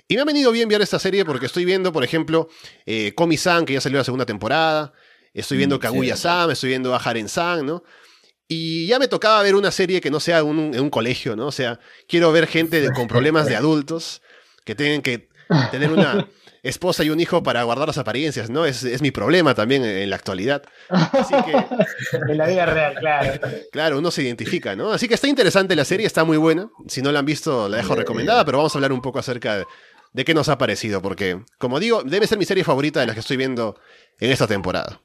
Y 0.07 0.17
me 0.17 0.21
ha 0.21 0.25
venido 0.27 0.53
bien 0.53 0.69
ver 0.69 0.83
esta 0.83 0.99
serie 0.99 1.25
porque 1.25 1.47
estoy 1.47 1.65
viendo, 1.65 1.91
por 1.91 2.05
ejemplo, 2.05 2.51
eh, 2.85 3.15
Komi-san, 3.15 3.65
que 3.65 3.73
ya 3.73 3.81
salió 3.81 3.97
la 3.97 4.05
segunda 4.05 4.27
temporada. 4.27 4.93
Estoy 5.33 5.57
viendo 5.57 5.77
mm, 5.77 5.81
Kaguya-san, 5.81 6.51
estoy 6.51 6.69
viendo 6.69 6.95
a 6.95 6.99
Haren-san, 6.99 7.65
¿no? 7.65 7.83
Y 8.47 8.87
ya 8.87 8.99
me 8.99 9.09
tocaba 9.09 9.43
ver 9.43 9.55
una 9.55 9.71
serie 9.71 10.03
que 10.03 10.11
no 10.11 10.21
sea 10.21 10.45
un, 10.45 10.75
en 10.75 10.81
un 10.81 10.91
colegio, 10.91 11.37
¿no? 11.37 11.47
O 11.47 11.53
sea, 11.53 11.81
quiero 12.07 12.31
ver 12.33 12.47
gente 12.47 12.91
con 12.93 13.09
problemas 13.09 13.47
de 13.47 13.57
adultos 13.57 14.21
que 14.65 14.75
tengan 14.75 15.01
que 15.01 15.31
tener 15.71 15.91
una, 15.91 16.29
esposa 16.69 17.05
y 17.05 17.11
un 17.11 17.21
hijo 17.21 17.43
para 17.43 17.63
guardar 17.63 17.89
las 17.89 17.99
apariencias, 17.99 18.51
¿no? 18.51 18.65
Es, 18.65 19.03
mi 19.03 19.11
problema 19.11 19.55
también 19.55 19.85
en 19.85 20.11
la 20.11 20.17
actualidad. 20.17 20.63
Así 20.89 21.35
que, 21.45 21.53
en 22.33 22.39
la 22.39 22.47
vida 22.47 22.67
real, 22.67 22.95
claro. 22.99 23.41
Claro, 23.73 23.99
uno 23.99 24.11
se 24.11 24.23
identifica, 24.23 24.77
¿no? 24.77 24.93
Así 24.93 25.09
que 25.09 25.15
está 25.15 25.29
interesante 25.29 25.75
la 25.77 25.85
serie, 25.85 26.07
está 26.07 26.25
muy 26.25 26.37
buena. 26.37 26.71
Si 26.87 27.03
no 27.03 27.13
la 27.13 27.21
han 27.21 27.27
visto, 27.27 27.69
la 27.69 27.79
dejo 27.79 27.95
recomendada, 27.95 28.45
pero 28.45 28.59
vamos 28.59 28.75
a 28.75 28.79
hablar 28.79 28.93
un 28.93 29.03
poco 29.03 29.19
acerca 29.19 29.65
de, 30.15 30.25
qué 30.25 30.35
nos 30.35 30.49
ha 30.49 30.59
parecido, 30.59 31.01
porque, 31.01 31.41
como 31.59 31.81
digo, 31.81 32.03
debe 32.03 32.27
ser 32.27 32.39
mi 32.39 32.45
serie 32.45 32.65
favorita 32.65 33.01
de 33.01 33.07
las 33.07 33.15
que 33.15 33.21
estoy 33.21 33.37
viendo 33.37 33.79
en 34.19 34.31
esta 34.31 34.47
temporada. 34.47 35.01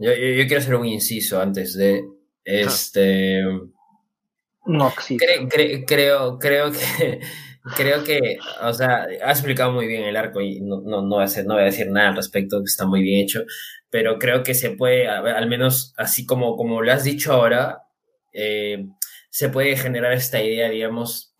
Yo, 0.00 0.12
quiero 0.14 0.58
hacer 0.58 0.74
un 0.74 0.86
inciso 0.86 1.40
antes 1.40 1.74
de 1.74 2.04
este. 2.44 3.42
No, 4.66 4.92
sí. 5.00 5.16
creo, 5.16 6.38
creo 6.38 6.72
que 6.72 7.20
creo 7.76 8.04
que, 8.04 8.38
o 8.62 8.72
sea, 8.72 9.06
has 9.22 9.38
explicado 9.38 9.72
muy 9.72 9.86
bien 9.86 10.04
el 10.04 10.16
arco 10.16 10.40
y 10.40 10.60
no, 10.60 10.80
no, 10.80 11.02
no, 11.02 11.16
voy, 11.16 11.22
a 11.22 11.24
hacer, 11.24 11.46
no 11.46 11.54
voy 11.54 11.62
a 11.62 11.66
decir 11.66 11.90
nada 11.90 12.10
al 12.10 12.16
respecto, 12.16 12.58
que 12.58 12.64
está 12.64 12.86
muy 12.86 13.02
bien 13.02 13.22
hecho, 13.22 13.44
pero 13.90 14.18
creo 14.18 14.42
que 14.42 14.54
se 14.54 14.70
puede, 14.70 15.08
al 15.08 15.48
menos 15.48 15.94
así 15.96 16.26
como, 16.26 16.56
como 16.56 16.82
lo 16.82 16.92
has 16.92 17.04
dicho 17.04 17.32
ahora, 17.32 17.82
eh, 18.32 18.86
se 19.30 19.48
puede 19.48 19.76
generar 19.76 20.12
esta 20.12 20.42
idea, 20.42 20.68
digamos, 20.68 21.34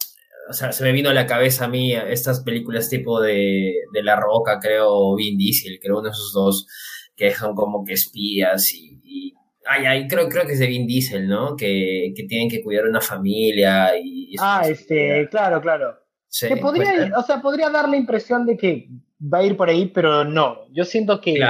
o 0.49 0.53
sea, 0.53 0.73
se 0.73 0.83
me 0.85 0.93
vino 0.93 1.11
a 1.11 1.15
la 1.15 1.27
cabeza 1.27 1.67
a 1.67 1.69
mí 1.69 1.95
estas 1.95 2.41
películas 2.41 2.89
tipo 2.89 3.21
de, 3.21 3.75
de 3.93 4.03
La 4.03 4.17
Roca, 4.17 4.59
creo, 4.61 5.15
Vin 5.15 5.37
Diesel, 5.37 5.79
creo 5.81 5.99
uno 5.99 6.09
de 6.09 6.13
esos 6.13 6.33
dos, 6.33 6.67
que 7.15 7.35
son 7.35 7.55
como 7.55 7.85
que 7.85 7.95
espías 7.95 8.73
y, 8.73 9.35
ay, 9.67 9.85
ay, 9.85 10.09
creo, 10.09 10.29
creo 10.29 10.47
que 10.47 10.53
es 10.53 10.59
de 10.59 10.67
Vin 10.67 10.87
Diesel, 10.87 11.29
¿no? 11.29 11.55
Que, 11.55 12.13
que 12.17 12.25
tienen 12.25 12.49
que 12.49 12.63
cuidar 12.63 12.87
una 12.87 13.01
familia 13.01 13.91
y... 14.03 14.35
ah, 14.39 14.63
este, 14.67 15.29
claro, 15.31 15.61
claro. 15.61 16.08
Que 16.41 16.57
podría, 16.57 16.93
pues, 16.95 17.13
o 17.17 17.23
sea, 17.23 17.41
podría 17.41 17.71
dar 17.71 17.89
la 17.89 17.97
impresión 17.97 18.47
de 18.47 18.57
que 18.57 18.89
va 19.21 19.39
a 19.39 19.45
ir 19.45 19.57
por 19.57 19.69
ahí, 19.69 19.87
pero 19.87 20.25
no. 20.25 20.67
Yo 20.73 20.85
siento 20.85 21.21
que, 21.21 21.41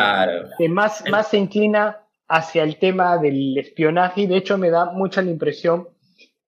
que 0.59 0.68
más, 0.68 1.05
más 1.11 1.29
se 1.29 1.39
inclina 1.39 1.99
hacia 2.29 2.62
el 2.62 2.79
tema 2.79 3.18
del 3.18 3.57
espionaje 3.59 4.22
y 4.22 4.26
de 4.26 4.37
hecho 4.37 4.59
me 4.59 4.70
da 4.70 4.87
mucha 4.87 5.22
la 5.22 5.31
impresión 5.31 5.89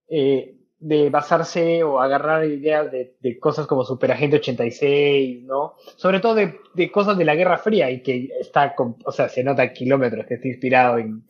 eh, 0.07 0.55
de 0.79 1.09
basarse 1.09 1.83
o 1.83 1.99
agarrar 1.99 2.45
ideas 2.45 2.91
de, 2.91 3.15
de, 3.19 3.39
cosas 3.39 3.67
como 3.67 3.83
Superagente 3.83 4.37
86, 4.37 5.43
¿no? 5.43 5.75
Sobre 5.95 6.19
todo 6.19 6.35
de, 6.35 6.59
de, 6.73 6.91
cosas 6.91 7.17
de 7.17 7.25
la 7.25 7.35
Guerra 7.35 7.59
Fría 7.59 7.91
y 7.91 8.01
que 8.01 8.29
está, 8.39 8.73
con, 8.73 8.97
o 9.05 9.11
sea, 9.11 9.29
se 9.29 9.43
nota 9.43 9.73
kilómetros 9.73 10.25
que 10.25 10.35
está 10.35 10.47
inspirado 10.47 10.97
en, 10.97 11.23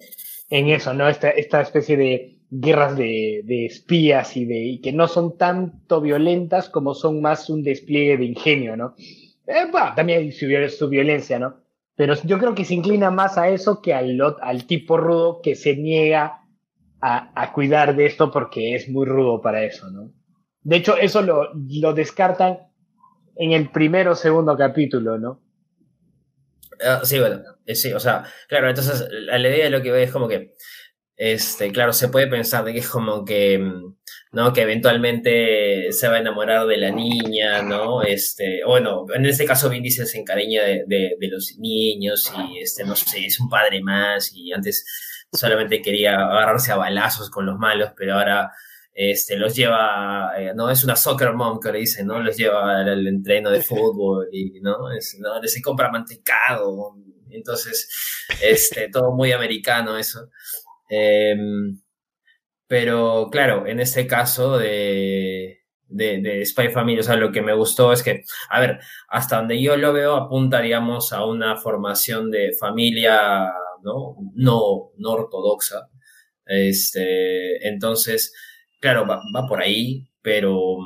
en 0.49 0.69
eso, 0.69 0.93
¿no? 0.93 1.09
Esta, 1.09 1.29
esta 1.31 1.61
especie 1.61 1.97
de 1.97 2.40
guerras 2.51 2.97
de, 2.97 3.41
de 3.45 3.65
espías 3.65 4.35
y, 4.35 4.45
de, 4.45 4.59
y 4.59 4.81
que 4.81 4.91
no 4.91 5.07
son 5.07 5.37
tanto 5.37 6.01
violentas 6.01 6.69
como 6.69 6.93
son 6.93 7.21
más 7.21 7.49
un 7.49 7.63
despliegue 7.63 8.17
de 8.17 8.25
ingenio, 8.25 8.75
¿no? 8.75 8.93
Eh, 9.47 9.71
también 9.95 10.31
su, 10.33 10.87
violencia, 10.89 11.39
¿no? 11.39 11.61
Pero 11.95 12.13
yo 12.23 12.37
creo 12.37 12.53
que 12.53 12.65
se 12.65 12.73
inclina 12.73 13.09
más 13.09 13.37
a 13.37 13.49
eso 13.49 13.81
que 13.81 13.93
al, 13.93 14.19
al 14.41 14.65
tipo 14.65 14.97
rudo 14.97 15.41
que 15.41 15.55
se 15.55 15.77
niega 15.77 16.41
a, 17.01 17.51
cuidar 17.53 17.95
de 17.95 18.05
esto 18.05 18.31
porque 18.31 18.75
es 18.75 18.87
muy 18.87 19.07
rudo 19.07 19.41
para 19.41 19.63
eso, 19.63 19.89
¿no? 19.89 20.11
De 20.61 20.75
hecho, 20.75 20.95
eso 20.97 21.21
lo, 21.23 21.49
lo 21.53 21.93
descartan 21.93 22.59
en 23.35 23.53
el 23.53 23.71
primero 23.71 24.11
o 24.11 24.15
segundo 24.15 24.55
capítulo, 24.55 25.17
¿no? 25.17 25.41
Ah, 26.83 27.01
sí, 27.03 27.19
bueno, 27.19 27.41
eh, 27.65 27.75
sí, 27.75 27.91
o 27.93 27.99
sea, 27.99 28.23
claro, 28.47 28.69
entonces 28.69 29.07
la 29.09 29.39
idea 29.39 29.65
de 29.65 29.69
lo 29.71 29.81
que 29.81 29.91
veo 29.91 30.03
es 30.03 30.11
como 30.11 30.27
que, 30.27 30.53
este, 31.23 31.71
claro, 31.71 31.93
se 31.93 32.07
puede 32.09 32.25
pensar 32.25 32.65
de 32.65 32.73
que 32.73 32.79
es 32.79 32.89
como 32.89 33.23
que, 33.23 33.59
mm, 33.59 33.95
¿no? 34.31 34.53
Que 34.53 34.63
eventualmente 34.63 35.91
se 35.91 36.07
va 36.07 36.15
a 36.15 36.19
enamorar 36.19 36.65
de 36.65 36.77
la 36.77 36.89
niña, 36.89 37.61
¿no? 37.61 38.01
Este, 38.01 38.61
bueno, 38.65 39.05
en 39.13 39.27
este 39.27 39.45
caso 39.45 39.69
Vin 39.69 39.83
Diesel 39.83 40.07
se 40.07 40.17
encariña 40.17 40.63
de, 40.63 40.83
de, 40.87 41.15
de 41.19 41.27
los 41.27 41.57
niños 41.59 42.33
y, 42.49 42.57
este, 42.61 42.83
no 42.85 42.95
sé, 42.95 43.27
es 43.27 43.39
un 43.39 43.49
padre 43.49 43.83
más 43.83 44.31
y 44.33 44.51
antes 44.51 44.83
solamente 45.31 45.83
quería 45.83 46.15
agarrarse 46.15 46.71
a 46.71 46.77
balazos 46.77 47.29
con 47.29 47.45
los 47.45 47.59
malos, 47.59 47.91
pero 47.95 48.15
ahora 48.15 48.51
este, 48.91 49.37
los 49.37 49.55
lleva, 49.55 50.31
eh, 50.39 50.53
no 50.55 50.71
es 50.71 50.83
una 50.83 50.95
soccer 50.95 51.33
mom 51.33 51.59
que 51.59 51.71
le 51.71 51.79
dicen, 51.81 52.07
¿no? 52.07 52.19
Los 52.19 52.35
lleva 52.35 52.79
al, 52.79 53.07
entreno 53.07 53.51
de 53.51 53.61
fútbol 53.61 54.27
y, 54.31 54.59
¿no? 54.61 54.91
Es, 54.91 55.17
¿no? 55.19 55.39
Se 55.43 55.61
compra 55.61 55.91
mantecado, 55.91 56.95
entonces, 57.29 57.89
este, 58.41 58.89
todo 58.89 59.11
muy 59.11 59.31
americano 59.31 59.97
eso. 59.97 60.29
Em, 60.93 61.79
pero 62.67 63.29
claro, 63.31 63.67
en 63.67 63.79
este 63.79 64.07
caso 64.07 64.57
de, 64.57 65.61
de, 65.87 66.21
de, 66.21 66.45
Spy 66.45 66.69
Family, 66.69 66.99
o 66.99 67.03
sea, 67.03 67.15
lo 67.15 67.31
que 67.31 67.41
me 67.41 67.53
gustó 67.53 67.93
es 67.93 68.03
que, 68.03 68.23
a 68.49 68.59
ver, 68.59 68.79
hasta 69.09 69.37
donde 69.37 69.61
yo 69.61 69.77
lo 69.77 69.93
veo, 69.93 70.15
apunta, 70.15 70.61
digamos, 70.61 71.13
a 71.13 71.25
una 71.25 71.57
formación 71.57 72.31
de 72.31 72.53
familia 72.59 73.51
¿no? 73.83 74.15
No, 74.35 74.91
no 74.97 75.11
ortodoxa. 75.11 75.89
Este, 76.45 77.67
entonces, 77.67 78.33
claro, 78.79 79.07
va, 79.07 79.21
va 79.35 79.47
por 79.47 79.61
ahí, 79.61 80.07
pero, 80.21 80.77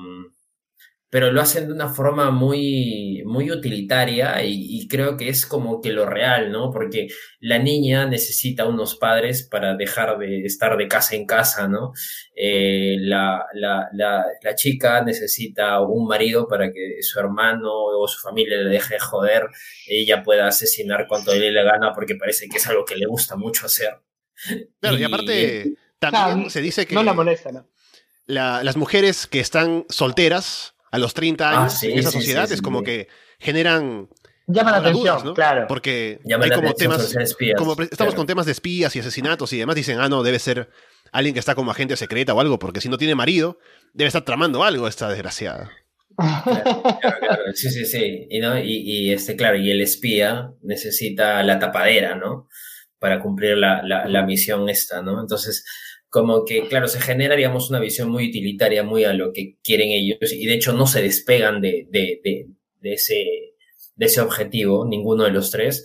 pero 1.16 1.32
lo 1.32 1.40
hacen 1.40 1.68
de 1.68 1.72
una 1.72 1.88
forma 1.88 2.30
muy, 2.30 3.24
muy 3.26 3.50
utilitaria 3.50 4.44
y, 4.44 4.86
creo 4.90 5.16
que 5.16 5.30
es 5.30 5.46
como 5.46 5.80
que 5.80 5.94
lo 5.94 6.06
real, 6.06 6.52
¿no? 6.52 6.72
Porque 6.72 7.08
la 7.40 7.58
niña 7.58 8.06
necesita 8.06 8.66
unos 8.66 8.98
padres 8.98 9.48
para 9.50 9.78
dejar 9.78 10.18
de 10.18 10.44
estar 10.44 10.76
de 10.76 10.90
casa 10.90 11.16
en 11.16 11.26
casa, 11.26 11.70
¿no? 11.70 11.94
Eh, 12.36 12.98
la, 13.00 13.46
la, 13.54 13.88
la, 13.94 14.26
la, 14.42 14.56
chica 14.56 15.02
necesita 15.06 15.80
un 15.80 16.06
marido 16.06 16.50
para 16.50 16.74
que 16.74 16.98
su 17.00 17.18
hermano 17.18 17.72
o 17.72 18.06
su 18.10 18.20
familia 18.20 18.58
le 18.58 18.70
deje 18.72 19.00
joder, 19.00 19.48
ella 19.88 20.22
pueda 20.22 20.48
asesinar 20.48 21.08
cuanto 21.08 21.34
le 21.34 21.50
dé 21.50 21.64
gana 21.64 21.94
porque 21.94 22.16
parece 22.16 22.50
que 22.50 22.58
es 22.58 22.68
algo 22.68 22.84
que 22.84 22.98
le 22.98 23.06
gusta 23.06 23.38
mucho 23.38 23.68
hacer. 23.68 24.02
Claro, 24.82 24.98
y, 24.98 25.04
aparte 25.06 25.76
también 25.98 26.50
se 26.50 26.60
dice 26.60 26.86
que... 26.86 26.94
No 26.94 27.04
la 27.04 27.14
molesta, 27.14 27.54
¿no? 27.54 27.70
las 28.28 28.76
mujeres 28.76 29.28
que 29.28 29.40
están 29.40 29.86
solteras 29.88 30.75
a 30.92 30.98
los 30.98 31.14
30 31.14 31.50
ah, 31.50 31.62
años 31.62 31.84
en 31.84 32.00
esa 32.00 32.12
sociedad 32.12 32.52
es 32.52 32.62
como 32.62 32.84
que 32.84 33.08
generan 33.40 34.10
llama 34.48 34.72
la 34.72 34.78
atención, 34.78 35.34
claro. 35.34 35.66
Porque 35.68 36.20
hay 36.26 36.50
como 36.52 36.74
temas, 36.74 37.16
como 37.58 37.76
estamos 37.82 38.16
con 38.16 38.28
temas 38.28 38.46
de 38.46 38.52
espías 38.52 38.96
y 38.96 39.00
asesinatos 39.00 39.52
y 39.54 39.58
demás, 39.58 39.76
dicen, 39.76 40.00
ah, 40.00 40.10
no, 40.10 40.24
debe 40.24 40.40
ser 40.40 40.70
alguien 41.12 41.34
que 41.34 41.40
está 41.40 41.56
como 41.56 41.72
agente 41.72 41.96
secreta 41.96 42.34
o 42.34 42.40
algo, 42.40 42.60
porque 42.60 42.82
si 42.82 42.90
no 42.90 42.98
tiene 42.98 43.16
marido, 43.16 43.60
debe 43.94 44.08
estar 44.08 44.24
tramando 44.24 44.64
algo 44.64 44.88
esta 44.88 45.10
desgraciada. 45.10 45.72
Claro, 46.18 46.82
claro, 47.20 47.44
Sí, 47.54 47.70
sí, 47.70 47.86
sí. 47.86 48.28
Y, 48.30 48.40
¿no? 48.40 48.58
y, 48.58 49.12
este, 49.12 49.36
claro, 49.36 49.58
y 49.58 49.70
el 49.72 49.82
espía 49.82 50.52
necesita 50.62 51.44
la 51.44 51.60
tapadera, 51.60 52.16
¿no? 52.16 52.48
Para 53.00 53.20
cumplir 53.20 53.58
la, 53.58 53.82
la, 53.84 54.08
la 54.08 54.26
misión 54.26 54.70
esta, 54.70 55.02
¿no? 55.02 55.20
Entonces, 55.20 55.66
como 56.16 56.46
que, 56.46 56.70
claro, 56.70 56.88
se 56.88 57.02
genera, 57.02 57.36
digamos, 57.36 57.70
una 57.70 57.82
visión 57.82 58.10
muy 58.10 58.30
utilitaria, 58.30 58.84
muy 58.84 59.04
a 59.04 59.12
lo 59.12 59.34
que 59.34 59.58
quieren 59.62 59.90
ellos, 59.90 60.32
y 60.32 60.46
de 60.46 60.54
hecho 60.54 60.72
no 60.72 60.88
se 60.88 61.02
despegan 61.02 61.60
de, 61.60 61.90
de, 61.92 62.22
de, 62.24 62.94
ese, 62.94 63.16
de 63.98 64.06
ese 64.06 64.22
objetivo, 64.22 64.88
ninguno 64.88 65.26
de 65.26 65.32
los 65.32 65.52
tres, 65.52 65.84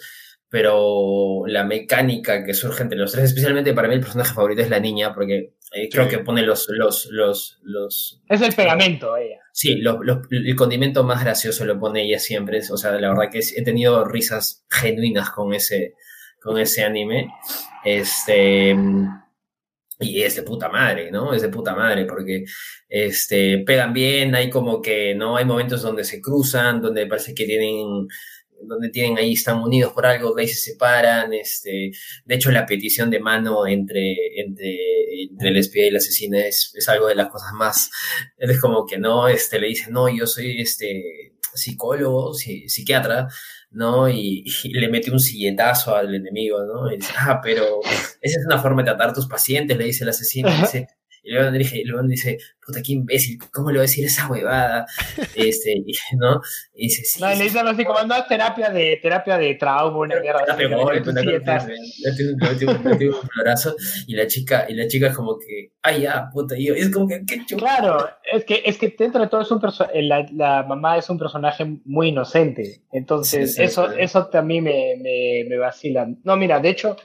pero 0.49 1.43
la 1.49 1.65
mecánica 1.65 2.45
que 2.45 2.55
surge 2.55 2.85
entre 2.85 2.97
los 2.97 3.11
tres, 3.11 3.25
especialmente 3.25 3.75
para 3.75 3.89
mí 3.89 3.95
el 3.95 4.03
personaje 4.03 4.33
favorito 4.33 4.63
es 4.63 4.71
la 4.71 4.79
niña, 4.79 5.13
porque 5.13 5.55
eh, 5.73 5.89
creo 5.91 6.07
que 6.07 6.21
pone 6.21 6.43
los, 6.43 6.69
los, 6.69 7.09
los, 7.11 7.59
los... 7.65 8.23
Es 8.29 8.41
el 8.41 8.55
pegamento, 8.55 9.17
ella. 9.17 9.41
Sí, 9.53 9.83
el 9.83 10.55
condimento 10.55 11.03
más 11.03 11.25
gracioso 11.25 11.65
lo 11.65 11.81
pone 11.81 12.05
ella 12.05 12.21
siempre, 12.21 12.61
o 12.71 12.77
sea, 12.77 12.93
la 12.93 13.09
verdad 13.09 13.33
que 13.33 13.41
he 13.41 13.65
tenido 13.65 14.05
risas 14.05 14.65
genuinas 14.71 15.31
con 15.31 15.55
ese, 15.55 15.95
con 16.41 16.57
ese 16.57 16.85
anime. 16.85 17.33
Este 17.85 18.77
y 20.01 20.23
es 20.23 20.37
de 20.37 20.43
puta 20.43 20.69
madre, 20.69 21.11
¿no? 21.11 21.35
Es 21.35 21.43
de 21.43 21.49
puta 21.49 21.75
madre 21.75 22.07
porque 22.07 22.45
este, 22.89 23.59
pegan 23.59 23.93
bien, 23.93 24.35
hay 24.35 24.51
como 24.51 24.81
que, 24.81 25.15
¿no? 25.15 25.37
Hay 25.37 25.45
momentos 25.45 25.83
donde 25.83 26.05
se 26.05 26.21
cruzan, 26.21 26.81
donde 26.81 27.07
parece 27.07 27.35
que 27.35 27.45
tienen 27.45 28.09
donde 28.63 28.91
tienen 28.91 29.17
ahí, 29.17 29.33
están 29.33 29.63
unidos 29.63 29.93
por 29.95 30.05
algo, 30.05 30.37
ahí 30.37 30.47
se 30.47 30.73
separan, 30.73 31.33
este, 31.33 31.93
de 32.27 32.35
hecho 32.35 32.51
la 32.51 32.67
petición 32.67 33.09
de 33.09 33.19
mano 33.19 33.67
entre, 33.67 34.39
entre, 34.39 34.77
entre 35.31 35.49
el 35.49 35.57
espía 35.57 35.85
y 35.87 35.89
el 35.89 35.97
asesino 35.97 36.37
es, 36.37 36.71
es 36.77 36.87
algo 36.91 37.07
de 37.09 37.15
las 37.15 37.31
cosas 37.31 37.53
más, 37.55 37.91
es 38.37 38.61
como 38.61 38.87
que 38.87 38.99
no, 38.99 39.29
este, 39.29 39.59
le 39.59 39.69
dicen, 39.69 39.95
no, 39.95 40.15
yo 40.15 40.27
soy, 40.27 40.61
este, 40.61 41.31
psicólogo, 41.55 42.35
psiquiatra, 42.35 43.29
¿no? 43.71 44.09
Y, 44.09 44.45
le 44.65 44.89
mete 44.89 45.11
un 45.11 45.21
silletazo 45.21 45.95
al 45.95 46.15
enemigo, 46.15 46.65
¿no? 46.65 46.93
Y 46.93 46.97
dice, 46.97 47.13
ah, 47.19 47.41
pero 47.43 47.81
esa 48.21 48.39
es 48.41 48.47
una 48.47 48.59
forma 48.59 48.83
de 48.83 48.87
tratar 48.91 49.11
a 49.11 49.13
tus 49.13 49.27
pacientes, 49.27 49.77
le 49.77 49.85
dice 49.85 50.05
el 50.05 50.11
asesino. 50.11 50.49
Y 50.51 50.61
dice, 50.61 50.89
y 51.23 51.33
luego 51.33 51.51
dice, 51.53 51.83
luego 51.85 52.07
dice, 52.09 52.39
puta, 52.65 52.81
qué 52.83 52.93
imbécil, 52.93 53.39
¿cómo 53.53 53.71
le 53.71 53.79
voy 53.79 53.81
a 53.81 53.89
decir 53.89 54.05
esa 54.07 54.29
huevada? 54.29 54.87
Este, 55.35 55.83
¿no? 56.19 56.41
Y 56.75 56.85
dice, 56.89 57.05
sí. 57.05 57.21
No, 57.21 57.29
le 57.29 57.45
dice 57.45 57.59
algo 57.59 57.71
así 57.73 57.85
como, 57.85 58.03
no, 58.03 58.25
terapia 58.27 58.71
de, 58.71 58.99
terapia 59.03 59.39
de 59.39 59.55
trauma, 59.55 59.99
una 59.99 60.21
mierda. 60.21 60.45
un 63.11 63.29
florazo, 63.29 63.77
y 64.07 64.15
la 64.15 64.27
chica, 64.27 64.67
y 64.69 64.75
la 64.75 64.89
chica 64.89 65.09
es 65.09 65.17
como 65.17 65.39
que, 65.39 65.73
ay, 65.83 66.03
ya, 66.03 66.31
puta, 66.33 66.57
y 66.59 66.67
yo, 66.67 66.75
es 66.75 66.91
como 66.91 67.07
que, 67.07 67.25
qué 67.27 67.45
chulo. 67.45 67.61
Claro, 67.61 68.09
es 68.33 68.45
que, 68.45 68.63
es 68.65 68.79
que 68.79 68.95
dentro 68.99 69.21
de 69.21 69.29
todo 69.29 69.43
es 69.43 69.51
un 69.51 69.61
eh, 69.93 70.03
la, 70.03 70.27
la 70.33 70.63
mamá 70.63 70.97
es 70.99 71.09
un 71.11 71.19
personaje 71.19 71.67
muy 71.85 72.09
inocente, 72.09 72.83
entonces 72.93 73.59
eso, 73.59 73.91
eso 73.93 74.27
también 74.29 74.65
me, 74.65 74.97
me, 74.97 75.45
me 75.49 75.59
vacila. 75.59 76.09
No, 76.25 76.37
mira, 76.37 76.61
de 76.61 76.71
hecho, 76.71 76.97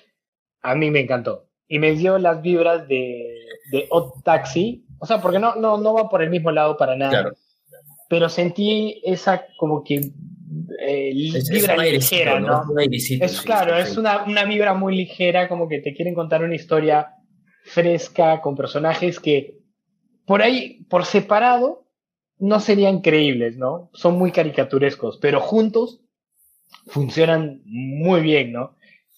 a 0.62 0.76
mí 0.76 0.90
me 0.90 1.02
encantó 1.02 1.45
y 1.68 1.80
me 1.80 1.94
dio 1.94 2.18
las 2.18 2.42
vibras 2.42 2.88
de, 2.88 3.40
de 3.72 3.88
Odd 3.90 4.22
Taxi. 4.24 4.86
O 5.00 5.06
sea, 5.06 5.22
porque 5.22 5.40
no, 5.40 5.56
no, 5.56 5.78
no 5.78 5.94
va 5.94 6.10
por 6.10 6.22
el 6.22 6.30
mismo 6.30 6.52
lado 6.52 6.78
para 6.78 6.96
nada. 6.96 7.32
Pero 8.10 8.30
sentí 8.30 9.02
esa 9.04 9.46
como 9.58 9.84
que 9.84 10.12
eh, 10.80 11.14
vibra 11.52 11.78
ligera, 11.78 12.40
¿no? 12.40 12.64
Es 12.80 13.42
claro, 13.42 13.78
es 13.78 13.98
una, 13.98 14.24
una 14.24 14.46
vibra 14.46 14.74
muy 14.74 14.96
ligera, 14.96 15.50
como 15.50 15.68
que 15.68 15.80
te 15.80 15.94
quieren 15.94 16.14
contar 16.14 16.44
una 16.44 16.56
historia 16.56 17.16
fresca, 17.64 18.42
con 18.42 18.56
personajes 18.56 19.20
que 19.20 19.58
por 20.26 20.42
ahí, 20.42 20.86
por 20.90 21.06
separado, 21.06 21.88
no 22.38 22.60
serían 22.60 23.02
creíbles, 23.02 23.58
¿no? 23.58 23.90
Son 23.94 24.18
muy 24.18 24.32
caricaturescos, 24.32 25.18
pero 25.22 25.40
juntos 25.40 26.02
funcionan 26.88 27.62
muy 27.66 28.22
bien, 28.22 28.52
¿no? 28.52 28.75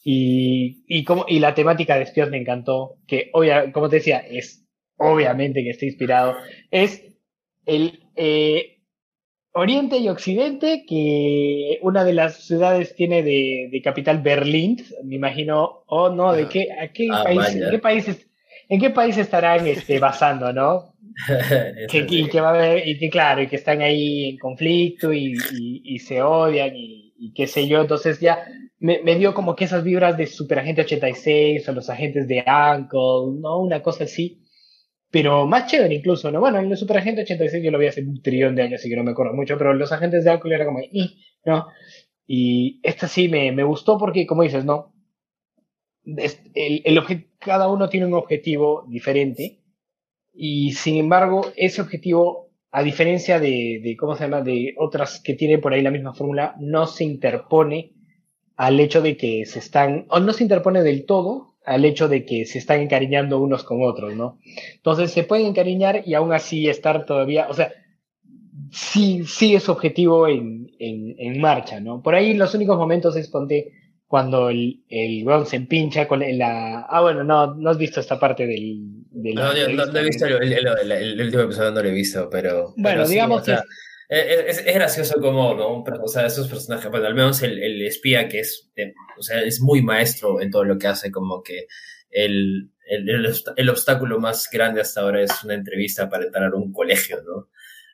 Y, 0.09 0.85
y, 0.87 1.03
como, 1.03 1.25
y 1.27 1.39
la 1.39 1.53
temática 1.53 1.97
de 1.97 2.03
espías 2.03 2.29
me 2.29 2.37
encantó, 2.37 2.95
que 3.07 3.29
hoy, 3.33 3.49
como 3.73 3.89
te 3.89 3.97
decía, 3.97 4.19
es 4.19 4.65
obviamente 4.95 5.61
que 5.61 5.71
está 5.71 5.83
inspirado, 5.83 6.37
es 6.71 7.03
el 7.65 8.07
eh, 8.15 8.77
Oriente 9.51 9.97
y 9.97 10.07
Occidente, 10.07 10.85
que 10.87 11.79
una 11.81 12.05
de 12.05 12.13
las 12.13 12.37
ciudades 12.37 12.95
tiene 12.95 13.21
de, 13.21 13.81
capital 13.83 14.21
Berlín, 14.21 14.81
me 15.03 15.15
imagino, 15.15 15.83
o 15.87 16.07
no, 16.07 16.31
de 16.31 16.47
qué, 16.47 16.69
a 16.71 16.87
qué, 16.93 17.09
ah, 17.11 17.23
país, 17.25 17.55
¿en 17.55 17.69
qué 17.69 17.79
países, 17.79 18.29
en 18.69 18.79
qué 18.79 18.89
país 18.91 19.17
estarán 19.17 19.67
este, 19.67 19.99
basando, 19.99 20.53
¿no? 20.53 20.93
que, 21.91 22.07
y 22.09 22.29
que 22.29 22.39
va 22.39 22.51
a 22.51 22.53
haber, 22.53 22.87
y 22.87 22.97
que 22.97 23.09
claro, 23.09 23.41
y 23.41 23.47
que 23.47 23.57
están 23.57 23.81
ahí 23.81 24.29
en 24.29 24.37
conflicto 24.37 25.11
y, 25.11 25.35
y, 25.83 25.99
se 25.99 26.21
odian 26.21 26.73
y, 26.73 27.13
y, 27.19 27.33
qué 27.33 27.45
sé 27.45 27.67
yo, 27.67 27.81
entonces 27.81 28.21
ya 28.21 28.41
me, 28.79 29.01
me, 29.03 29.15
dio 29.15 29.33
como 29.33 29.55
que 29.55 29.65
esas 29.65 29.83
vibras 29.83 30.17
de 30.17 30.27
Super 30.27 30.59
Agente 30.59 30.81
86 30.81 31.67
o 31.67 31.71
los 31.73 31.89
agentes 31.89 32.27
de 32.27 32.43
Uncle, 32.45 33.39
¿no? 33.41 33.59
Una 33.61 33.81
cosa 33.81 34.03
así 34.05 34.41
pero 35.09 35.47
más 35.47 35.67
chévere 35.67 35.95
incluso, 35.95 36.31
¿no? 36.31 36.39
Bueno, 36.39 36.59
en 36.59 36.69
el 36.69 36.77
Super 36.77 36.97
Agente 36.97 37.21
86 37.21 37.63
yo 37.63 37.71
lo 37.71 37.79
vi 37.79 37.87
hace 37.87 38.01
un 38.01 38.21
trillón 38.21 38.55
de 38.55 38.63
años, 38.63 38.79
así 38.81 38.89
que 38.89 38.95
no 38.95 39.03
me 39.03 39.11
acuerdo 39.11 39.33
mucho, 39.33 39.57
pero 39.57 39.73
los 39.73 39.91
agentes 39.91 40.23
de 40.23 40.31
alcohol 40.31 40.53
era 40.53 40.65
como, 40.65 40.79
¿no? 41.45 41.67
Y 42.25 42.79
esta 42.83 43.07
sí 43.07 43.29
me, 43.29 43.51
me 43.51 43.63
gustó 43.63 43.97
porque, 43.97 44.27
como 44.27 44.43
dices, 44.43 44.65
¿no? 44.65 44.93
El, 46.05 46.81
el 46.83 47.27
cada 47.39 47.69
uno 47.69 47.89
tiene 47.89 48.05
un 48.05 48.13
objetivo 48.13 48.85
diferente 48.87 49.61
y, 50.33 50.73
sin 50.73 50.97
embargo, 50.97 51.51
ese 51.55 51.81
objetivo, 51.81 52.51
a 52.71 52.83
diferencia 52.83 53.39
de, 53.39 53.79
de, 53.83 53.95
¿cómo 53.97 54.15
se 54.15 54.25
llama?, 54.25 54.41
de 54.41 54.75
otras 54.77 55.21
que 55.21 55.35
tienen 55.35 55.61
por 55.61 55.73
ahí 55.73 55.81
la 55.81 55.91
misma 55.91 56.13
fórmula, 56.13 56.55
no 56.59 56.85
se 56.85 57.05
interpone 57.05 57.93
al 58.57 58.79
hecho 58.79 59.01
de 59.01 59.15
que 59.15 59.45
se 59.45 59.59
están, 59.59 60.05
o 60.09 60.19
no 60.19 60.33
se 60.33 60.43
interpone 60.43 60.83
del 60.83 61.05
todo 61.05 61.55
al 61.63 61.83
hecho 61.85 62.07
de 62.07 62.25
que 62.25 62.45
se 62.45 62.57
están 62.57 62.79
encariñando 62.79 63.39
unos 63.39 63.63
con 63.63 63.83
otros, 63.83 64.15
¿no? 64.15 64.39
Entonces 64.75 65.11
se 65.11 65.23
pueden 65.23 65.47
encariñar 65.47 66.01
y 66.05 66.13
aún 66.13 66.33
así 66.33 66.67
estar 66.69 67.05
todavía, 67.05 67.47
o 67.49 67.53
sea, 67.53 67.73
sí, 68.71 69.23
sí 69.25 69.53
es 69.53 69.67
objetivo 69.67 70.29
en, 70.29 70.71
en, 70.79 71.41
marcha, 71.41 71.81
¿no? 71.81 72.01
Por 72.01 72.15
ahí 72.15 72.33
los 72.33 72.55
únicos 72.55 72.77
momentos 72.77 73.17
es 73.17 73.27
ponte 73.27 73.73
cuando 74.07 74.49
el, 74.49 74.81
el 74.87 75.25
se 75.45 75.57
empincha 75.57 76.07
con 76.07 76.21
la... 76.37 76.87
Ah, 76.89 77.01
bueno, 77.01 77.25
no, 77.25 77.53
no 77.53 77.69
has 77.69 77.77
visto 77.77 77.99
esta 77.99 78.17
parte 78.17 78.47
del... 78.47 79.03
no, 79.11 79.51
no, 79.53 79.99
he 79.99 80.03
visto 80.05 80.25
el, 80.25 80.53
el, 80.53 81.21
último 81.21 81.43
episodio, 81.43 81.71
no 81.71 81.83
lo 81.83 81.89
he 81.89 81.91
visto, 81.91 82.29
pero... 82.31 82.73
Bueno, 82.77 83.05
digamos 83.05 83.43
que... 83.43 83.51
Es, 83.51 83.59
es, 84.09 84.63
gracioso 84.65 85.19
como, 85.19 85.53
¿no? 85.53 85.83
O 85.83 86.07
sea, 86.07 86.25
esos 86.25 86.47
personajes, 86.47 86.89
bueno, 86.89 87.07
al 87.07 87.15
menos 87.15 87.41
el, 87.43 87.61
el 87.61 87.85
espía 87.85 88.29
que 88.29 88.39
es, 88.39 88.71
o 89.17 89.21
sea, 89.21 89.41
es 89.41 89.59
muy 89.61 89.81
maestro 89.81 90.41
en 90.41 90.49
todo 90.49 90.63
lo 90.63 90.77
que 90.77 90.87
hace, 90.87 91.11
como 91.11 91.43
que 91.43 91.67
el, 92.09 92.71
el, 92.89 93.35
el, 93.57 93.69
obstáculo 93.69 94.19
más 94.19 94.49
grande 94.51 94.81
hasta 94.81 95.01
ahora 95.01 95.21
es 95.21 95.43
una 95.43 95.55
entrevista 95.55 96.09
para 96.09 96.25
entrar 96.25 96.51
a 96.53 96.55
un 96.55 96.71
colegio, 96.71 97.21
¿no? 97.23 97.49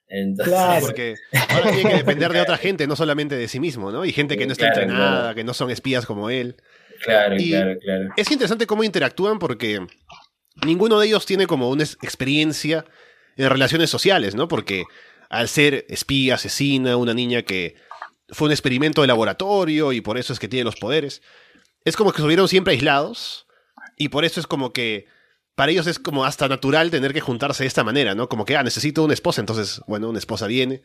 Entonces, 0.08 0.54
claro, 0.54 0.86
porque 0.86 1.16
ahora 1.50 1.72
tiene 1.72 1.90
que 1.90 1.98
depender 1.98 2.32
de 2.32 2.42
otra 2.42 2.58
gente, 2.58 2.86
no 2.86 2.96
solamente 2.96 3.36
de 3.36 3.48
sí 3.48 3.60
mismo, 3.60 3.92
¿no? 3.92 4.06
Y 4.06 4.12
gente 4.12 4.38
que 4.38 4.46
no 4.46 4.52
está 4.52 4.68
entrenada, 4.68 5.34
que 5.34 5.44
no 5.44 5.56
son 5.56 5.72
espías 5.72 6.06
como 6.06 6.30
él. 6.30 6.58
Claro, 7.02 7.36
claro, 7.36 7.80
claro. 7.80 8.10
Es 8.16 8.30
interesante 8.30 8.68
cómo 8.68 8.84
interactúan 8.84 9.40
porque 9.40 9.80
ninguno 10.64 11.00
de 11.00 11.08
ellos 11.08 11.26
tiene 11.26 11.48
como 11.48 11.70
una 11.70 11.84
experiencia 11.84 12.86
en 13.36 13.50
relaciones 13.50 13.90
sociales, 13.90 14.36
¿no? 14.36 14.48
Porque 14.48 14.84
al 15.30 15.48
ser 15.48 15.86
espía, 15.90 16.36
asesina, 16.36 16.98
una 16.98 17.14
niña 17.14 17.44
que 17.44 17.76
fue 18.30 18.48
un 18.48 18.52
experimento 18.52 19.02
de 19.02 19.08
laboratorio 19.08 19.92
y 19.94 20.02
por 20.02 20.18
eso 20.18 20.34
es 20.34 20.40
que 20.40 20.48
tiene 20.48 20.66
los 20.66 20.76
poderes. 20.76 21.22
Es 21.86 21.96
como 21.96 22.12
que 22.12 22.18
estuvieron 22.18 22.48
siempre 22.48 22.74
aislados 22.74 23.48
y 23.98 24.10
por 24.10 24.26
eso 24.26 24.40
es 24.40 24.48
como 24.48 24.74
que 24.74 25.08
para 25.56 25.72
ellos 25.72 25.88
es 25.88 26.00
como 26.00 26.26
hasta 26.26 26.48
natural 26.48 26.90
tener 26.90 27.14
que 27.14 27.22
juntarse 27.22 27.64
de 27.64 27.68
esta 27.68 27.84
manera, 27.84 28.16
¿no? 28.16 28.28
Como 28.28 28.46
que, 28.46 28.58
ah, 28.58 28.64
necesito 28.64 29.04
una 29.04 29.14
esposa, 29.14 29.42
entonces, 29.42 29.82
bueno, 29.88 30.10
una 30.10 30.18
esposa 30.18 30.48
viene. 30.48 30.82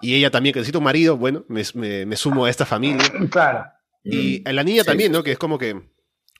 Y 0.00 0.14
ella 0.14 0.30
también, 0.30 0.52
que 0.52 0.60
necesita 0.60 0.78
un 0.78 0.84
marido, 0.84 1.16
bueno, 1.16 1.44
me, 1.48 2.16
sumo 2.16 2.44
a 2.44 2.50
esta 2.50 2.66
familia. 2.66 3.02
Claro. 3.30 3.64
Y 4.04 4.42
mm. 4.44 4.50
la 4.50 4.64
niña 4.64 4.84
también, 4.84 5.12
¿no? 5.12 5.22
Que 5.22 5.32
es 5.32 5.38
como 5.38 5.58
que, 5.58 5.80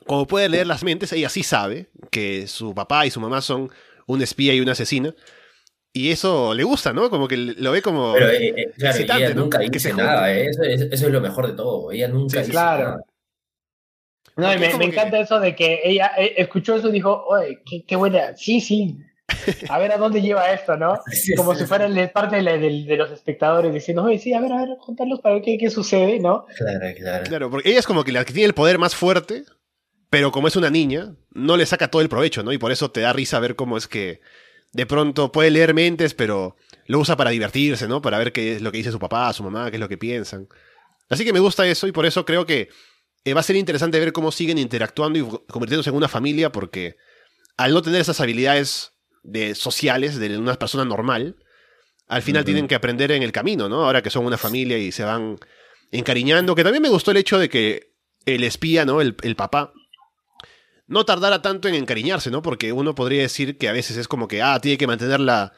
como 0.07 0.27
puede 0.27 0.49
leer 0.49 0.67
las 0.67 0.83
mentes, 0.83 1.13
ella 1.13 1.29
sí 1.29 1.43
sabe 1.43 1.91
que 2.11 2.47
su 2.49 2.75
papá 2.75 3.07
y 3.07 3.11
su 3.11 3.21
mamá 3.21 3.41
son 3.41 3.71
un 4.07 4.23
espía 4.23 4.55
y 4.55 4.61
una 4.61 4.73
asesina. 4.73 5.15
Y 5.95 6.11
eso 6.11 6.55
le 6.55 6.65
gusta, 6.65 6.93
¿no? 6.93 7.11
Como 7.11 7.29
que 7.29 7.37
lo 7.37 7.71
ve 7.71 7.83
como. 7.83 8.15
Pero, 8.15 8.31
eh, 8.31 8.55
eh, 8.57 8.73
claro, 8.79 8.99
ella 8.99 9.35
nunca 9.35 9.59
dice 9.59 9.93
nada, 9.93 10.33
¿eh? 10.33 10.47
eso, 10.49 10.63
es, 10.63 11.03
lo 11.03 11.21
mejor 11.21 11.49
de 11.49 11.53
todo. 11.53 11.93
Ella 11.93 12.09
nunca 12.09 12.39
dice 12.39 12.51
claro. 12.51 13.05
No, 14.35 14.51
y 14.55 14.59
me, 14.59 14.69
encanta 14.69 15.21
eso 15.21 15.39
de 15.39 15.55
que 15.55 15.81
ella 15.85 16.07
escuchó 16.17 16.77
eso 16.77 16.89
y 16.89 16.93
dijo, 16.93 17.23
oye, 17.27 17.63
qué, 17.87 17.97
buena, 17.97 18.35
sí, 18.35 18.63
sí, 18.63 18.97
a 19.69 19.79
ver 19.79 19.93
a 19.93 19.99
dónde 19.99 20.23
lleva 20.23 20.51
esto, 20.51 20.75
¿no? 20.79 20.99
Como 21.37 21.55
si 21.55 21.67
fuera 21.67 21.87
parte 22.15 22.43
de, 22.43 22.59
de, 22.59 22.97
los 22.97 23.11
espectadores 23.11 23.75
diciendo, 23.75 24.05
oye, 24.05 24.19
sí, 24.19 24.33
a 24.33 24.41
ver, 24.41 24.53
a 24.53 24.65
ver, 24.65 24.79
contarlos 24.79 25.21
para 25.21 25.35
ver 25.35 25.45
qué, 25.45 25.59
qué, 25.59 25.69
sucede, 25.69 26.19
¿no? 26.19 26.47
Claro, 26.57 26.95
claro. 26.97 27.25
Claro, 27.25 27.51
porque 27.51 27.69
ella 27.69 27.81
es 27.81 27.87
como 27.87 28.05
que 28.05 28.13
la 28.13 28.25
que 28.25 28.33
tiene 28.33 28.47
el 28.47 28.55
poder 28.55 28.79
más 28.79 28.97
fuerte, 28.97 29.45
pero 30.09 30.33
como 30.33 30.49
es 30.49 30.57
una 30.57 30.71
niña, 30.71 31.15
no 31.35 31.59
le 31.59 31.67
saca 31.67 31.89
todo 31.89 32.01
el 32.01 32.09
provecho, 32.09 32.43
¿no? 32.43 32.53
Y 32.53 32.59
por 32.59 32.73
eso 32.73 32.91
te 32.91 33.03
da 33.03 33.13
risa 33.13 33.39
ver 33.39 33.55
cómo 33.55 33.77
es 33.77 33.87
que 33.87 34.23
de 34.73 34.87
pronto 34.87 35.31
puede 35.33 35.51
leer 35.51 35.75
mentes, 35.75 36.15
pero 36.15 36.57
lo 36.87 36.99
usa 36.99 37.17
para 37.17 37.31
divertirse, 37.31 37.87
¿no? 37.89 38.03
Para 38.03 38.19
ver 38.19 38.33
qué 38.33 38.57
es 38.57 38.63
lo 38.63 38.73
que 38.73 38.79
dice 38.79 38.91
su 38.91 38.99
papá, 38.99 39.33
su 39.33 39.43
mamá, 39.43 39.71
qué 39.71 39.77
es 39.77 39.81
lo 39.81 39.89
que 39.89 39.99
piensan. 39.99 40.49
Así 41.09 41.25
que 41.25 41.33
me 41.33 41.41
gusta 41.41 41.67
eso 41.67 41.87
y 41.87 41.93
por 41.93 42.07
eso 42.07 42.25
creo 42.25 42.47
que 42.47 42.71
eh, 43.25 43.35
va 43.35 43.41
a 43.41 43.45
ser 43.45 43.57
interesante 43.57 44.01
ver 44.01 44.13
cómo 44.13 44.33
siguen 44.33 44.59
interactuando 44.59 45.19
y 45.19 45.23
convirtiéndose 45.23 45.91
en 45.91 45.97
una 45.97 46.09
familia, 46.09 46.51
porque 46.51 46.97
al 47.57 47.73
no 47.73 47.83
tener 47.83 48.01
esas 48.01 48.21
habilidades 48.21 48.93
de, 49.23 49.55
sociales 49.55 50.19
de 50.19 50.39
una 50.39 50.55
persona 50.55 50.85
normal, 50.85 51.37
al 52.09 52.23
final 52.23 52.45
tienen 52.45 52.67
que 52.67 52.75
aprender 52.75 53.13
en 53.13 53.23
el 53.23 53.33
camino, 53.33 53.69
¿no? 53.69 53.85
Ahora 53.85 54.03
que 54.03 54.11
son 54.11 54.27
una 54.27 54.39
familia 54.39 54.79
y 54.79 54.91
se 54.91 55.05
van 55.05 55.39
encariñando, 55.91 56.55
que 56.55 56.65
también 56.65 56.83
me 56.83 56.89
gustó 56.89 57.11
el 57.11 57.19
hecho 57.19 57.39
de 57.39 57.49
que 57.49 57.93
el 58.25 58.43
espía, 58.45 58.85
¿no? 58.85 59.01
El, 59.01 59.17
el 59.23 59.37
papá, 59.37 59.73
no 60.87 61.05
tardara 61.05 61.43
tanto 61.43 61.69
en 61.69 61.75
encariñarse, 61.75 62.31
¿no? 62.31 62.43
Porque 62.43 62.73
uno 62.73 62.95
podría 62.95 63.23
decir 63.23 63.59
que 63.59 63.69
a 63.69 63.73
veces 63.73 63.97
es 63.97 64.09
como 64.09 64.29
que, 64.29 64.43
ah, 64.43 64.61
tiene 64.61 64.79
que 64.79 64.87
mantener 64.87 65.21
la, 65.21 65.53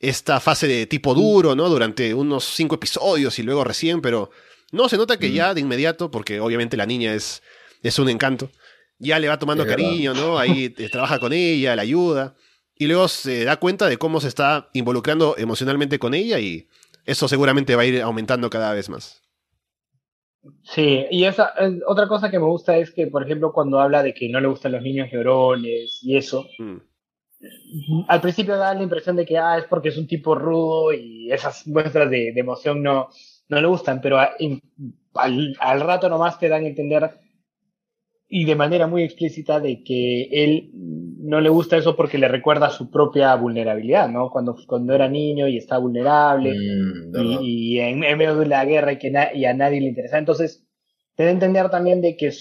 esta 0.00 0.40
fase 0.40 0.66
de 0.66 0.86
tipo 0.86 1.14
duro, 1.14 1.54
¿no? 1.54 1.68
Durante 1.68 2.14
unos 2.14 2.44
cinco 2.44 2.76
episodios 2.76 3.38
y 3.38 3.42
luego 3.42 3.64
recién, 3.64 4.00
pero 4.00 4.30
no, 4.72 4.88
se 4.88 4.96
nota 4.96 5.18
que 5.18 5.32
ya 5.32 5.54
de 5.54 5.60
inmediato, 5.60 6.10
porque 6.10 6.40
obviamente 6.40 6.76
la 6.76 6.86
niña 6.86 7.14
es, 7.14 7.42
es 7.82 7.98
un 7.98 8.08
encanto, 8.08 8.50
ya 8.98 9.18
le 9.18 9.28
va 9.28 9.38
tomando 9.38 9.66
cariño, 9.66 10.14
¿no? 10.14 10.38
Ahí 10.38 10.74
eh, 10.76 10.88
trabaja 10.92 11.18
con 11.18 11.32
ella, 11.32 11.76
la 11.76 11.82
ayuda, 11.82 12.36
y 12.76 12.86
luego 12.86 13.08
se 13.08 13.44
da 13.44 13.56
cuenta 13.56 13.86
de 13.86 13.98
cómo 13.98 14.20
se 14.20 14.28
está 14.28 14.70
involucrando 14.72 15.36
emocionalmente 15.38 15.98
con 15.98 16.12
ella 16.12 16.40
y 16.40 16.68
eso 17.06 17.28
seguramente 17.28 17.76
va 17.76 17.82
a 17.82 17.86
ir 17.86 18.02
aumentando 18.02 18.50
cada 18.50 18.72
vez 18.72 18.88
más. 18.88 19.22
Sí, 20.62 21.06
y 21.10 21.24
esa 21.24 21.54
otra 21.86 22.06
cosa 22.06 22.30
que 22.30 22.38
me 22.38 22.46
gusta 22.46 22.76
es 22.76 22.90
que, 22.90 23.06
por 23.06 23.24
ejemplo, 23.24 23.52
cuando 23.52 23.80
habla 23.80 24.02
de 24.02 24.12
que 24.12 24.28
no 24.28 24.40
le 24.40 24.48
gustan 24.48 24.72
los 24.72 24.82
niños 24.82 25.08
llorones 25.10 26.00
y 26.02 26.16
eso, 26.16 26.46
mm. 26.58 28.04
al 28.08 28.20
principio 28.20 28.56
da 28.56 28.74
la 28.74 28.82
impresión 28.82 29.16
de 29.16 29.24
que 29.24 29.38
ah, 29.38 29.58
es 29.58 29.64
porque 29.64 29.88
es 29.88 29.98
un 29.98 30.06
tipo 30.06 30.34
rudo 30.34 30.92
y 30.92 31.30
esas 31.32 31.66
muestras 31.66 32.10
de, 32.10 32.28
emoción 32.30 32.82
no, 32.82 33.08
no 33.48 33.60
le 33.60 33.66
gustan, 33.66 34.00
pero 34.00 34.18
al, 34.18 35.56
al, 35.58 35.80
rato 35.80 36.08
nomás 36.08 36.38
te 36.38 36.48
dan 36.48 36.64
a 36.64 36.68
entender 36.68 37.10
y 38.36 38.46
de 38.46 38.56
manera 38.56 38.88
muy 38.88 39.04
explícita 39.04 39.60
de 39.60 39.84
que 39.84 40.24
él 40.32 40.70
no 40.74 41.40
le 41.40 41.50
gusta 41.50 41.76
eso 41.76 41.94
porque 41.94 42.18
le 42.18 42.26
recuerda 42.26 42.68
su 42.68 42.90
propia 42.90 43.32
vulnerabilidad, 43.36 44.08
¿no? 44.08 44.28
Cuando, 44.28 44.56
cuando 44.66 44.92
era 44.92 45.08
niño 45.08 45.46
y 45.46 45.56
está 45.56 45.78
vulnerable 45.78 46.52
mm, 46.52 47.14
y, 47.40 47.78
en, 47.78 48.00
medio 48.00 48.34
de 48.34 48.46
la 48.46 48.64
guerra 48.64 48.90
y 48.90 48.98
que 48.98 49.12
y 49.36 49.44
a 49.44 49.54
nadie 49.54 49.80
le 49.80 49.86
interesa. 49.86 50.18
Entonces, 50.18 50.66
te 51.14 51.22
da 51.22 51.30
entender 51.30 51.70
también 51.70 52.00
de 52.00 52.16
que 52.16 52.32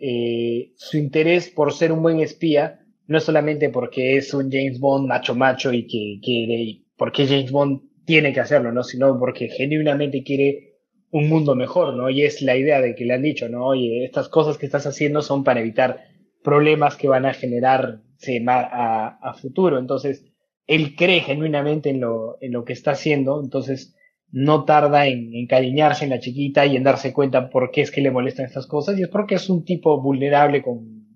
eh, 0.00 0.70
su 0.76 0.96
interés 0.96 1.50
por 1.50 1.72
ser 1.72 1.90
un 1.90 2.04
buen 2.04 2.20
espía 2.20 2.78
no 3.08 3.18
es 3.18 3.24
solamente 3.24 3.70
porque 3.70 4.18
es 4.18 4.32
un 4.32 4.52
James 4.52 4.78
Bond 4.78 5.08
macho 5.08 5.34
macho 5.34 5.72
y 5.72 5.88
que 5.88 6.20
quiere, 6.22 6.84
porque 6.96 7.26
James 7.26 7.50
Bond 7.50 7.80
tiene 8.04 8.32
que 8.32 8.38
hacerlo, 8.38 8.70
¿no? 8.70 8.84
Sino 8.84 9.18
porque 9.18 9.48
genuinamente 9.48 10.22
quiere 10.22 10.69
un 11.10 11.28
mundo 11.28 11.54
mejor, 11.54 11.94
¿no? 11.94 12.08
Y 12.10 12.22
es 12.22 12.40
la 12.42 12.56
idea 12.56 12.80
de 12.80 12.94
que 12.94 13.04
le 13.04 13.14
han 13.14 13.22
dicho, 13.22 13.48
¿no? 13.48 13.66
Oye, 13.66 14.04
estas 14.04 14.28
cosas 14.28 14.58
que 14.58 14.66
estás 14.66 14.86
haciendo 14.86 15.22
son 15.22 15.44
para 15.44 15.60
evitar 15.60 16.04
problemas 16.42 16.96
que 16.96 17.08
van 17.08 17.26
a 17.26 17.34
generar 17.34 18.00
a, 18.48 19.18
a 19.20 19.34
futuro. 19.34 19.78
Entonces, 19.78 20.24
él 20.66 20.94
cree 20.94 21.20
genuinamente 21.20 21.90
en 21.90 22.00
lo, 22.00 22.38
en 22.40 22.52
lo 22.52 22.64
que 22.64 22.72
está 22.72 22.92
haciendo, 22.92 23.40
entonces 23.42 23.96
no 24.30 24.64
tarda 24.64 25.08
en 25.08 25.34
encariñarse 25.34 26.04
en 26.04 26.10
la 26.10 26.20
chiquita 26.20 26.64
y 26.64 26.76
en 26.76 26.84
darse 26.84 27.12
cuenta 27.12 27.50
por 27.50 27.72
qué 27.72 27.80
es 27.80 27.90
que 27.90 28.00
le 28.00 28.12
molestan 28.12 28.46
estas 28.46 28.68
cosas, 28.68 28.96
y 28.96 29.02
es 29.02 29.08
porque 29.08 29.34
es 29.34 29.50
un 29.50 29.64
tipo 29.64 30.00
vulnerable 30.00 30.62
con, 30.62 31.08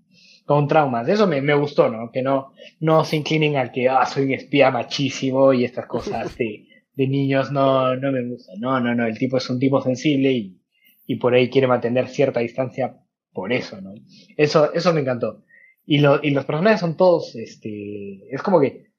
con 0.44 0.66
traumas. 0.66 1.08
Eso 1.08 1.28
me, 1.28 1.40
me 1.40 1.54
gustó, 1.54 1.88
¿no? 1.88 2.10
Que 2.10 2.22
no, 2.22 2.52
no 2.80 3.04
se 3.04 3.16
inclinen 3.16 3.56
al 3.56 3.70
que, 3.70 3.88
ah, 3.88 4.04
soy 4.06 4.24
un 4.24 4.32
espía 4.32 4.72
machísimo 4.72 5.52
y 5.52 5.64
estas 5.64 5.86
cosas 5.86 6.36
de 6.38 6.66
de 6.96 7.06
niños 7.08 7.50
no, 7.52 7.96
no 7.96 8.12
me 8.12 8.24
gusta. 8.28 8.52
No, 8.58 8.80
no, 8.80 8.94
no, 8.94 9.06
el 9.06 9.18
tipo 9.18 9.36
es 9.36 9.48
un 9.50 9.58
tipo 9.58 9.80
sensible 9.82 10.32
y, 10.32 10.60
y 11.06 11.16
por 11.16 11.34
ahí 11.34 11.50
quiere 11.50 11.66
mantener 11.66 12.08
cierta 12.08 12.40
distancia 12.40 12.96
por 13.32 13.52
eso, 13.52 13.80
¿no? 13.80 13.94
Eso, 14.36 14.72
eso 14.72 14.92
me 14.92 15.00
encantó. 15.00 15.44
Y, 15.86 15.98
y 15.98 16.30
los 16.30 16.44
personajes 16.44 16.80
son 16.80 16.96
todos, 16.96 17.34
este, 17.34 18.34
es 18.34 18.42
como 18.42 18.60
que 18.60 18.94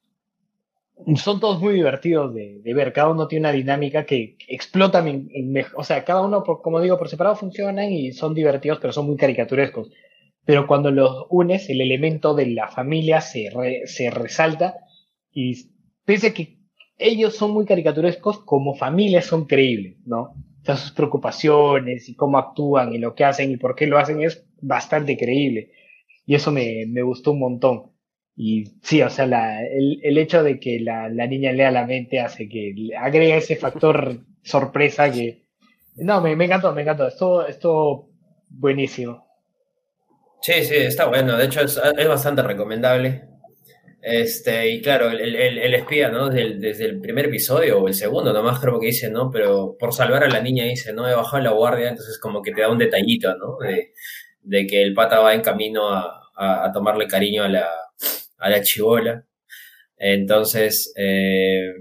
son 1.15 1.39
todos 1.39 1.59
muy 1.59 1.73
divertidos 1.73 2.33
de, 2.33 2.61
ver. 2.73 2.93
Cada 2.93 3.09
uno 3.09 3.27
tiene 3.27 3.47
una 3.47 3.55
dinámica 3.55 4.05
que 4.05 4.37
explota. 4.47 5.05
En, 5.07 5.29
o 5.75 5.83
sea, 5.83 6.03
cada 6.05 6.21
uno, 6.21 6.43
como 6.43 6.81
digo, 6.81 6.97
por 6.97 7.09
separado 7.09 7.35
funcionan 7.35 7.91
y 7.91 8.11
son 8.13 8.33
divertidos, 8.33 8.79
pero 8.79 8.93
son 8.93 9.07
muy 9.07 9.17
caricaturescos. 9.17 9.91
Pero 10.45 10.67
cuando 10.67 10.91
los 10.91 11.25
unes, 11.29 11.69
el 11.69 11.81
elemento 11.81 12.33
de 12.35 12.47
la 12.47 12.67
familia 12.67 13.19
se, 13.21 13.49
se 13.85 14.09
resalta 14.11 14.75
y 15.31 15.69
pese 16.05 16.27
a 16.27 16.33
que 16.33 16.54
ellos 16.97 17.35
son 17.35 17.51
muy 17.51 17.65
caricaturescos, 17.65 18.39
como 18.39 18.75
familia 18.75 19.21
son 19.21 19.45
creíbles, 19.45 19.97
¿no? 20.05 20.21
O 20.21 20.65
sea, 20.65 20.77
sus 20.77 20.91
preocupaciones 20.91 22.09
y 22.09 22.15
cómo 22.15 22.37
actúan 22.37 22.93
y 22.93 22.97
lo 22.97 23.13
que 23.13 23.25
hacen 23.25 23.51
y 23.51 23.57
por 23.57 23.75
qué 23.75 23.85
lo 23.85 23.97
hacen 23.97 24.21
es 24.21 24.45
bastante 24.61 25.17
creíble. 25.17 25.71
Y 26.25 26.35
eso 26.35 26.51
me, 26.51 26.85
me 26.87 27.03
gustó 27.03 27.31
un 27.31 27.39
montón. 27.39 27.91
Y 28.35 28.65
sí, 28.81 29.01
o 29.01 29.09
sea, 29.09 29.27
la, 29.27 29.63
el, 29.63 29.99
el, 30.03 30.17
hecho 30.17 30.43
de 30.43 30.59
que 30.59 30.79
la, 30.79 31.07
la, 31.07 31.27
niña 31.27 31.53
lea 31.53 31.71
la 31.71 31.85
mente 31.85 32.19
hace 32.19 32.49
que 32.49 32.73
agrega 32.97 33.37
ese 33.37 33.55
factor 33.55 34.17
sorpresa 34.43 35.11
que... 35.11 35.45
No, 35.95 36.19
me, 36.19 36.35
me 36.35 36.45
encantó, 36.45 36.73
me 36.73 36.81
encantó. 36.81 37.07
Esto, 37.07 37.47
esto 37.47 38.09
buenísimo. 38.49 39.25
Sí, 40.41 40.65
sí, 40.65 40.75
está 40.75 41.05
bueno. 41.05 41.37
De 41.37 41.45
hecho, 41.45 41.61
es, 41.61 41.79
es 41.97 42.07
bastante 42.07 42.41
recomendable. 42.41 43.34
Este, 44.07 44.69
y 44.69 44.83
claro, 44.83 45.09
el, 45.09 45.19
el, 45.35 45.57
el 45.57 45.73
espía, 45.73 46.09
¿no? 46.09 46.29
Desde 46.29 46.41
el, 46.43 46.61
desde 46.61 46.85
el, 46.85 47.01
primer 47.01 47.25
episodio 47.25 47.79
o 47.79 47.87
el 47.87 47.95
segundo, 47.95 48.31
nomás 48.33 48.59
creo 48.59 48.79
que 48.79 48.85
dice, 48.85 49.09
¿no? 49.09 49.31
Pero 49.31 49.75
por 49.79 49.95
salvar 49.95 50.23
a 50.23 50.29
la 50.29 50.41
niña 50.41 50.65
dice, 50.65 50.93
no, 50.93 51.09
he 51.09 51.15
bajado 51.15 51.41
la 51.41 51.49
guardia, 51.49 51.89
entonces 51.89 52.19
como 52.19 52.43
que 52.43 52.51
te 52.51 52.61
da 52.61 52.69
un 52.69 52.77
detallito, 52.77 53.35
¿no? 53.35 53.57
De, 53.57 53.93
de 54.41 54.67
que 54.67 54.83
el 54.83 54.93
pata 54.93 55.21
va 55.21 55.33
en 55.33 55.41
camino 55.41 55.89
a, 55.89 56.21
a, 56.35 56.65
a 56.65 56.71
tomarle 56.71 57.07
cariño 57.07 57.45
a 57.45 57.49
la, 57.49 57.67
a 58.37 58.49
la 58.51 58.61
chivola. 58.61 59.25
Entonces... 59.97 60.93
Eh, 60.95 61.73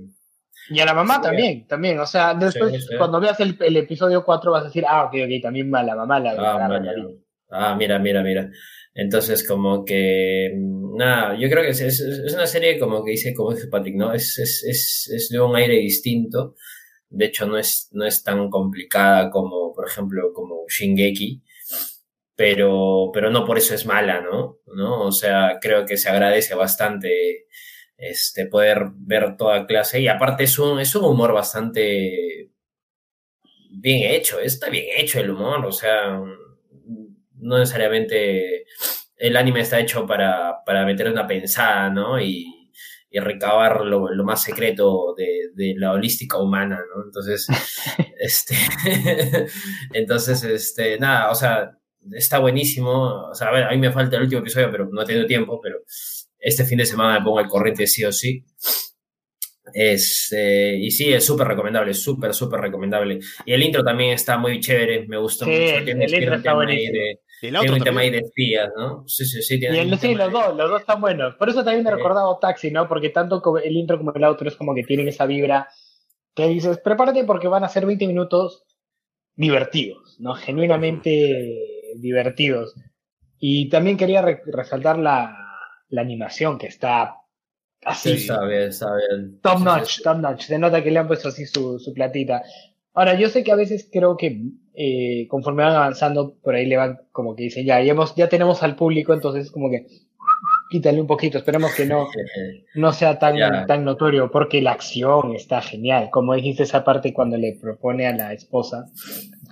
y 0.70 0.80
a 0.80 0.86
la 0.86 0.94
mamá 0.94 1.20
también, 1.20 1.66
también. 1.66 1.98
O 1.98 2.06
sea, 2.06 2.32
después, 2.32 2.88
cuando 2.96 3.20
veas 3.20 3.38
el, 3.40 3.54
el, 3.60 3.76
episodio 3.76 4.24
4 4.24 4.50
vas 4.50 4.62
a 4.62 4.66
decir, 4.68 4.86
ah, 4.88 5.04
ok, 5.04 5.14
ok, 5.24 5.42
también 5.42 5.76
a 5.76 5.82
la 5.82 5.94
mamá 5.94 6.20
la... 6.20 6.30
Ah, 6.38 6.80
ah, 7.50 7.76
mira, 7.76 7.98
mira, 7.98 8.22
mira. 8.22 8.48
Entonces, 8.94 9.46
como 9.46 9.84
que, 9.84 10.52
nada, 10.56 11.36
yo 11.38 11.48
creo 11.50 11.62
que 11.62 11.70
es, 11.70 11.80
es, 11.80 12.00
una 12.32 12.46
serie 12.46 12.78
como 12.78 13.04
que 13.04 13.12
dice, 13.12 13.34
como 13.34 13.52
dice 13.52 13.68
Patrick, 13.68 13.96
¿no? 13.96 14.12
Es, 14.14 14.38
es, 14.38 14.64
es, 14.64 15.10
es 15.12 15.28
de 15.30 15.40
un 15.40 15.56
aire 15.56 15.74
distinto. 15.78 16.54
De 17.10 17.26
hecho, 17.26 17.46
no 17.46 17.58
es, 17.58 17.88
no 17.92 18.06
es 18.06 18.22
tan 18.22 18.50
complicada 18.50 19.30
como, 19.30 19.72
por 19.72 19.88
ejemplo, 19.88 20.32
como 20.32 20.64
Shingeki 20.68 21.42
pero, 22.36 23.10
pero 23.12 23.30
no 23.30 23.44
por 23.44 23.58
eso 23.58 23.74
es 23.74 23.86
mala, 23.86 24.20
¿no? 24.20 24.58
¿no? 24.74 25.02
O 25.02 25.12
sea, 25.12 25.58
creo 25.60 25.86
que 25.86 25.96
se 25.96 26.08
agradece 26.08 26.54
bastante 26.54 27.46
este, 27.96 28.46
poder 28.46 28.86
ver 28.96 29.36
toda 29.36 29.66
clase 29.66 30.00
y 30.00 30.08
aparte 30.08 30.44
es 30.44 30.58
un, 30.58 30.80
es 30.80 30.94
un 30.96 31.04
humor 31.04 31.32
bastante 31.32 32.50
bien 33.70 34.10
hecho, 34.12 34.40
está 34.40 34.68
bien 34.70 34.86
hecho 34.96 35.20
el 35.20 35.30
humor, 35.30 35.64
o 35.66 35.72
sea, 35.72 36.20
no 37.44 37.58
necesariamente 37.58 38.64
el 39.16 39.36
anime 39.36 39.60
está 39.60 39.78
hecho 39.80 40.06
para, 40.06 40.64
para 40.64 40.84
meter 40.84 41.10
una 41.10 41.26
pensada, 41.26 41.90
¿no? 41.90 42.20
Y, 42.20 42.70
y 43.10 43.18
recabar 43.20 43.82
lo, 43.82 44.10
lo, 44.10 44.24
más 44.24 44.42
secreto 44.42 45.14
de, 45.16 45.50
de, 45.54 45.74
la 45.76 45.92
holística 45.92 46.38
humana, 46.38 46.80
¿no? 46.94 47.04
Entonces, 47.04 47.46
este, 48.18 48.56
entonces, 49.92 50.42
este, 50.42 50.98
nada, 50.98 51.30
o 51.30 51.34
sea, 51.34 51.78
está 52.12 52.38
buenísimo. 52.38 53.28
O 53.30 53.34
sea, 53.34 53.48
a 53.48 53.52
ver, 53.52 53.64
a 53.64 53.70
mí 53.70 53.78
me 53.78 53.92
falta 53.92 54.16
el 54.16 54.24
último 54.24 54.40
episodio, 54.40 54.70
pero 54.70 54.88
no 54.90 55.02
he 55.02 55.06
tenido 55.06 55.26
tiempo, 55.26 55.60
pero 55.62 55.78
este 56.38 56.64
fin 56.64 56.78
de 56.78 56.86
semana 56.86 57.18
me 57.18 57.24
pongo 57.24 57.38
al 57.38 57.48
corriente 57.48 57.86
sí 57.86 58.04
o 58.04 58.12
sí. 58.12 58.44
Es, 59.72 60.32
eh, 60.36 60.76
y 60.78 60.90
sí, 60.90 61.12
es 61.12 61.24
súper 61.24 61.48
recomendable, 61.48 61.94
súper, 61.94 62.34
súper 62.34 62.60
recomendable. 62.60 63.18
Y 63.46 63.52
el 63.52 63.62
intro 63.62 63.82
también 63.82 64.12
está 64.12 64.36
muy 64.38 64.60
chévere, 64.60 65.06
me 65.06 65.16
gustó 65.16 65.46
sí, 65.46 65.50
mucho. 65.52 65.84
Tiene, 65.84 66.04
el 66.04 66.14
intro 66.14 66.34
está 66.34 66.54
buenísimo. 66.54 66.92
De, 66.92 67.20
tiene 67.40 67.72
un 67.72 67.80
tema 67.80 68.00
ahí 68.00 68.10
de 68.10 68.18
espías, 68.18 68.70
¿no? 68.76 69.04
Sí, 69.06 69.24
sí, 69.24 69.42
sí. 69.42 69.58
Tiene 69.58 69.76
y 69.76 69.80
el, 69.80 69.98
sí, 69.98 70.14
los 70.14 70.32
dos, 70.32 70.56
los 70.56 70.70
dos 70.70 70.80
están 70.80 71.00
buenos. 71.00 71.34
Por 71.36 71.48
eso 71.48 71.64
también 71.64 71.84
me 71.84 71.90
he 71.90 71.94
recordado 71.94 72.38
Taxi, 72.38 72.70
¿no? 72.70 72.88
Porque 72.88 73.10
tanto 73.10 73.42
el 73.58 73.76
intro 73.76 73.98
como 73.98 74.12
el 74.14 74.24
outro 74.24 74.48
es 74.48 74.56
como 74.56 74.74
que 74.74 74.84
tienen 74.84 75.08
esa 75.08 75.26
vibra 75.26 75.68
que 76.34 76.48
dices, 76.48 76.78
prepárate 76.78 77.24
porque 77.24 77.48
van 77.48 77.64
a 77.64 77.68
ser 77.68 77.86
20 77.86 78.06
minutos 78.06 78.64
divertidos, 79.36 80.16
¿no? 80.18 80.34
Genuinamente 80.34 81.92
divertidos. 81.96 82.74
Y 83.38 83.68
también 83.68 83.96
quería 83.96 84.22
re 84.22 84.40
resaltar 84.46 84.98
la, 84.98 85.36
la, 85.88 86.00
animación 86.00 86.58
que 86.58 86.66
está 86.66 87.16
así. 87.84 88.16
Sí, 88.16 88.22
está 88.22 88.44
bien, 88.44 88.62
está 88.62 88.86
bien. 88.96 89.40
Top 89.40 89.60
notch, 89.60 90.02
top 90.02 90.18
notch. 90.18 90.42
Se 90.42 90.58
nota 90.58 90.82
que 90.82 90.90
le 90.90 90.98
han 90.98 91.06
puesto 91.06 91.28
así 91.28 91.46
su, 91.46 91.78
su 91.78 91.92
platita. 91.92 92.42
Ahora, 92.94 93.14
yo 93.14 93.28
sé 93.28 93.44
que 93.44 93.52
a 93.52 93.56
veces 93.56 93.88
creo 93.92 94.16
que 94.16 94.40
eh, 94.74 95.26
conforme 95.28 95.62
van 95.62 95.76
avanzando, 95.76 96.34
por 96.42 96.54
ahí 96.54 96.66
le 96.66 96.76
van 96.76 97.00
como 97.12 97.36
que 97.36 97.44
dicen, 97.44 97.64
ya, 97.64 97.80
ya, 97.80 97.92
hemos, 97.92 98.14
ya 98.16 98.28
tenemos 98.28 98.62
al 98.62 98.74
público, 98.76 99.14
entonces 99.14 99.50
como 99.50 99.70
que 99.70 99.86
quítale 100.68 101.00
un 101.00 101.06
poquito, 101.06 101.38
esperemos 101.38 101.72
que 101.74 101.86
no, 101.86 102.08
no 102.74 102.92
sea 102.92 103.18
tan, 103.18 103.36
yeah. 103.36 103.66
tan 103.66 103.84
notorio, 103.84 104.30
porque 104.30 104.60
la 104.60 104.72
acción 104.72 105.34
está 105.34 105.60
genial. 105.62 106.08
Como 106.10 106.34
dijiste 106.34 106.64
esa 106.64 106.84
parte 106.84 107.12
cuando 107.12 107.36
le 107.36 107.56
propone 107.60 108.06
a 108.06 108.16
la 108.16 108.32
esposa, 108.32 108.86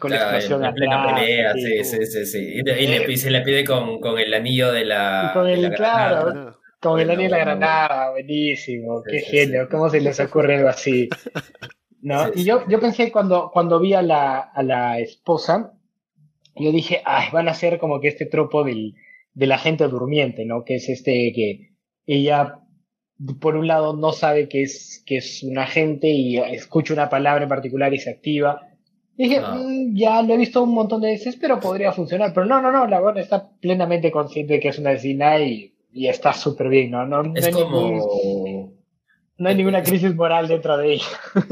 con 0.01 0.11
claro, 0.11 0.33
la 0.33 0.37
explosión 0.39 0.65
en 0.65 0.75
plena 0.75 1.03
atrás, 1.03 1.21
pelea, 1.21 1.53
sí, 1.55 1.85
sí, 1.85 2.07
sí, 2.07 2.27
sí. 2.27 2.53
Y, 2.57 2.59
y, 2.59 2.87
le, 2.89 3.13
y, 3.13 3.17
se 3.17 3.31
le 3.31 3.43
pide 3.43 3.65
con, 3.65 4.01
con 4.01 4.19
el 4.19 4.35
anillo 4.35 4.73
de 4.73 4.85
la. 4.85 5.31
Con 5.33 5.49
el, 5.49 5.63
la 5.63 5.71
claro, 5.73 6.25
granada. 6.27 6.57
con 6.81 6.99
el 6.99 7.11
anillo 7.11 7.31
de 7.31 7.39
la 7.39 7.45
granada, 7.45 8.11
buenísimo, 8.11 9.03
qué 9.05 9.21
genio, 9.21 9.69
¿cómo 9.71 9.89
se 9.89 10.01
les 10.01 10.19
ocurre 10.19 10.57
algo 10.57 10.69
así? 10.69 11.09
¿No? 12.03 12.25
y 12.35 12.45
yo, 12.45 12.69
yo 12.69 12.81
pensé 12.81 13.11
cuando, 13.13 13.51
cuando 13.53 13.79
vi 13.81 13.95
a 13.95 14.03
la, 14.03 14.39
a 14.41 14.63
la 14.63 14.99
esposa, 14.99 15.73
yo 16.57 16.71
dije, 16.73 17.01
ay, 17.05 17.29
van 17.33 17.49
a 17.49 17.55
ser 17.55 17.79
como 17.79 18.01
que 18.01 18.09
este 18.09 18.27
tropo 18.27 18.65
del, 18.65 18.95
de 19.35 19.47
la 19.47 19.57
gente 19.59 19.87
durmiente, 19.89 20.45
¿no? 20.45 20.65
Que 20.65 20.75
es 20.77 20.89
este 20.89 21.33
que 21.35 21.71
ella, 22.07 22.59
por 23.41 23.57
un 23.57 23.69
lado, 23.69 23.95
no 23.97 24.13
sabe 24.13 24.49
que 24.49 24.63
es, 24.65 25.03
que 25.07 25.19
es 25.19 25.43
un 25.45 25.57
agente 25.59 26.09
y 26.09 26.39
escucha 26.39 26.93
una 26.93 27.09
palabra 27.09 27.45
en 27.45 27.49
particular 27.49 27.95
y 27.95 27.99
se 27.99 28.11
activa. 28.11 28.61
Y 29.17 29.25
dije, 29.29 29.41
Ah. 29.45 29.55
"Mm, 29.55 29.95
ya 29.97 30.23
lo 30.23 30.35
he 30.35 30.39
visto 30.39 30.63
un 30.63 30.75
montón 30.75 31.01
de 31.03 31.09
veces, 31.13 31.37
pero 31.37 31.61
podría 31.61 31.93
funcionar. 31.93 32.33
Pero 32.35 32.47
no, 32.47 32.61
no, 32.61 32.73
no, 32.73 32.87
la 32.87 33.01
buena 33.01 33.21
está 33.21 33.49
plenamente 33.61 34.11
consciente 34.11 34.55
de 34.55 34.61
que 34.61 34.69
es 34.69 34.79
una 34.79 34.91
vecina 34.91 35.39
y, 35.39 35.73
y 35.93 36.09
está 36.09 36.33
súper 36.33 36.69
bien, 36.69 36.91
¿no? 36.91 37.07
No, 37.07 37.33
Es 37.37 37.49
como. 37.51 37.83
ningún- 37.89 38.01
no 39.43 39.49
hay 39.49 39.57
ninguna 39.57 39.83
crisis 39.83 40.15
moral 40.15 40.47
dentro 40.47 40.77
de 40.79 40.95
ella. 40.95 41.07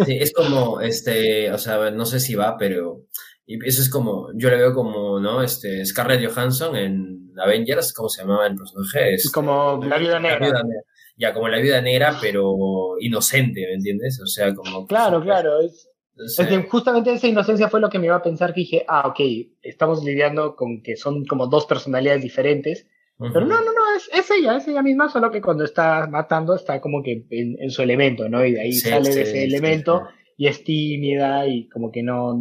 Sí, 0.07 0.17
es 0.21 0.33
como, 0.33 0.81
este, 0.81 1.51
o 1.51 1.59
sea, 1.59 1.91
no 1.91 2.07
sé 2.07 2.21
si 2.21 2.37
va, 2.37 2.57
pero 2.57 3.03
eso 3.47 3.83
es 3.83 3.91
como, 3.91 4.29
yo 4.35 4.49
le 4.49 4.57
veo 4.57 4.73
como, 4.73 5.19
¿no? 5.19 5.43
Este, 5.43 5.85
Scarlett 5.85 6.25
Johansson 6.25 6.77
en 6.77 7.33
Avengers, 7.37 7.93
¿cómo 7.93 8.09
se 8.09 8.23
llamaba 8.23 8.47
el 8.47 8.55
personaje? 8.55 9.15
Este, 9.15 9.31
Como 9.33 9.81
la 9.85 9.99
viuda 9.99 10.21
negra. 10.21 10.39
viuda 10.39 10.63
negra. 10.63 10.83
Ya, 11.17 11.35
como 11.35 11.49
la 11.49 11.59
vida 11.59 11.81
negra, 11.83 12.17
pero 12.21 12.97
inocente, 13.01 13.67
¿me 13.67 13.75
entiendes? 13.75 14.21
O 14.23 14.27
sea, 14.27 14.55
como... 14.55 14.87
Claro, 14.87 15.21
claro. 15.21 15.61
Es, 15.61 15.91
o 16.17 16.29
sea, 16.29 16.49
es 16.49 16.69
justamente 16.71 17.13
esa 17.13 17.27
inocencia 17.27 17.69
fue 17.69 17.81
lo 17.81 17.91
que 17.91 17.99
me 17.99 18.07
iba 18.07 18.17
a 18.17 18.23
pensar 18.23 18.55
que 18.55 18.61
dije, 18.61 18.85
ah, 18.89 19.09
ok, 19.09 19.21
estamos 19.63 20.03
lidiando 20.05 20.55
con 20.55 20.83
que 20.83 20.97
son 20.97 21.25
como 21.27 21.49
dos 21.49 21.67
personalidades 21.67 22.23
diferentes. 22.23 22.87
Pero 23.33 23.41
no, 23.47 23.57
no, 23.61 23.73
no, 23.73 23.97
es, 23.97 24.09
es 24.13 24.31
ella, 24.31 24.57
es 24.57 24.67
ella 24.67 24.83
misma, 24.83 25.09
solo 25.11 25.31
que 25.31 25.43
cuando 25.43 25.65
está 25.65 26.07
matando 26.07 26.55
está 26.55 26.81
como 26.81 27.03
que 27.03 27.27
en, 27.31 27.57
en 27.61 27.71
su 27.71 27.83
elemento, 27.83 28.29
¿no? 28.29 28.45
Y 28.45 28.53
de 28.53 28.61
ahí 28.63 28.73
Sí, 28.73 28.89
sale 28.89 29.11
sí, 29.11 29.15
de 29.17 29.23
ese 29.23 29.33
sí, 29.33 29.45
elemento 29.45 30.03
sí. 30.09 30.33
y 30.39 30.47
es 30.47 30.65
tímida 30.65 31.47
y 31.47 31.69
como 31.69 31.91
que 31.93 32.03
no, 32.03 32.41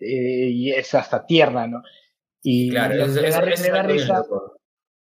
eh, 0.00 0.48
y 0.50 0.70
es 0.72 0.94
hasta 0.94 1.26
tierna, 1.26 1.66
¿no? 1.66 1.82
Y 2.42 2.70
Claro, 2.70 2.94
eso- 3.04 3.20
da, 3.20 3.40
risa, 3.82 4.22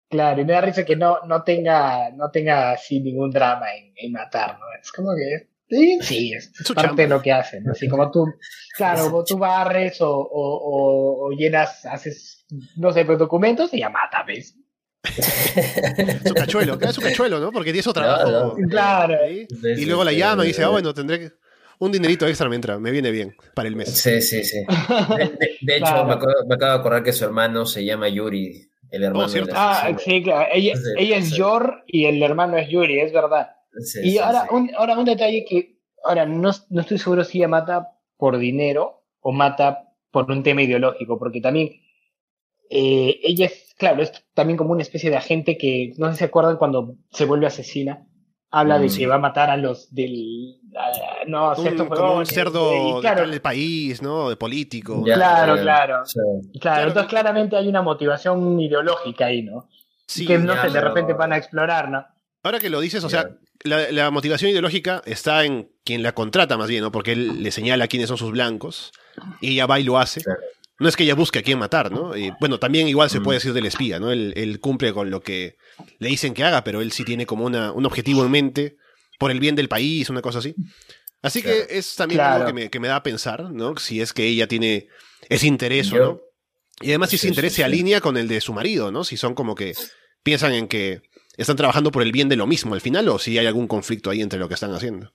claro, 0.09 0.41
y 0.41 0.45
me 0.45 0.53
da 0.53 0.61
risa 0.61 0.85
que 0.85 0.95
no, 0.95 1.19
no 1.27 1.43
tenga, 1.43 2.09
no 2.11 2.29
tenga 2.31 2.71
así 2.71 2.99
ningún 2.99 3.29
drama 3.31 3.67
en, 3.75 3.93
en 3.95 4.11
matar, 4.11 4.57
¿no? 4.59 4.65
Es 4.81 4.91
como 4.91 5.09
que, 5.15 5.49
sí, 5.69 5.99
sí, 6.01 6.33
es 6.33 6.51
Su 6.53 6.73
parte 6.73 6.89
chamba. 6.89 7.03
de 7.03 7.09
lo 7.09 7.21
que 7.21 7.31
hace, 7.31 7.61
¿no? 7.61 7.71
Así 7.73 7.87
como 7.87 8.09
tú, 8.11 8.25
claro, 8.75 9.05
como 9.11 9.23
tú 9.23 9.37
barres 9.37 10.01
o, 10.01 10.09
o, 10.09 10.25
o, 10.25 11.27
o 11.27 11.31
llenas, 11.31 11.85
haces, 11.85 12.45
no 12.77 12.91
sé, 12.91 13.05
pues 13.05 13.19
documentos 13.19 13.73
y 13.73 13.79
ya 13.79 13.89
mata, 13.89 14.23
¿ves? 14.23 14.57
Su 16.25 16.33
cachuelo, 16.33 16.77
queda 16.77 16.93
su 16.93 17.01
cachuelo, 17.01 17.39
¿no? 17.39 17.51
Porque 17.51 17.71
tiene 17.71 17.83
su 17.83 17.93
trabajo. 17.93 18.55
Claro. 18.55 18.55
Claro. 18.69 19.17
¿sí? 19.27 19.47
Sí, 19.49 19.67
Y 19.71 19.75
sí, 19.77 19.85
luego 19.85 20.03
la 20.03 20.11
sí, 20.11 20.17
llama 20.17 20.43
y 20.43 20.47
dice, 20.47 20.63
ah, 20.63 20.69
bueno, 20.69 20.93
tendré 20.93 21.19
que- 21.19 21.31
un 21.79 21.91
dinerito 21.91 22.27
extra 22.27 22.47
me 22.47 22.55
entra, 22.55 22.77
me 22.77 22.91
viene 22.91 23.09
bien 23.09 23.35
para 23.55 23.67
el 23.67 23.75
mes. 23.75 23.89
Sí, 23.89 24.21
sí, 24.21 24.43
sí. 24.43 24.57
De, 25.17 25.25
de- 25.25 25.57
de 25.61 25.75
hecho, 25.77 25.85
Claro. 25.85 26.05
me, 26.05 26.13
acabo, 26.13 26.33
me 26.47 26.55
acabo 26.55 26.73
de 26.73 26.79
acordar 26.79 27.03
que 27.03 27.11
su 27.13 27.25
hermano 27.25 27.65
se 27.65 27.83
llama 27.83 28.07
Yuri, 28.07 28.69
el 28.91 29.03
hermano 29.03 29.25
Oh, 29.25 29.29
cierto. 29.29 29.47
del 29.47 29.55
Ah, 29.57 29.91
sí, 29.97 30.21
claro. 30.21 30.47
Ella, 30.53 30.75
Sí, 30.75 30.81
ella 30.97 31.17
es 31.17 31.29
sí. 31.29 31.35
Yor 31.37 31.83
y 31.87 32.05
el 32.05 32.21
hermano 32.21 32.57
es 32.57 32.69
Yuri, 32.69 32.99
es 32.99 33.11
verdad. 33.11 33.55
Sí, 33.79 33.99
Y 34.03 34.11
sí, 34.11 34.17
ahora, 34.19 34.41
sí. 34.43 34.47
Un, 34.55 34.71
ahora 34.77 34.95
un 34.99 35.05
detalle 35.05 35.43
que, 35.43 35.79
ahora 36.03 36.27
no, 36.27 36.51
no 36.69 36.81
estoy 36.81 36.99
seguro 36.99 37.23
si 37.23 37.39
ella 37.39 37.47
mata 37.47 37.87
por 38.17 38.37
dinero 38.37 39.03
o 39.21 39.31
mata 39.31 39.87
por 40.11 40.29
un 40.29 40.43
tema 40.43 40.61
ideológico, 40.61 41.17
porque 41.17 41.41
también 41.41 41.80
eh, 42.71 43.19
ella 43.23 43.45
es, 43.47 43.75
claro, 43.77 44.01
es 44.01 44.11
también 44.33 44.57
como 44.57 44.71
una 44.71 44.81
especie 44.81 45.09
de 45.09 45.17
agente 45.17 45.57
que, 45.57 45.91
no 45.97 46.07
sé 46.07 46.13
si 46.13 46.19
se 46.19 46.25
acuerdan 46.25 46.55
cuando 46.57 46.95
se 47.11 47.25
vuelve 47.25 47.47
asesina, 47.47 48.07
habla 48.49 48.79
de 48.79 48.87
Mm. 48.87 48.95
que 48.97 49.07
va 49.07 49.15
a 49.15 49.19
matar 49.19 49.49
a 49.49 49.57
los 49.57 49.93
del. 49.93 50.57
a- 50.75 51.25
no, 51.27 51.51
a 51.51 51.55
Un- 51.57 51.61
ciertos 51.63 51.87
como 51.89 52.15
un 52.15 52.25
cerdo 52.25 52.73
y 52.73 52.95
de 52.95 53.01
claro, 53.01 53.21
tal 53.23 53.31
del 53.31 53.41
país, 53.41 54.01
¿no? 54.01 54.29
De 54.29 54.37
político. 54.37 55.03
Ya, 55.05 55.15
Claro, 55.15 55.55
ya, 55.57 55.61
claro. 55.61 56.05
sí. 56.05 56.19
claro, 56.19 56.59
Claro. 56.61 56.87
entonces 56.87 57.09
claramente 57.09 57.55
hay 57.57 57.67
una 57.67 57.81
motivación 57.81 58.59
ideológica 58.59 59.25
ahí, 59.25 59.43
¿no? 59.43 59.67
Sí, 60.07 60.25
que 60.25 60.37
no 60.37 60.55
ya, 60.55 60.61
sé, 60.63 60.69
de 60.71 60.81
repente 60.81 61.13
van 61.13 61.33
a 61.33 61.37
explorar, 61.37 61.89
¿no? 61.89 62.05
Ahora 62.43 62.59
que 62.59 62.69
lo 62.69 62.79
dices, 62.79 63.03
o 63.03 63.09
sea, 63.09 63.29
la, 63.63 63.91
la 63.91 64.11
motivación 64.11 64.49
ideológica 64.51 65.01
está 65.05 65.45
en 65.45 65.69
quien 65.85 66.03
la 66.03 66.13
contrata 66.13 66.57
más 66.57 66.67
bien, 66.69 66.81
¿no? 66.83 66.91
Porque 66.91 67.11
él 67.13 67.43
le 67.43 67.51
señala 67.51 67.87
quiénes 67.87 68.07
son 68.09 68.17
sus 68.17 68.31
blancos 68.31 68.91
y 69.41 69.51
ella 69.53 69.65
va 69.67 69.79
y 69.79 69.83
lo 69.83 69.97
hace. 69.99 70.21
Claro. 70.21 70.39
No 70.81 70.89
es 70.89 70.95
que 70.97 71.03
ella 71.03 71.15
busque 71.15 71.39
a 71.39 71.43
quién 71.43 71.59
matar, 71.59 71.91
¿no? 71.91 72.17
Y, 72.17 72.31
bueno, 72.39 72.59
también 72.59 72.87
igual 72.87 73.09
se 73.09 73.19
Mm. 73.19 73.23
puede 73.23 73.37
decir 73.37 73.53
del 73.53 73.65
espía, 73.67 73.99
¿no? 73.99 74.11
Él, 74.11 74.33
él 74.35 74.59
cumple 74.59 74.93
con 74.93 75.09
lo 75.09 75.21
que 75.21 75.55
le 75.99 76.09
dicen 76.09 76.33
que 76.33 76.43
haga, 76.43 76.63
pero 76.63 76.81
él 76.81 76.91
sí 76.91 77.03
tiene 77.05 77.25
como 77.25 77.45
una, 77.45 77.71
un 77.71 77.85
objetivo 77.85 78.25
en 78.25 78.31
mente 78.31 78.75
por 79.19 79.29
el 79.31 79.39
bien 79.39 79.55
del 79.55 79.69
país, 79.69 80.09
una 80.09 80.21
cosa 80.21 80.39
así. 80.39 80.55
Así 81.21 81.41
Claro. 81.43 81.57
que 81.67 81.77
es 81.77 81.95
también 81.95 82.17
Claro. 82.17 82.33
algo 82.35 82.47
que 82.47 82.53
me, 82.53 82.69
que 82.69 82.79
me 82.79 82.87
da 82.87 82.95
a 82.97 83.03
pensar, 83.03 83.51
¿no? 83.53 83.77
Si 83.77 84.01
es 84.01 84.11
que 84.11 84.25
ella 84.25 84.47
tiene 84.47 84.87
ese 85.29 85.45
interés 85.47 85.91
o 85.93 85.97
no. 85.97 86.21
Y 86.81 86.87
además 86.89 87.11
si 87.11 87.17
ese 87.17 87.23
Sí, 87.23 87.27
interés 87.29 87.51
sí, 87.51 87.57
se 87.57 87.61
sí. 87.61 87.63
alinea 87.63 88.01
con 88.01 88.17
el 88.17 88.27
de 88.27 88.41
su 88.41 88.51
marido, 88.53 88.91
¿no? 88.91 89.03
Si 89.03 89.17
son 89.17 89.35
como 89.35 89.53
que 89.53 89.75
piensan 90.23 90.53
en 90.53 90.67
que 90.67 91.01
están 91.37 91.55
trabajando 91.57 91.91
por 91.91 92.01
el 92.01 92.11
bien 92.11 92.27
de 92.27 92.35
lo 92.37 92.47
mismo 92.47 92.73
al 92.73 92.81
final 92.81 93.07
o 93.09 93.19
si 93.19 93.37
hay 93.37 93.45
algún 93.45 93.67
conflicto 93.67 94.09
ahí 94.09 94.21
entre 94.21 94.39
lo 94.39 94.47
que 94.47 94.55
están 94.55 94.73
haciendo. 94.73 95.13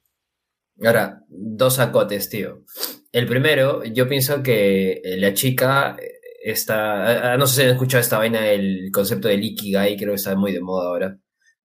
Ahora, 0.84 1.22
dos 1.28 1.78
acotes, 1.78 2.28
tío. 2.28 2.64
El 3.12 3.26
primero, 3.26 3.82
yo 3.84 4.08
pienso 4.08 4.42
que 4.42 5.00
la 5.18 5.32
chica 5.34 5.96
está. 6.42 7.32
ah, 7.32 7.36
No 7.38 7.46
sé 7.46 7.54
si 7.56 7.62
han 7.62 7.70
escuchado 7.72 8.00
esta 8.02 8.18
vaina, 8.18 8.46
el 8.50 8.90
concepto 8.92 9.28
del 9.28 9.42
Ikigai, 9.44 9.96
creo 9.96 10.10
que 10.10 10.16
está 10.16 10.36
muy 10.36 10.52
de 10.52 10.60
moda 10.60 10.88
ahora. 10.88 11.18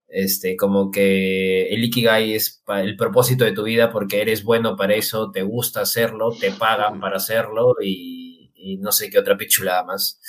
Este, 0.08 0.56
como 0.58 0.92
que 0.92 1.68
el 1.74 1.84
Ikigai 1.86 2.34
es 2.36 2.64
el 2.70 2.98
propósito 2.98 3.46
de 3.46 3.54
tu 3.54 3.64
vida 3.64 3.92
porque 3.92 4.22
eres 4.22 4.44
bueno 4.44 4.76
para 4.76 4.94
eso, 4.96 5.32
te 5.32 5.42
gusta 5.44 5.82
hacerlo, 5.82 6.32
te 6.40 6.52
pagan 6.52 7.00
para 7.00 7.18
hacerlo 7.18 7.76
y, 7.82 8.52
y 8.56 8.78
no 8.78 8.92
sé 8.92 9.10
qué 9.10 9.20
otra 9.20 9.38
pichulada 9.38 9.84
más. 9.86 10.20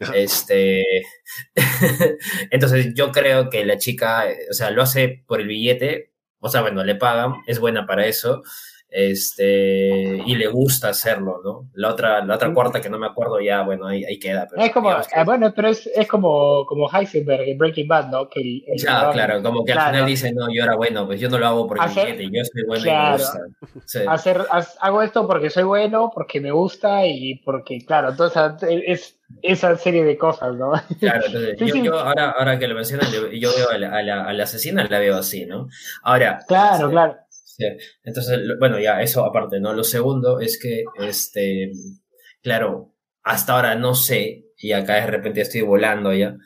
Este. 0.14 0.84
Entonces, 2.50 2.94
yo 2.94 3.10
creo 3.12 3.50
que 3.50 3.64
la 3.64 3.78
chica, 3.78 4.30
eh, 4.30 4.38
o 4.50 4.54
sea, 4.54 4.70
lo 4.70 4.82
hace 4.82 5.24
por 5.26 5.40
el 5.40 5.48
billete, 5.48 6.11
o 6.42 6.48
sea, 6.48 6.60
bueno, 6.60 6.84
le 6.84 6.96
pagan, 6.96 7.36
es 7.46 7.60
buena 7.60 7.86
para 7.86 8.04
eso, 8.06 8.42
este, 8.92 10.22
y 10.26 10.34
le 10.36 10.46
gusta 10.48 10.88
hacerlo, 10.90 11.40
¿no? 11.44 11.68
La 11.74 11.88
otra, 11.90 12.24
la 12.24 12.34
otra 12.34 12.52
cuarta 12.52 12.80
que 12.80 12.90
no 12.90 12.98
me 12.98 13.06
acuerdo 13.06 13.40
ya, 13.40 13.62
bueno, 13.62 13.86
ahí, 13.86 14.04
ahí 14.04 14.18
queda. 14.18 14.46
Pero 14.50 14.62
Es 14.62 14.72
como, 14.72 14.90
que- 14.90 14.96
ah, 15.14 15.24
bueno, 15.24 15.52
pero 15.54 15.68
es, 15.68 15.86
es 15.86 16.06
como, 16.08 16.64
como 16.66 16.88
Heisenberg 16.90 17.42
en 17.48 17.58
Breaking 17.58 17.88
Bad, 17.88 18.08
¿no? 18.10 18.28
Que 18.28 18.40
el- 18.40 18.64
el- 18.66 18.78
ya, 18.78 19.10
claro, 19.12 19.42
como 19.42 19.64
que 19.64 19.72
al 19.72 19.78
claro. 19.78 19.92
final 19.92 20.06
dice, 20.06 20.32
no, 20.32 20.46
yo 20.52 20.62
era 20.64 20.76
bueno, 20.76 21.06
pues 21.06 21.20
yo 21.20 21.28
no 21.28 21.38
lo 21.38 21.46
hago 21.46 21.66
por 21.66 21.78
el 21.78 21.84
Hacer- 21.84 22.16
billete, 22.16 22.36
yo 22.36 22.44
soy 22.44 22.62
bueno 22.66 22.80
y 22.80 22.84
Claro. 22.84 23.10
me 23.16 23.22
gusta. 23.22 23.40
Sí. 23.86 23.98
hacer, 24.06 24.40
hago 24.80 25.02
esto 25.02 25.26
porque 25.26 25.50
soy 25.50 25.62
bueno, 25.64 26.10
porque 26.14 26.40
me 26.40 26.50
gusta 26.50 27.06
y 27.06 27.36
porque, 27.44 27.84
claro, 27.86 28.10
entonces 28.10 28.42
es 28.86 29.18
esa 29.42 29.76
serie 29.78 30.04
de 30.04 30.18
cosas, 30.18 30.54
¿no? 30.56 30.72
Claro, 31.00 31.22
entonces, 31.26 31.56
Sí, 31.58 31.66
yo, 31.66 31.74
sí. 31.74 31.82
yo 31.82 31.98
ahora, 31.98 32.30
ahora 32.32 32.58
que 32.58 32.68
lo 32.68 32.74
mencionas, 32.74 33.10
yo, 33.12 33.28
yo 33.30 33.50
veo 33.56 33.70
a 33.70 33.78
la, 33.78 33.96
a, 33.96 34.02
la, 34.02 34.24
a 34.24 34.32
la 34.32 34.44
asesina, 34.44 34.86
la 34.88 34.98
veo 34.98 35.16
así, 35.16 35.46
¿no? 35.46 35.68
Ahora, 36.02 36.40
Claro, 36.46 36.74
este, 36.76 36.90
claro. 36.90 37.16
Entonces, 38.04 38.38
bueno, 38.58 38.78
ya, 38.80 39.00
eso 39.02 39.24
aparte, 39.24 39.60
¿no? 39.60 39.72
Lo 39.72 39.84
segundo 39.84 40.40
es 40.40 40.58
que, 40.60 40.84
este, 41.00 41.70
claro, 42.42 42.94
hasta 43.22 43.54
ahora 43.54 43.74
no 43.74 43.94
sé, 43.94 44.46
y 44.56 44.72
acá 44.72 44.94
de 44.96 45.06
repente 45.06 45.40
estoy 45.40 45.60
volando 45.62 46.12
ya, 46.12 46.36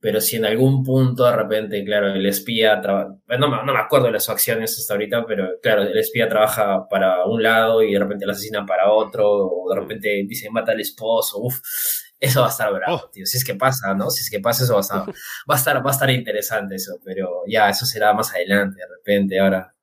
pero 0.00 0.20
si 0.20 0.36
en 0.36 0.44
algún 0.44 0.84
punto 0.84 1.24
de 1.24 1.34
repente, 1.36 1.84
claro, 1.84 2.08
el 2.12 2.26
espía, 2.26 2.80
traba- 2.80 3.16
no, 3.38 3.48
me- 3.48 3.64
no 3.64 3.72
me 3.72 3.78
acuerdo 3.80 4.06
de 4.06 4.12
las 4.12 4.28
acciones 4.28 4.78
hasta 4.78 4.94
ahorita, 4.94 5.24
pero 5.26 5.48
claro, 5.62 5.82
el 5.82 5.96
espía 5.98 6.28
trabaja 6.28 6.86
para 6.88 7.24
un 7.24 7.42
lado 7.42 7.82
y 7.82 7.92
de 7.92 7.98
repente 7.98 8.26
la 8.26 8.32
asesina 8.32 8.66
para 8.66 8.92
otro, 8.92 9.26
o 9.30 9.72
de 9.72 9.80
repente 9.80 10.08
dice 10.26 10.50
mata 10.50 10.72
al 10.72 10.80
esposo, 10.80 11.38
uff, 11.40 11.58
eso 12.20 12.40
va 12.40 12.46
a 12.46 12.50
estar 12.50 12.72
bravo, 12.72 12.96
Oh. 13.06 13.10
tío. 13.10 13.24
Si 13.26 13.36
es 13.38 13.44
que 13.44 13.54
pasa, 13.54 13.94
¿no? 13.94 14.10
Si 14.10 14.22
es 14.22 14.30
que 14.30 14.40
pasa, 14.40 14.64
eso 14.64 14.74
va 14.74 14.80
a 14.80 14.82
estar, 14.82 15.00
va 15.50 15.54
a 15.54 15.56
estar, 15.56 15.86
va 15.86 15.90
a 15.90 15.92
estar 15.94 16.10
interesante 16.10 16.74
eso, 16.76 16.98
pero 17.04 17.42
ya, 17.46 17.68
eso 17.70 17.86
será 17.86 18.12
más 18.14 18.32
adelante, 18.34 18.76
de 18.80 18.86
repente, 18.96 19.38
ahora 19.38 19.73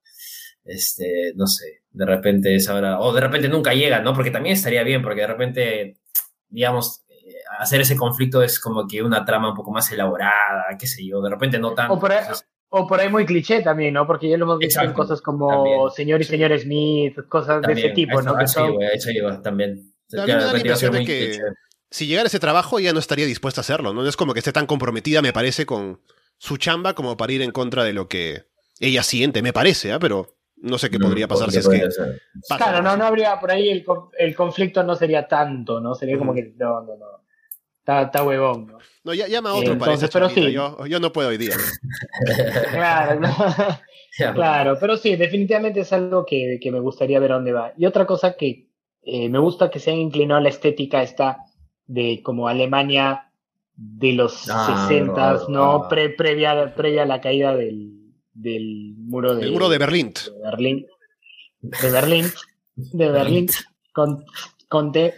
este, 0.63 1.33
no 1.35 1.47
sé, 1.47 1.83
de 1.91 2.05
repente 2.05 2.55
es 2.55 2.69
ahora, 2.69 2.99
o 2.99 3.13
de 3.13 3.21
repente 3.21 3.49
nunca 3.49 3.73
llega, 3.73 3.99
¿no? 3.99 4.13
Porque 4.13 4.31
también 4.31 4.53
estaría 4.55 4.83
bien, 4.83 5.01
porque 5.01 5.21
de 5.21 5.27
repente, 5.27 5.97
digamos, 6.49 7.03
eh, 7.09 7.33
hacer 7.59 7.81
ese 7.81 7.95
conflicto 7.95 8.41
es 8.43 8.59
como 8.59 8.87
que 8.87 9.01
una 9.01 9.25
trama 9.25 9.49
un 9.49 9.55
poco 9.55 9.71
más 9.71 9.91
elaborada, 9.91 10.65
qué 10.79 10.87
sé 10.87 11.05
yo, 11.05 11.21
de 11.21 11.29
repente 11.29 11.59
no 11.59 11.73
tanto. 11.73 11.93
O 11.93 11.99
por 11.99 12.11
ahí, 12.11 12.19
entonces, 12.19 12.47
o 12.69 12.87
por 12.87 12.99
ahí 12.99 13.09
muy 13.09 13.25
cliché 13.25 13.61
también, 13.61 13.93
¿no? 13.93 14.07
Porque 14.07 14.29
ya 14.29 14.37
lo 14.37 14.45
hemos 14.45 14.59
visto 14.59 14.81
en 14.81 14.93
cosas 14.93 15.21
como 15.21 15.47
también. 15.49 15.79
Señor 15.95 16.21
y 16.21 16.23
Señor 16.23 16.57
Smith, 16.59 17.17
cosas 17.27 17.61
de 17.61 17.73
ese 17.73 17.81
también, 17.89 17.93
tipo, 17.95 18.21
¿no? 18.21 18.31
eso- 18.31 18.35
a 18.35 18.39
Que 18.39 18.45
eso 18.45 18.53
son- 18.59 18.73
iba, 18.73 18.83
a 18.85 18.89
eso 18.93 19.11
iba 19.11 19.41
también. 19.41 19.73
Mí 19.73 19.91
Claro, 20.09 20.27
me 20.27 20.33
da 20.33 20.45
la 20.45 20.91
muy 20.91 21.05
que 21.05 21.29
cliché. 21.29 21.41
si 21.89 22.07
llegara 22.07 22.27
ese 22.27 22.39
trabajo 22.39 22.79
ella 22.79 22.93
no 22.93 22.99
estaría 22.99 23.25
dispuesta 23.25 23.59
a 23.61 23.63
hacerlo, 23.63 23.93
¿no? 23.93 24.03
No 24.03 24.07
es 24.09 24.15
como 24.17 24.33
que 24.33 24.39
esté 24.39 24.51
tan 24.53 24.65
comprometida, 24.67 25.21
me 25.21 25.33
parece, 25.33 25.65
con 25.65 26.01
su 26.37 26.57
chamba 26.57 26.93
como 26.95 27.17
para 27.17 27.33
ir 27.33 27.41
en 27.41 27.51
contra 27.51 27.83
de 27.83 27.93
lo 27.93 28.07
que 28.07 28.45
ella 28.79 29.03
siente, 29.03 29.41
me 29.41 29.53
parece, 29.53 29.91
¿ah? 29.91 29.99
Pero 29.99 30.37
no 30.61 30.77
sé 30.77 30.89
qué 30.89 30.97
No, 30.99 31.07
podría 31.07 31.27
pasar 31.27 31.51
si 31.51 31.59
es 31.59 31.67
que 31.67 31.79
pasa. 32.47 32.57
Claro, 32.57 32.81
no, 32.81 32.95
no 32.95 33.05
habría 33.05 33.39
por 33.39 33.51
ahí 33.51 33.69
el, 33.69 33.83
el 34.17 34.35
conflicto 34.35 34.83
no 34.83 34.95
sería 34.95 35.27
tanto, 35.27 35.79
¿no? 35.81 35.95
Sería 35.95 36.17
como 36.17 36.33
que 36.33 36.53
no, 36.57 36.81
no, 36.81 36.95
no. 36.97 37.05
Está, 37.79 38.03
está 38.03 38.23
huevón, 38.23 38.67
¿no? 38.67 38.77
No, 39.03 39.13
ya, 39.15 39.27
llama 39.27 39.49
a 39.49 39.53
otro 39.55 39.73
Entonces, 39.73 40.09
pero 40.13 40.29
sí. 40.29 40.51
yo, 40.51 40.85
yo 40.85 40.99
no 40.99 41.11
puedo 41.11 41.29
hoy 41.29 41.37
día. 41.37 41.55
¿no? 42.65 42.71
Claro, 42.71 43.19
claro. 43.19 43.77
Ya, 44.19 44.33
Claro, 44.33 44.77
pero 44.79 44.97
sí, 44.97 45.15
definitivamente 45.15 45.79
es 45.79 45.91
algo 45.93 46.25
que, 46.25 46.59
que 46.61 46.71
me 46.71 46.79
gustaría 46.79 47.19
ver 47.19 47.31
a 47.31 47.35
dónde 47.35 47.53
va. 47.53 47.73
Y 47.77 47.85
otra 47.85 48.05
cosa 48.05 48.33
que 48.33 48.67
eh, 49.03 49.29
me 49.29 49.39
gusta 49.39 49.71
que 49.71 49.79
se 49.79 49.89
han 49.91 49.97
inclinado 49.97 50.39
a 50.39 50.43
la 50.43 50.49
estética 50.49 51.01
esta 51.01 51.37
de 51.87 52.21
como 52.23 52.47
Alemania 52.47 53.31
de 53.73 54.13
los 54.13 54.47
Ah, 54.49 54.85
60, 54.87 55.45
¿no? 55.49 55.85
ah. 55.85 55.87
Pre- 55.89 56.09
previa, 56.09 56.75
previa 56.75 57.03
a 57.03 57.05
la 57.07 57.19
caída 57.19 57.55
del, 57.55 58.00
del 58.33 58.93
muro 58.97 59.35
de, 59.35 59.43
El 59.45 59.51
muro 59.51 59.69
de 59.69 59.77
Berlín. 59.77 60.13
de 60.13 60.39
Berlín. 60.43 60.85
De 61.61 61.91
Berlín. 61.91 62.25
De 62.75 63.09
Berlín. 63.11 63.47
Con, 63.93 64.23
con 64.67 64.91
T. 64.91 65.13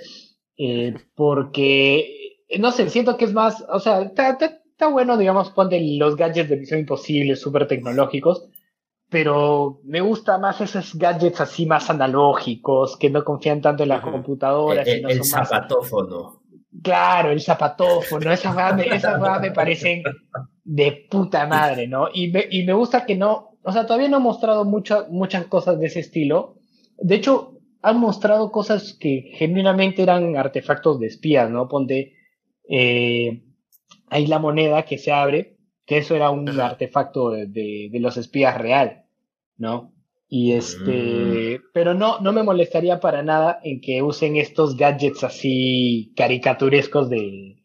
eh, 0.58 0.94
porque, 1.16 2.40
eh, 2.50 2.60
no 2.60 2.72
sé, 2.72 2.90
siento 2.90 3.18
que 3.18 3.26
es 3.26 3.34
más, 3.34 3.64
o 3.70 3.80
sea, 3.80 4.02
está, 4.02 4.88
bueno, 4.92 5.18
digamos, 5.18 5.52
ponte 5.52 5.80
los 5.98 6.16
gadgets 6.16 6.50
de 6.50 6.58
Misión 6.58 6.80
Imposible, 6.82 7.36
súper 7.36 7.68
tecnológicos, 7.68 8.50
pero 9.10 9.80
me 9.84 10.02
gusta 10.02 10.38
más 10.40 10.60
esos 10.60 10.96
gadgets 10.96 11.40
así 11.42 11.66
más 11.66 11.90
analógicos, 11.90 12.98
que 12.98 13.10
no 13.10 13.24
confían 13.24 13.62
tanto 13.62 13.84
en 13.84 13.90
la 13.90 14.00
Ujú. 14.00 14.12
computadora, 14.12 14.82
el, 14.82 14.88
sino 14.98 15.10
Eh, 15.10 15.12
el 15.14 15.24
son 15.24 15.40
más 15.40 15.50
zapatófono. 15.50 16.42
Claro, 16.82 17.30
el 17.32 17.40
zapatófono, 17.40 18.32
esas 18.32 18.56
weas 18.56 18.76
me, 18.76 18.88
esas 18.88 19.22
me 19.42 19.52
parecen 19.52 20.02
de 20.64 21.08
puta 21.10 21.46
madre, 21.46 21.88
¿no? 21.88 22.08
Y 22.14 22.30
me, 22.30 22.46
y 22.50 22.64
me 22.64 22.74
gusta 22.74 23.06
que 23.06 23.16
no, 23.16 23.58
o 23.64 23.72
sea, 23.72 23.86
todavía 23.86 24.10
no 24.10 24.18
han 24.18 24.24
mostrado 24.24 24.66
muchas 24.66 25.10
muchas 25.10 25.46
cosas 25.48 25.80
de 25.80 25.88
ese 25.88 26.00
estilo. 26.00 26.56
De 26.98 27.16
hecho, 27.16 27.60
han 27.82 28.00
mostrado 28.00 28.52
cosas 28.52 28.94
que 29.00 29.34
genuinamente 29.36 30.02
eran 30.02 30.38
artefactos 30.38 31.00
de 31.00 31.08
espías, 31.08 31.50
¿no? 31.50 31.68
Ponte, 31.68 32.14
eh, 32.70 33.44
ahí 34.08 34.28
la 34.28 34.40
moneda 34.40 34.84
que 34.84 34.98
se 34.98 35.12
abre, 35.12 35.58
que 35.86 35.98
eso 35.98 36.16
era 36.16 36.30
un 36.30 36.48
artefacto 36.60 37.32
de, 37.32 37.48
de, 37.48 37.90
de 37.92 38.00
los 38.00 38.16
espías 38.18 38.58
real, 38.58 39.04
¿no? 39.58 39.94
Y 40.30 40.54
este, 40.54 41.62
pero 41.74 41.94
no, 41.94 42.20
no 42.20 42.32
me 42.32 42.42
molestaría 42.42 43.00
para 43.00 43.22
nada 43.22 43.60
en 43.64 43.82
que 43.82 44.02
usen 44.02 44.36
estos 44.38 44.78
gadgets 44.78 45.24
así 45.24 46.12
caricaturescos 46.16 47.08
de, 47.10 47.63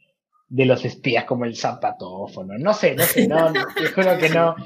de 0.48 0.64
los 0.64 0.84
espías 0.84 1.24
como 1.24 1.44
el 1.44 1.56
zapatófono. 1.56 2.56
No 2.58 2.72
sé, 2.72 2.94
no 2.94 3.04
sé, 3.04 3.28
no, 3.28 3.50
no, 3.50 3.66
te 3.76 3.86
juro 3.88 4.16
que 4.18 4.30
no, 4.30 4.56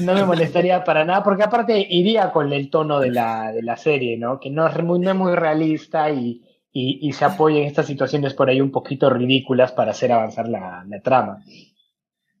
no 0.00 0.14
me 0.14 0.24
molestaría 0.24 0.82
para 0.82 1.04
nada, 1.04 1.22
porque 1.22 1.42
aparte 1.42 1.86
iría 1.90 2.32
con 2.32 2.52
el 2.52 2.70
tono 2.70 3.00
de 3.00 3.10
la, 3.10 3.52
de 3.52 3.62
la 3.62 3.76
serie, 3.76 4.16
¿no? 4.16 4.40
Que 4.40 4.50
no 4.50 4.66
es 4.66 4.82
muy, 4.82 4.98
no 4.98 5.10
es 5.10 5.16
muy 5.16 5.34
realista 5.34 6.10
y, 6.10 6.42
y, 6.72 7.06
y 7.06 7.12
se 7.12 7.26
apoya 7.26 7.58
en 7.58 7.66
estas 7.66 7.86
situaciones 7.86 8.32
por 8.32 8.48
ahí 8.48 8.60
un 8.60 8.72
poquito 8.72 9.10
ridículas 9.10 9.72
para 9.72 9.90
hacer 9.90 10.10
avanzar 10.10 10.48
la, 10.48 10.84
la 10.88 11.00
trama. 11.02 11.44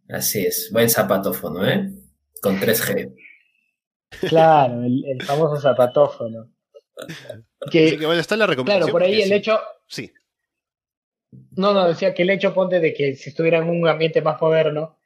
Así 0.08 0.46
es, 0.46 0.70
buen 0.72 0.88
zapatófono, 0.88 1.68
¿eh? 1.68 1.90
Con 2.40 2.58
3G. 2.58 3.14
Claro, 4.28 4.84
el, 4.84 5.04
el 5.04 5.22
famoso 5.22 5.60
zapatófono. 5.60 6.48
Que, 7.70 7.96
bueno, 7.98 8.20
está 8.20 8.36
la 8.36 8.46
recomendación. 8.46 8.88
claro, 8.88 8.92
por 8.92 9.02
ahí 9.02 9.20
el 9.20 9.28
sí. 9.28 9.34
hecho, 9.34 9.58
Sí, 9.88 10.10
No, 11.52 11.72
no, 11.72 11.88
decía 11.88 12.14
que 12.14 12.22
el 12.22 12.30
hecho, 12.30 12.54
ponte, 12.54 12.80
de 12.80 12.92
que 12.94 13.14
si 13.14 13.30
estuviera 13.30 13.58
en 13.58 13.68
un 13.68 13.88
ambiente 13.88 14.22
más 14.22 14.40
moderno, 14.40 14.98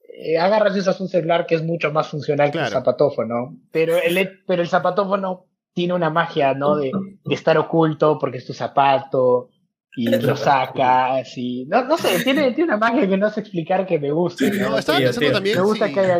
eh, 0.00 0.38
agarras 0.38 0.76
y 0.76 0.80
usas 0.80 1.00
un 1.00 1.08
celular 1.08 1.46
que 1.46 1.54
es 1.54 1.62
mucho 1.62 1.92
más 1.92 2.08
funcional 2.08 2.50
que 2.50 2.58
el 2.58 2.68
zapatófono. 2.68 3.56
Pero 3.70 3.96
el, 3.96 4.40
pero 4.46 4.62
el 4.62 4.68
zapatófono 4.68 5.46
tiene 5.74 5.94
una 5.94 6.10
magia, 6.10 6.54
¿no? 6.54 6.76
De, 6.76 6.90
de 7.24 7.34
estar 7.34 7.56
oculto 7.56 8.18
porque 8.18 8.38
es 8.38 8.46
tu 8.46 8.52
zapato 8.52 9.50
y 9.96 10.08
lo 10.08 10.36
sacas 10.36 11.36
y... 11.36 11.64
No, 11.66 11.84
no 11.84 11.98
sé, 11.98 12.22
tiene, 12.24 12.52
tiene 12.52 12.74
una 12.74 12.76
magia 12.76 13.08
que 13.08 13.16
no 13.16 13.30
sé 13.30 13.40
explicar 13.40 13.86
que 13.86 13.98
me 13.98 14.10
guste, 14.10 14.50
¿no? 14.50 14.70
No, 14.70 14.78
estaba 14.78 14.98
pensando 14.98 15.20
tío. 15.20 15.32
también 15.32 15.56
me 15.56 15.64
gusta 15.64 15.88
si, 15.88 15.94
que 15.94 16.00
haya... 16.00 16.18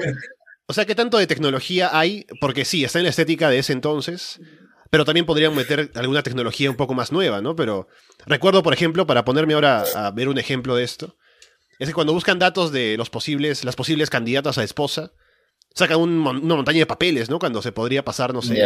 O 0.66 0.72
sea, 0.72 0.84
¿qué 0.84 0.94
tanto 0.94 1.16
de 1.16 1.26
tecnología 1.26 1.90
hay? 1.92 2.26
Porque 2.40 2.64
sí, 2.64 2.84
está 2.84 2.98
en 2.98 3.04
la 3.04 3.10
estética 3.10 3.48
de 3.48 3.58
ese 3.58 3.72
entonces, 3.72 4.40
pero 4.90 5.04
también 5.04 5.26
podrían 5.26 5.54
meter 5.54 5.90
alguna 5.94 6.22
tecnología 6.22 6.70
un 6.70 6.76
poco 6.76 6.94
más 6.94 7.12
nueva, 7.12 7.40
¿no? 7.40 7.54
Pero 7.56 7.88
recuerdo, 8.26 8.62
por 8.62 8.72
ejemplo, 8.72 9.06
para 9.06 9.24
ponerme 9.24 9.54
ahora 9.54 9.84
a 9.94 10.10
ver 10.10 10.28
un 10.28 10.38
ejemplo 10.38 10.76
de 10.76 10.84
esto, 10.84 11.16
es 11.78 11.88
que 11.88 11.94
cuando 11.94 12.12
buscan 12.12 12.38
datos 12.38 12.72
de 12.72 12.96
los 12.96 13.10
posibles, 13.10 13.64
las 13.64 13.76
posibles 13.76 14.10
candidatas 14.10 14.58
a 14.58 14.64
esposa, 14.64 15.12
sacan 15.74 16.00
un 16.00 16.26
una 16.26 16.56
montaña 16.56 16.80
de 16.80 16.86
papeles, 16.86 17.30
¿no? 17.30 17.38
Cuando 17.38 17.62
se 17.62 17.72
podría 17.72 18.04
pasar, 18.04 18.34
no 18.34 18.42
sé, 18.42 18.60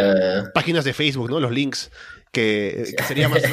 páginas 0.53 0.83
de 0.83 0.93
Facebook, 0.93 1.29
¿no? 1.29 1.39
Los 1.39 1.51
links, 1.51 1.91
que, 2.31 2.85
sería 3.07 3.29
más... 3.29 3.43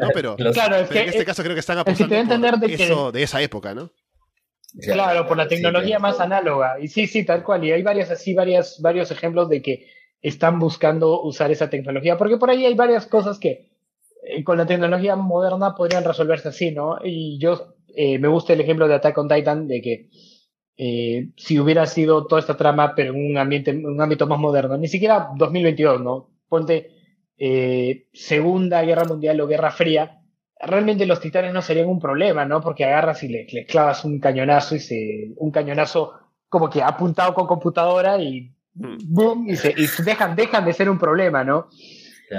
¿no? 0.00 0.08
Pero, 0.12 0.36
claro, 0.52 0.76
es 0.76 0.88
que, 0.88 1.02
en 1.02 1.08
este 1.10 1.24
caso 1.24 1.42
creo 1.42 1.54
que 1.54 1.60
están 1.60 1.78
apostando 1.78 2.14
por 2.14 2.60
de 2.60 2.74
eso 2.74 3.12
de 3.12 3.22
esa 3.22 3.40
época, 3.40 3.74
¿no? 3.74 3.92
Claro, 4.80 5.28
por 5.28 5.36
la 5.36 5.46
tecnología 5.46 6.00
más 6.00 6.18
análoga. 6.18 6.80
Y 6.80 6.88
sí, 6.88 7.06
sí, 7.06 7.24
tal 7.24 7.44
cual. 7.44 7.64
Y 7.64 7.70
hay 7.70 7.82
varias 7.82 8.10
así, 8.10 8.34
varias, 8.34 8.80
varios 8.80 9.10
ejemplos 9.12 9.48
de 9.48 9.62
que 9.62 9.86
están 10.24 10.58
buscando 10.58 11.20
usar 11.22 11.50
esa 11.50 11.68
tecnología. 11.68 12.16
Porque 12.16 12.38
por 12.38 12.48
ahí 12.48 12.64
hay 12.64 12.74
varias 12.74 13.06
cosas 13.06 13.38
que 13.38 13.68
eh, 14.22 14.42
con 14.42 14.56
la 14.56 14.64
tecnología 14.64 15.16
moderna 15.16 15.74
podrían 15.74 16.02
resolverse 16.02 16.48
así, 16.48 16.70
¿no? 16.70 16.96
Y 17.04 17.38
yo 17.38 17.74
eh, 17.94 18.18
me 18.18 18.28
gusta 18.28 18.54
el 18.54 18.60
ejemplo 18.62 18.88
de 18.88 18.94
Attack 18.94 19.18
on 19.18 19.28
Titan 19.28 19.68
de 19.68 19.82
que 19.82 20.08
eh, 20.78 21.28
si 21.36 21.60
hubiera 21.60 21.84
sido 21.84 22.26
toda 22.26 22.40
esta 22.40 22.56
trama, 22.56 22.94
pero 22.96 23.12
en 23.12 23.32
un 23.32 23.36
ambiente, 23.36 23.70
un 23.72 24.00
ámbito 24.00 24.26
más 24.26 24.38
moderno, 24.38 24.78
ni 24.78 24.88
siquiera 24.88 25.28
2022, 25.36 26.00
¿no? 26.00 26.30
Ponte 26.48 26.90
Segunda 28.14 28.82
Guerra 28.82 29.04
Mundial 29.04 29.40
o 29.42 29.46
Guerra 29.46 29.72
Fría, 29.72 30.22
realmente 30.58 31.04
los 31.04 31.20
titanes 31.20 31.52
no 31.52 31.60
serían 31.60 31.88
un 31.88 32.00
problema, 32.00 32.46
¿no? 32.46 32.62
Porque 32.62 32.84
agarras 32.84 33.22
y 33.24 33.28
le, 33.28 33.66
clavas 33.66 34.06
un 34.06 34.20
cañonazo 34.20 34.74
y 34.74 34.80
se, 34.80 35.34
un 35.36 35.50
cañonazo 35.50 36.12
como 36.48 36.70
que 36.70 36.82
apuntado 36.82 37.34
con 37.34 37.46
computadora 37.46 38.18
y. 38.22 38.53
boom, 38.74 39.48
y, 39.48 39.56
se, 39.56 39.74
dejan, 40.04 40.36
dejan 40.36 40.64
de 40.64 40.72
ser 40.72 40.90
un 40.90 40.98
problema, 40.98 41.44
¿no? 41.44 41.68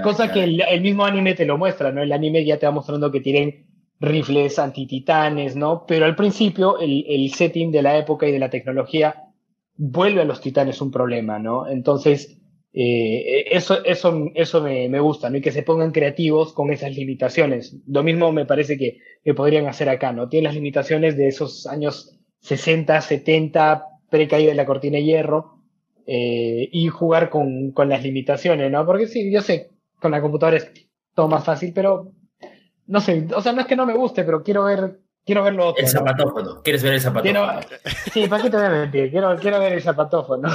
Cosa 0.04 0.32
que 0.32 0.44
el, 0.44 0.82
mismo 0.82 1.06
anime 1.06 1.36
te 1.36 1.46
lo 1.46 1.58
muestra, 1.58 1.92
¿no? 1.92 2.02
El 2.02 2.12
anime 2.12 2.44
ya 2.44 2.58
te 2.58 2.66
va 2.66 2.72
mostrando 2.72 3.12
que 3.12 3.22
tienen 3.22 3.66
rifles 4.00 4.60
antititanes, 4.60 5.56
¿no? 5.56 5.86
Pero 5.88 6.06
al 6.06 6.16
principio 6.16 6.80
el, 6.80 7.06
el 7.08 7.34
setting 7.34 7.72
de 7.72 7.82
la 7.82 7.98
época 7.98 8.28
y 8.28 8.32
de 8.32 8.40
la 8.40 8.50
tecnología 8.50 9.16
vuelve 9.78 10.22
a 10.22 10.26
los 10.26 10.42
titanes 10.42 10.82
un 10.82 10.92
problema, 10.92 11.40
¿no? 11.40 11.68
Entonces, 11.68 12.38
eh, 12.74 13.46
eso, 13.52 13.86
eso, 13.86 14.32
eso 14.36 14.62
me, 14.62 14.90
me, 14.90 15.00
gusta, 15.00 15.30
¿no? 15.30 15.38
Y 15.38 15.42
que 15.42 15.54
se 15.54 15.64
pongan 15.64 15.92
creativos 15.92 16.52
con 16.52 16.74
esas 16.74 16.94
limitaciones. 16.94 17.78
Lo 17.88 18.04
mismo 18.04 18.34
me 18.34 18.46
parece 18.46 18.78
que, 18.78 19.00
que 19.24 19.34
podrían 19.34 19.68
hacer 19.68 19.88
acá, 19.88 20.12
¿no? 20.12 20.28
Tienen 20.28 20.46
las 20.46 20.56
limitaciones 20.56 21.16
de 21.16 21.30
esos 21.30 21.68
años 21.68 22.20
60, 22.42 23.00
70, 23.00 23.86
pre-caída 24.10 24.50
de 24.50 24.56
la 24.56 24.66
cortina 24.66 24.98
de 24.98 25.06
hierro, 25.06 25.55
eh, 26.06 26.70
y 26.72 26.88
jugar 26.90 27.30
con, 27.30 27.72
con, 27.72 27.90
las 27.90 28.04
limitaciones, 28.04 28.72
¿no? 28.72 28.86
Porque 28.86 29.08
sí, 29.08 29.32
yo 29.32 29.42
sé, 29.42 29.72
con 30.00 30.12
la 30.12 30.22
computadora 30.22 30.58
es 30.58 30.72
todo 31.14 31.28
más 31.28 31.44
fácil, 31.44 31.72
pero 31.74 32.12
no 32.88 33.02
sé, 33.02 33.28
o 33.36 33.42
sea, 33.42 33.54
no 33.54 33.62
es 33.62 33.68
que 33.68 33.76
no 33.76 33.86
me 33.86 33.96
guste, 33.96 34.24
pero 34.24 34.44
quiero 34.44 34.66
ver 34.66 35.00
Quiero 35.26 35.44
verlo 35.44 35.70
otro. 35.70 35.84
El 35.84 35.90
zapatófono. 35.90 36.62
¿Quieres 36.62 36.84
ver 36.84 36.94
el 36.94 37.02
zapatófono? 37.02 37.60
Sí, 38.14 38.28
¿para 38.28 38.44
qué 38.44 38.50
te 38.52 38.58
voy 38.58 38.66
a 38.68 38.70
mentir? 38.70 39.10
Quiero, 39.10 39.36
quiero 39.38 39.60
ver 39.60 39.74
el 39.74 39.82
zapatófono. 39.82 40.48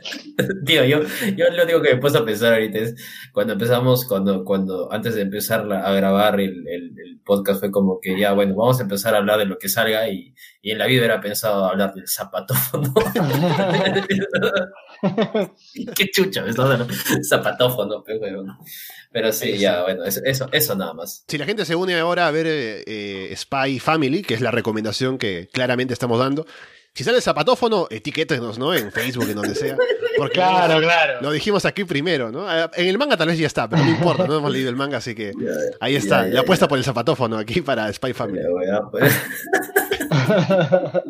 Tío, 0.66 0.84
yo, 0.84 1.00
yo 1.34 1.50
lo 1.50 1.62
único 1.62 1.80
que 1.80 1.88
me 1.90 1.94
he 1.94 1.96
puesto 1.96 2.18
a 2.18 2.24
pensar 2.24 2.52
ahorita 2.52 2.78
es 2.78 2.94
cuando 3.32 3.54
empezamos, 3.54 4.04
cuando, 4.04 4.44
cuando 4.44 4.92
antes 4.92 5.14
de 5.14 5.22
empezar 5.22 5.60
a 5.72 5.92
grabar 5.92 6.40
el, 6.40 6.68
el, 6.68 6.92
podcast 7.24 7.60
fue 7.60 7.70
como 7.70 8.00
que 8.00 8.18
ya, 8.18 8.32
bueno, 8.32 8.56
vamos 8.56 8.80
a 8.80 8.82
empezar 8.82 9.14
a 9.14 9.18
hablar 9.18 9.38
de 9.38 9.44
lo 9.44 9.56
que 9.56 9.68
salga 9.68 10.08
y, 10.08 10.34
y 10.60 10.72
en 10.72 10.78
la 10.78 10.86
vida 10.86 11.04
era 11.04 11.20
pensado 11.20 11.66
hablar 11.66 11.94
del 11.94 12.08
zapatófono. 12.08 12.92
qué 15.96 16.10
chucha, 16.10 16.42
¿ves? 16.42 16.56
Zapatófono, 17.28 18.02
pero, 18.04 18.44
pero 19.12 19.32
sí, 19.32 19.56
ya, 19.56 19.82
bueno, 19.82 20.04
eso, 20.04 20.48
eso, 20.52 20.74
nada 20.74 20.94
más. 20.94 21.24
Si 21.28 21.38
la 21.38 21.44
gente 21.44 21.64
se 21.64 21.76
une 21.76 21.98
ahora 21.98 22.26
a 22.26 22.30
ver 22.30 22.46
eh, 22.48 22.82
eh, 22.86 23.34
Spy 23.36 23.78
Family, 23.78 24.01
que 24.22 24.34
es 24.34 24.40
la 24.40 24.50
recomendación 24.50 25.18
que 25.18 25.48
claramente 25.52 25.94
estamos 25.94 26.18
dando, 26.18 26.46
si 26.94 27.04
sale 27.04 27.16
el 27.16 27.22
zapatófono, 27.22 27.86
etiquétenos, 27.90 28.58
¿no? 28.58 28.74
En 28.74 28.92
Facebook, 28.92 29.28
en 29.28 29.36
donde 29.36 29.54
sea. 29.54 29.76
Porque 30.18 30.34
claro, 30.34 30.78
claro. 30.78 31.22
Lo 31.22 31.32
dijimos 31.32 31.64
aquí 31.64 31.84
primero, 31.84 32.30
¿no? 32.30 32.46
Ah, 32.46 32.70
en 32.74 32.86
el 32.86 32.98
manga 32.98 33.16
tal 33.16 33.28
vez 33.28 33.38
ya 33.38 33.46
está, 33.46 33.66
pero 33.66 33.82
no 33.82 33.90
importa, 33.90 34.26
no 34.26 34.36
hemos 34.36 34.52
leído 34.52 34.68
el 34.68 34.76
manga, 34.76 34.98
así 34.98 35.14
que 35.14 35.32
ahí 35.80 35.96
está. 35.96 36.26
la 36.26 36.40
apuesta 36.40 36.68
por 36.68 36.76
el 36.76 36.84
zapatófono 36.84 37.38
aquí 37.38 37.62
para 37.62 37.90
Spy 37.90 38.12
Family. 38.12 38.42
Pues. 38.90 39.14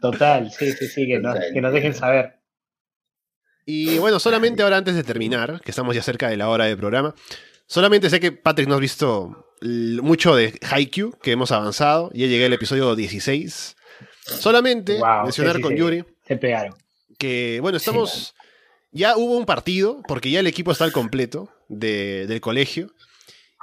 Total, 0.00 0.50
sí, 0.50 0.72
sí, 0.72 0.88
sí, 0.88 1.06
que, 1.06 1.22
que 1.52 1.60
nos 1.60 1.72
dejen 1.72 1.94
saber. 1.94 2.40
Y 3.64 3.98
bueno, 3.98 4.18
solamente 4.18 4.62
ahora 4.62 4.78
antes 4.78 4.96
de 4.96 5.04
terminar, 5.04 5.60
que 5.60 5.70
estamos 5.70 5.94
ya 5.94 6.02
cerca 6.02 6.28
de 6.28 6.36
la 6.36 6.48
hora 6.48 6.64
del 6.64 6.78
programa, 6.78 7.14
solamente 7.66 8.10
sé 8.10 8.18
que 8.18 8.32
Patrick 8.32 8.68
no 8.68 8.74
has 8.74 8.80
visto 8.80 9.47
mucho 9.60 10.36
de 10.36 10.58
Haikyuu, 10.62 11.18
que 11.22 11.32
hemos 11.32 11.52
avanzado, 11.52 12.10
ya 12.12 12.26
llegué 12.26 12.46
al 12.46 12.52
episodio 12.52 12.94
16. 12.94 13.76
Solamente 14.24 15.00
mencionar 15.24 15.60
con 15.60 15.74
Yuri 15.74 16.04
que, 17.18 17.58
bueno, 17.60 17.76
estamos... 17.76 18.34
Ya 18.90 19.16
hubo 19.16 19.36
un 19.36 19.44
partido, 19.44 20.00
porque 20.08 20.30
ya 20.30 20.40
el 20.40 20.46
equipo 20.46 20.72
está 20.72 20.84
al 20.84 20.92
completo 20.92 21.50
del 21.68 22.40
colegio. 22.40 22.90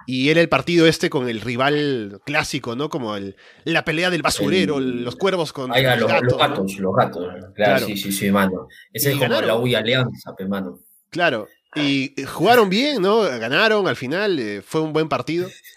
Y 0.08 0.30
era 0.30 0.40
el 0.40 0.50
partido 0.50 0.86
este 0.86 1.10
con 1.10 1.28
el 1.28 1.42
rival 1.42 2.22
clásico, 2.26 2.76
¿no? 2.76 2.90
Como 2.90 3.16
el, 3.16 3.36
la 3.64 3.84
pelea 3.84 4.12
del 4.12 4.22
basurero, 4.22 4.80
los 4.80 5.16
cuervos 5.16 5.52
con 5.52 5.72
los, 5.72 5.82
gatos, 5.82 6.78
los 6.78 6.96
gatos. 6.96 7.28
Claro, 7.56 7.88
sí, 7.88 7.98
sí, 7.98 8.12
sí, 8.12 8.30
mano. 8.30 8.68
Ese 8.94 9.14
es 9.14 9.18
como 9.18 9.42
la 9.42 9.56
UI 9.56 9.74
Alianza, 9.74 10.36
mano. 10.48 10.80
Claro. 11.10 11.48
Y 11.76 12.14
jugaron 12.26 12.70
bien, 12.70 13.02
¿no? 13.02 13.22
Ganaron 13.22 13.88
al 13.88 13.96
final, 13.96 14.38
eh, 14.38 14.62
fue 14.62 14.82
un 14.82 14.94
buen 14.94 15.10
partido. 15.10 15.50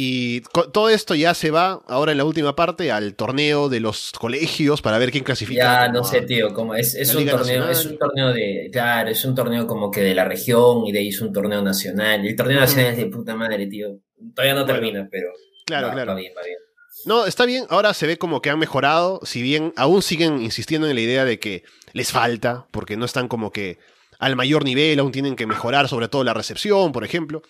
Y 0.00 0.42
todo 0.72 0.90
esto 0.90 1.16
ya 1.16 1.34
se 1.34 1.50
va 1.50 1.82
ahora 1.88 2.12
en 2.12 2.18
la 2.18 2.24
última 2.24 2.54
parte 2.54 2.92
al 2.92 3.16
torneo 3.16 3.68
de 3.68 3.80
los 3.80 4.12
colegios 4.12 4.80
para 4.80 4.96
ver 4.96 5.10
quién 5.10 5.24
clasifica. 5.24 5.60
Ya, 5.60 5.88
no 5.88 6.04
sé, 6.04 6.22
tío, 6.22 6.54
como 6.54 6.76
es, 6.76 6.94
es 6.94 7.12
un 7.16 7.26
torneo, 7.26 7.68
es 7.68 7.84
un 7.84 7.98
torneo 7.98 8.32
de, 8.32 8.68
claro, 8.72 9.10
es 9.10 9.24
un 9.24 9.34
torneo 9.34 9.66
como 9.66 9.90
que 9.90 10.02
de 10.02 10.14
la 10.14 10.24
región 10.24 10.86
y 10.86 10.92
de 10.92 11.00
ahí 11.00 11.08
es 11.08 11.20
un 11.20 11.32
torneo 11.32 11.62
nacional. 11.62 12.24
El 12.24 12.36
torneo 12.36 12.60
nacional 12.60 12.92
es 12.92 12.98
de 12.98 13.06
puta 13.06 13.34
madre, 13.34 13.66
tío. 13.66 13.98
Todavía 14.36 14.54
no 14.54 14.64
termina, 14.64 15.08
pero. 15.10 15.32
Claro, 15.66 15.90
claro. 15.90 16.14
bien, 16.14 16.32
bien. 16.44 16.58
No, 17.04 17.26
está 17.26 17.44
bien, 17.44 17.64
ahora 17.68 17.92
se 17.92 18.06
ve 18.06 18.18
como 18.18 18.40
que 18.40 18.50
han 18.50 18.58
mejorado, 18.60 19.18
si 19.24 19.42
bien 19.42 19.72
aún 19.74 20.02
siguen 20.02 20.40
insistiendo 20.40 20.86
en 20.86 20.94
la 20.94 21.00
idea 21.00 21.24
de 21.24 21.40
que 21.40 21.64
les 21.92 22.12
falta, 22.12 22.68
porque 22.70 22.96
no 22.96 23.04
están 23.04 23.26
como 23.26 23.50
que 23.50 23.78
al 24.20 24.36
mayor 24.36 24.64
nivel, 24.64 25.00
aún 25.00 25.10
tienen 25.10 25.34
que 25.34 25.46
mejorar 25.46 25.88
sobre 25.88 26.06
todo 26.06 26.22
la 26.22 26.34
recepción, 26.34 26.92
por 26.92 27.02
ejemplo 27.02 27.42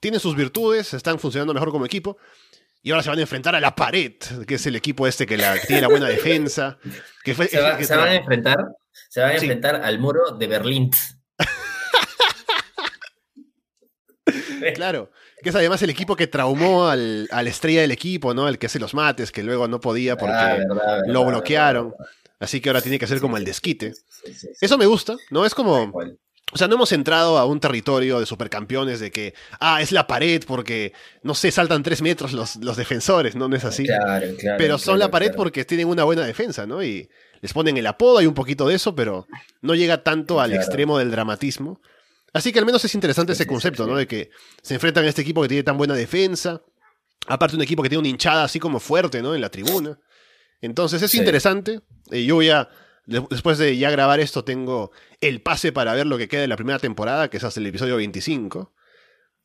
tienen 0.00 0.20
sus 0.20 0.36
virtudes, 0.36 0.94
están 0.94 1.18
funcionando 1.18 1.54
mejor 1.54 1.70
como 1.70 1.86
equipo. 1.86 2.18
Y 2.82 2.90
ahora 2.90 3.02
se 3.02 3.10
van 3.10 3.18
a 3.18 3.22
enfrentar 3.22 3.54
a 3.54 3.60
la 3.60 3.74
pared, 3.74 4.12
que 4.46 4.54
es 4.54 4.66
el 4.66 4.76
equipo 4.76 5.06
este 5.06 5.26
que, 5.26 5.36
tiene 5.66 5.82
la 5.82 5.88
buena 5.88 6.08
defensa. 6.08 6.78
Que 7.24 7.34
se, 7.34 7.60
van 7.60 8.08
a 8.08 8.14
enfrentar, 8.14 8.56
se 9.08 9.20
van 9.20 9.30
a 9.30 9.34
enfrentar 9.34 9.76
al 9.76 9.98
muro 9.98 10.36
de 10.38 10.46
Berlín. 10.46 10.90
claro, 14.74 15.10
que 15.42 15.50
es 15.50 15.54
además 15.54 15.82
el 15.82 15.90
equipo 15.90 16.16
que 16.16 16.28
traumó 16.28 16.88
al, 16.88 17.28
a 17.30 17.42
la 17.42 17.50
estrella 17.50 17.80
del 17.80 17.90
equipo, 17.90 18.32
¿no? 18.32 18.48
El 18.48 18.58
que 18.58 18.66
hace 18.66 18.78
los 18.78 18.94
mates, 18.94 19.32
que 19.32 19.42
luego 19.42 19.66
no 19.66 19.80
podía 19.80 20.16
porque 20.16 20.34
ah, 20.34 20.58
lo 21.06 21.24
bloquearon. 21.24 21.94
Así 22.40 22.60
que 22.60 22.68
ahora 22.68 22.80
tiene 22.80 22.98
que 22.98 23.04
hacer 23.04 23.20
como 23.20 23.36
el 23.36 23.44
desquite. 23.44 23.92
Eso 24.60 24.78
me 24.78 24.86
gusta, 24.86 25.16
¿no? 25.30 25.44
Es 25.44 25.54
como 25.54 25.92
o 26.52 26.56
sea, 26.56 26.66
no 26.66 26.76
hemos 26.76 26.92
entrado 26.92 27.36
a 27.36 27.44
un 27.44 27.60
territorio 27.60 28.20
de 28.20 28.26
supercampeones 28.26 29.00
de 29.00 29.10
que, 29.10 29.34
ah, 29.60 29.82
es 29.82 29.92
la 29.92 30.06
pared 30.06 30.42
porque, 30.46 30.92
no 31.22 31.34
sé, 31.34 31.50
saltan 31.50 31.82
tres 31.82 32.00
metros 32.00 32.32
los, 32.32 32.56
los 32.56 32.76
defensores, 32.76 33.36
¿no? 33.36 33.48
No 33.48 33.56
es 33.56 33.64
así. 33.64 33.84
Claro, 33.84 34.26
claro, 34.38 34.56
pero 34.56 34.78
son 34.78 34.98
la 34.98 35.10
pared 35.10 35.32
porque 35.36 35.64
tienen 35.64 35.88
una 35.88 36.04
buena 36.04 36.24
defensa, 36.24 36.66
¿no? 36.66 36.82
Y 36.82 37.08
les 37.40 37.52
ponen 37.52 37.76
el 37.76 37.86
apodo, 37.86 38.18
hay 38.18 38.26
un 38.26 38.34
poquito 38.34 38.66
de 38.66 38.76
eso, 38.76 38.94
pero 38.94 39.26
no 39.60 39.74
llega 39.74 40.02
tanto 40.02 40.40
al 40.40 40.54
extremo 40.54 40.98
del 40.98 41.10
dramatismo. 41.10 41.80
Así 42.32 42.52
que 42.52 42.58
al 42.58 42.66
menos 42.66 42.84
es 42.84 42.94
interesante 42.94 43.32
ese 43.32 43.46
concepto, 43.46 43.86
¿no? 43.86 43.96
De 43.96 44.06
que 44.06 44.30
se 44.62 44.74
enfrentan 44.74 45.04
a 45.04 45.08
este 45.08 45.22
equipo 45.22 45.42
que 45.42 45.48
tiene 45.48 45.62
tan 45.62 45.76
buena 45.76 45.94
defensa, 45.94 46.62
aparte 47.26 47.56
un 47.56 47.62
equipo 47.62 47.82
que 47.82 47.88
tiene 47.88 48.00
una 48.00 48.08
hinchada 48.08 48.44
así 48.44 48.58
como 48.58 48.80
fuerte, 48.80 49.22
¿no? 49.22 49.34
En 49.34 49.40
la 49.40 49.50
tribuna. 49.50 49.98
Entonces 50.60 51.02
es 51.02 51.14
interesante. 51.14 51.80
y 52.10 52.26
yo 52.26 52.36
voy 52.36 52.50
a 52.50 52.68
Después 53.08 53.56
de 53.56 53.74
ya 53.78 53.90
grabar 53.90 54.20
esto, 54.20 54.44
tengo 54.44 54.90
el 55.22 55.40
pase 55.40 55.72
para 55.72 55.94
ver 55.94 56.06
lo 56.06 56.18
que 56.18 56.28
queda 56.28 56.42
de 56.42 56.48
la 56.48 56.56
primera 56.56 56.78
temporada, 56.78 57.30
que 57.30 57.38
es 57.38 57.44
hasta 57.44 57.58
el 57.58 57.66
episodio 57.66 57.96
25. 57.96 58.74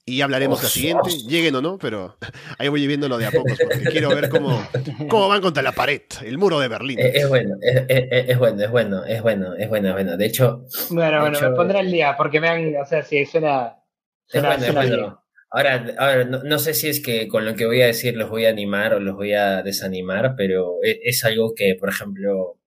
Y 0.05 0.17
ya 0.17 0.25
hablaremos 0.25 0.61
la 0.61 0.67
siguiente, 0.67 1.11
lleguen 1.29 1.55
o 1.55 1.61
no, 1.61 1.77
pero 1.77 2.17
ahí 2.57 2.67
voy 2.67 2.85
viéndolo 2.85 3.17
de 3.17 3.25
a 3.25 3.31
poco, 3.31 3.53
porque 3.63 3.85
quiero 3.85 4.09
ver 4.09 4.27
cómo, 4.27 4.61
cómo 5.09 5.29
van 5.29 5.39
contra 5.39 5.63
la 5.63 5.71
pared, 5.71 6.01
el 6.25 6.37
muro 6.37 6.59
de 6.59 6.67
Berlín. 6.67 6.99
Es, 6.99 7.29
bueno, 7.29 7.55
es, 7.61 8.37
bueno, 8.37 8.61
es 8.61 8.69
bueno, 8.69 9.05
es 9.05 9.21
bueno, 9.21 9.55
es 9.55 9.69
bueno, 9.69 9.87
es 9.87 9.93
bueno. 9.93 10.17
De 10.17 10.25
hecho. 10.25 10.65
Bueno, 10.89 11.21
bueno, 11.21 11.39
me 11.39 11.51
pondré 11.51 11.79
el 11.79 11.89
día, 11.91 12.17
porque 12.17 12.41
me 12.41 12.49
han, 12.49 12.75
o 12.75 12.85
sea, 12.85 13.01
si 13.01 13.25
suena. 13.25 13.77
suena, 14.25 14.55
es 14.55 14.73
bueno, 14.73 15.23
Ahora, 15.49 15.85
ahora 15.99 16.25
no, 16.25 16.59
sé 16.59 16.73
si 16.73 16.89
es 16.89 16.99
que 16.99 17.29
con 17.29 17.45
lo 17.45 17.55
que 17.55 17.65
voy 17.65 17.81
a 17.81 17.85
decir 17.85 18.17
los 18.17 18.29
voy 18.29 18.45
a 18.45 18.49
animar 18.49 18.95
o 18.95 18.99
los 18.99 19.15
voy 19.15 19.33
a 19.33 19.61
desanimar, 19.61 20.33
pero 20.35 20.79
es, 20.81 20.97
es 21.01 21.23
algo 21.23 21.53
que, 21.55 21.77
por 21.79 21.89
ejemplo, 21.89 22.59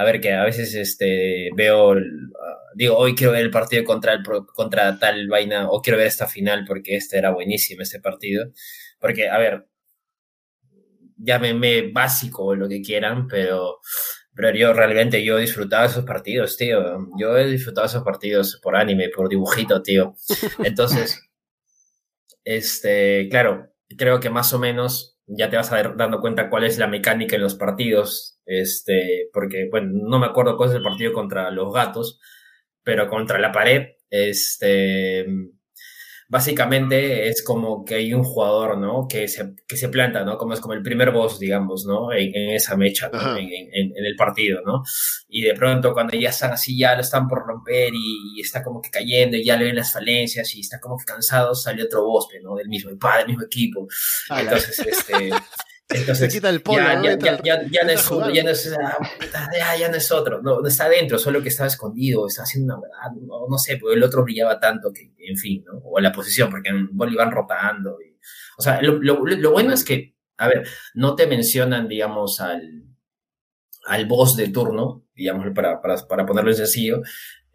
a 0.00 0.04
ver, 0.04 0.18
que 0.22 0.32
a 0.32 0.44
veces 0.44 0.74
este, 0.74 1.50
veo, 1.54 1.94
digo, 2.74 2.96
hoy 2.96 3.14
quiero 3.14 3.34
ver 3.34 3.42
el 3.42 3.50
partido 3.50 3.84
contra, 3.84 4.14
el, 4.14 4.22
contra 4.54 4.98
tal 4.98 5.28
vaina, 5.28 5.68
o 5.68 5.82
quiero 5.82 5.98
ver 5.98 6.06
esta 6.06 6.26
final 6.26 6.64
porque 6.66 6.96
este 6.96 7.18
era 7.18 7.32
buenísimo, 7.32 7.82
este 7.82 8.00
partido. 8.00 8.46
Porque, 8.98 9.28
a 9.28 9.36
ver, 9.36 9.68
llámenme 11.18 11.92
básico 11.92 12.46
o 12.46 12.54
lo 12.54 12.66
que 12.66 12.80
quieran, 12.80 13.28
pero, 13.28 13.80
pero 14.34 14.56
yo 14.56 14.72
realmente 14.72 15.22
yo 15.22 15.36
he 15.36 15.42
disfrutado 15.42 15.84
esos 15.84 16.06
partidos, 16.06 16.56
tío. 16.56 16.80
Yo 17.18 17.36
he 17.36 17.46
disfrutado 17.50 17.86
esos 17.86 18.02
partidos 18.02 18.58
por 18.62 18.76
anime, 18.76 19.10
por 19.10 19.28
dibujito, 19.28 19.82
tío. 19.82 20.14
Entonces, 20.64 21.20
este, 22.42 23.28
claro, 23.28 23.70
creo 23.98 24.18
que 24.18 24.30
más 24.30 24.54
o 24.54 24.58
menos 24.58 25.18
ya 25.26 25.50
te 25.50 25.56
vas 25.56 25.70
a 25.72 25.76
dar 25.76 25.96
dando 25.96 26.20
cuenta 26.20 26.48
cuál 26.48 26.64
es 26.64 26.78
la 26.78 26.86
mecánica 26.86 27.36
en 27.36 27.42
los 27.42 27.54
partidos, 27.54 28.39
este, 28.50 29.28
porque, 29.32 29.68
bueno, 29.70 29.90
no 29.92 30.18
me 30.18 30.26
acuerdo 30.26 30.56
cuál 30.56 30.70
es 30.70 30.74
el 30.74 30.82
partido 30.82 31.12
contra 31.12 31.50
los 31.52 31.72
gatos, 31.72 32.18
pero 32.82 33.08
contra 33.08 33.38
la 33.38 33.52
pared, 33.52 33.90
este, 34.10 35.24
básicamente 36.28 37.28
es 37.28 37.44
como 37.44 37.84
que 37.84 37.94
hay 37.94 38.12
un 38.12 38.24
jugador, 38.24 38.76
¿no? 38.76 39.06
Que 39.08 39.28
se, 39.28 39.54
que 39.68 39.76
se 39.76 39.88
planta, 39.88 40.24
¿no? 40.24 40.36
Como 40.36 40.52
es 40.54 40.60
como 40.60 40.74
el 40.74 40.82
primer 40.82 41.12
boss, 41.12 41.38
digamos, 41.38 41.86
¿no? 41.86 42.12
En, 42.12 42.34
esa 42.50 42.76
mecha, 42.76 43.08
en, 43.38 43.92
el 43.94 44.16
partido, 44.16 44.62
¿no? 44.66 44.82
Y 45.28 45.42
de 45.42 45.54
pronto 45.54 45.92
cuando 45.92 46.18
ya 46.18 46.30
están 46.30 46.50
así, 46.50 46.76
ya 46.76 46.96
lo 46.96 47.02
están 47.02 47.28
por 47.28 47.46
romper 47.46 47.92
y, 47.94 48.40
está 48.40 48.64
como 48.64 48.82
que 48.82 48.90
cayendo 48.90 49.36
y 49.36 49.44
ya 49.44 49.56
le 49.56 49.66
ven 49.66 49.76
las 49.76 49.92
falencias 49.92 50.52
y 50.56 50.60
está 50.60 50.80
como 50.80 50.96
que 50.98 51.04
cansado, 51.04 51.54
sale 51.54 51.84
otro 51.84 52.04
boss, 52.04 52.26
¿no? 52.42 52.56
Del 52.56 52.68
mismo, 52.68 52.90
del 52.90 53.26
mismo 53.28 53.44
equipo. 53.44 53.86
Entonces, 54.28 54.76
este... 54.80 55.30
Entonces, 55.90 56.32
quita 56.32 56.48
el 56.48 56.62
ya, 56.62 57.62
ya, 57.68 57.84
no 57.84 57.90
es 57.90 58.10
otro, 58.10 58.30
ya 58.30 58.44
no 58.44 58.50
es, 58.50 58.70
ya, 59.78 59.88
no 59.88 59.96
es 59.96 60.12
otro, 60.12 60.40
no, 60.40 60.64
está 60.64 60.84
adentro, 60.84 61.18
solo 61.18 61.42
que 61.42 61.48
estaba 61.48 61.66
escondido, 61.66 62.26
está 62.26 62.42
haciendo 62.42 62.74
una 62.74 62.82
verdad, 62.82 63.20
no, 63.20 63.58
sé, 63.58 63.76
porque 63.76 63.96
el 63.96 64.02
otro 64.02 64.22
brillaba 64.22 64.60
tanto 64.60 64.92
que, 64.92 65.12
en 65.18 65.36
fin, 65.36 65.64
¿no? 65.64 65.80
O 65.84 65.98
la 65.98 66.12
posición, 66.12 66.48
porque 66.50 66.68
en 66.68 66.96
Bolívar 66.96 67.32
rotando. 67.32 67.98
o 68.56 68.62
sea, 68.62 68.80
lo, 68.82 68.98
lo, 69.00 69.50
bueno 69.50 69.72
es 69.72 69.84
que, 69.84 70.14
a 70.36 70.48
ver, 70.48 70.66
no 70.94 71.16
te 71.16 71.26
mencionan, 71.26 71.88
digamos, 71.88 72.40
al, 72.40 72.84
al 73.86 74.06
boss 74.06 74.36
de 74.36 74.48
turno, 74.48 75.06
digamos, 75.14 75.46
para, 75.54 75.80
para, 75.80 75.96
para 76.06 76.24
ponerlo 76.24 76.50
en 76.50 76.56
sencillo, 76.56 77.02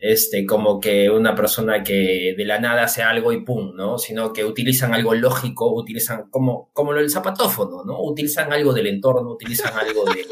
este, 0.08 0.45
como 0.45 0.80
que 0.80 1.10
una 1.10 1.34
persona 1.34 1.82
que 1.82 2.36
de 2.38 2.45
la 2.45 2.60
nada 2.60 2.84
hace 2.84 3.01
algo 3.01 3.34
y 3.34 3.43
pum, 3.43 3.76
¿no? 3.76 3.97
Sino 3.97 4.32
que 4.32 4.45
utilizan 4.45 4.93
algo 4.93 5.16
lógico, 5.16 5.74
utilizan 5.74 6.30
como, 6.30 6.70
como 6.74 6.93
lo 6.93 6.99
del 6.99 7.10
zapatófono, 7.10 7.84
¿no? 7.84 8.03
Utilizan 8.03 8.53
algo 8.53 8.72
del 8.72 8.86
entorno, 8.86 9.32
utilizan 9.32 9.74
algo 9.76 10.06
de... 10.06 10.28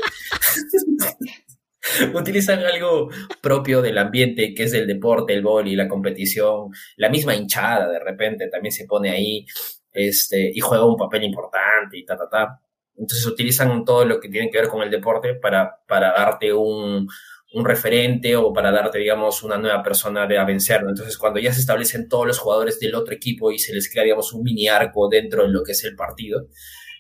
utilizan 2.14 2.60
algo 2.60 3.10
propio 3.42 3.82
del 3.82 3.98
ambiente, 3.98 4.54
que 4.54 4.66
es 4.66 4.74
el 4.74 4.86
deporte, 4.86 5.34
el 5.34 5.44
y 5.66 5.76
la 5.76 5.88
competición, 5.88 6.70
la 6.98 7.10
misma 7.10 7.34
hinchada 7.34 7.90
de 7.90 8.00
repente 8.00 8.50
también 8.50 8.74
se 8.74 8.86
pone 8.86 9.10
ahí, 9.10 9.44
este, 9.92 10.52
y 10.54 10.60
juega 10.60 10.86
un 10.86 10.98
papel 10.98 11.24
importante 11.24 11.98
y 11.98 12.06
ta, 12.06 12.16
ta, 12.16 12.30
ta. 12.30 12.60
Entonces 12.96 13.26
utilizan 13.26 13.84
todo 13.84 14.06
lo 14.06 14.20
que 14.20 14.30
tiene 14.30 14.52
que 14.52 14.60
ver 14.60 14.68
con 14.68 14.84
el 14.84 14.92
deporte 14.92 15.34
para, 15.34 15.80
para 15.88 16.12
darte 16.12 16.54
un, 16.54 17.08
un 17.54 17.66
referente 17.66 18.36
o 18.36 18.52
para 18.52 18.72
darte, 18.72 18.98
digamos, 18.98 19.44
una 19.44 19.58
nueva 19.58 19.84
persona 19.84 20.26
de 20.26 20.40
a 20.40 20.44
vencer. 20.44 20.82
Entonces, 20.88 21.18
cuando 21.18 21.40
ya 21.40 21.54
se 21.54 21.60
establecen 21.60 22.10
todos 22.10 22.26
los 22.26 22.40
jugadores 22.40 22.80
del 22.80 22.96
otro 22.96 23.14
equipo 23.14 23.52
y 23.52 23.60
se 23.60 23.74
les 23.74 23.92
crea, 23.92 24.04
digamos, 24.04 24.34
un 24.34 24.44
mini 24.44 24.68
arco 24.68 25.08
dentro 25.08 25.44
de 25.44 25.50
lo 25.50 25.64
que 25.64 25.74
es 25.74 25.84
el 25.84 25.96
partido, 25.96 26.48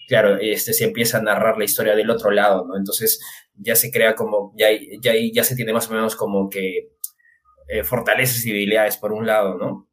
claro, 0.07 0.37
este, 0.39 0.73
se 0.73 0.83
empieza 0.83 1.17
a 1.17 1.21
narrar 1.23 1.57
la 1.57 1.65
historia 1.65 1.95
del 1.95 2.09
otro 2.09 2.29
lado, 2.29 2.65
¿no? 2.67 2.77
Entonces, 2.77 3.19
ya 3.55 3.75
se 3.75 3.89
crea 3.89 4.13
como, 4.13 4.53
ya, 4.55 4.67
ya, 5.01 5.13
ya 5.33 5.43
se 5.43 5.55
tiene 5.55 5.73
más 5.73 5.89
o 5.89 5.93
menos 5.93 6.15
como 6.15 6.49
que 6.49 6.91
eh, 7.67 7.83
fortalezas 7.83 8.45
y 8.45 8.51
debilidades 8.51 8.97
por 8.97 9.11
un 9.11 9.25
lado, 9.25 9.57
¿no? 9.57 9.89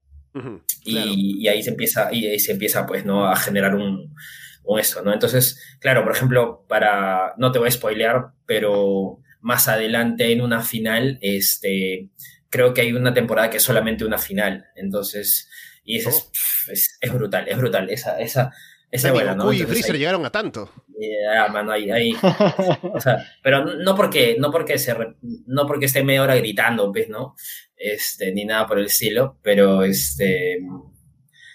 y, 0.84 1.42
y, 1.42 1.48
ahí 1.48 1.60
se 1.60 1.70
empieza, 1.70 2.12
y 2.12 2.26
ahí 2.26 2.38
se 2.38 2.52
empieza, 2.52 2.86
pues, 2.86 3.04
¿no? 3.04 3.26
A 3.26 3.34
generar 3.34 3.74
un, 3.74 4.14
un 4.62 4.78
eso, 4.78 5.02
¿no? 5.02 5.12
Entonces, 5.12 5.60
claro, 5.80 6.04
por 6.04 6.12
ejemplo, 6.12 6.64
para, 6.68 7.34
no 7.38 7.50
te 7.50 7.58
voy 7.58 7.68
a 7.68 7.72
spoilear, 7.72 8.32
pero 8.46 9.18
más 9.40 9.68
adelante 9.68 10.32
en 10.32 10.40
una 10.40 10.62
final, 10.62 11.18
este, 11.20 12.08
creo 12.48 12.74
que 12.74 12.82
hay 12.82 12.92
una 12.92 13.14
temporada 13.14 13.50
que 13.50 13.58
es 13.58 13.62
solamente 13.62 14.04
una 14.04 14.18
final. 14.18 14.66
Entonces, 14.76 15.48
y 15.84 15.98
eso 15.98 16.10
es, 16.10 16.98
oh. 16.98 17.00
es, 17.00 17.12
brutal, 17.12 17.48
es 17.48 17.56
brutal. 17.56 17.90
Esa, 17.90 18.20
esa, 18.20 18.52
esa 18.90 19.12
buena, 19.12 19.34
¿no? 19.34 19.52
y 19.52 19.62
Freezer 19.62 19.96
llegaron 19.96 20.24
a 20.26 20.30
tanto. 20.30 20.70
Ah, 21.34 21.48
mano, 21.48 21.72
ahí, 21.72 21.90
ahí. 21.90 22.12
o 22.82 23.00
sea, 23.00 23.24
pero 23.42 23.64
no 23.64 23.94
porque, 23.94 24.36
no 24.38 24.50
porque 24.50 24.78
se, 24.78 24.94
no 25.46 25.66
porque 25.66 25.86
esté 25.86 26.04
media 26.04 26.22
hora 26.22 26.36
gritando, 26.36 26.92
pues, 26.92 27.08
¿no? 27.08 27.34
Este, 27.76 28.32
ni 28.32 28.44
nada 28.44 28.66
por 28.66 28.78
el 28.78 28.86
estilo, 28.86 29.38
pero 29.42 29.82
este. 29.82 30.58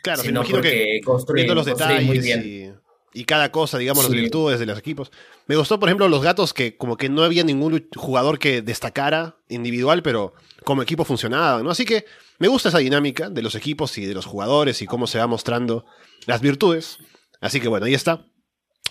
Claro, 0.01 0.21
sino 0.21 0.43
porque 0.43 1.01
que 1.01 1.53
los 1.53 1.65
detalles 1.65 2.03
muy 2.03 2.19
bien. 2.19 2.43
Y 2.45 2.74
y 3.15 3.23
cada 3.23 3.49
cosa, 3.49 3.77
digamos, 3.77 4.03
las 4.03 4.11
virtudes 4.11 4.59
de 4.59 4.65
los 4.65 4.77
equipos. 4.77 5.09
Me 5.47 5.55
gustó, 5.55 5.79
por 5.79 5.87
ejemplo, 5.87 6.09
los 6.09 6.21
gatos 6.21 6.53
que 6.53 6.75
como 6.75 6.97
que 6.97 7.07
no 7.07 7.23
había 7.23 7.45
ningún 7.45 7.87
jugador 7.95 8.39
que 8.39 8.61
destacara 8.61 9.37
individual, 9.47 10.03
pero 10.03 10.33
como 10.65 10.81
equipo 10.81 11.05
funcionaba, 11.05 11.63
¿no? 11.63 11.71
Así 11.71 11.85
que 11.85 12.05
me 12.39 12.49
gusta 12.49 12.69
esa 12.69 12.79
dinámica 12.79 13.29
de 13.29 13.41
los 13.41 13.55
equipos 13.55 13.97
y 13.97 14.05
de 14.05 14.13
los 14.13 14.25
jugadores 14.25 14.81
y 14.81 14.85
cómo 14.85 15.07
se 15.07 15.17
va 15.17 15.27
mostrando 15.27 15.85
las 16.25 16.41
virtudes. 16.41 16.97
Así 17.39 17.61
que 17.61 17.69
bueno, 17.69 17.85
ahí 17.85 17.93
está. 17.93 18.25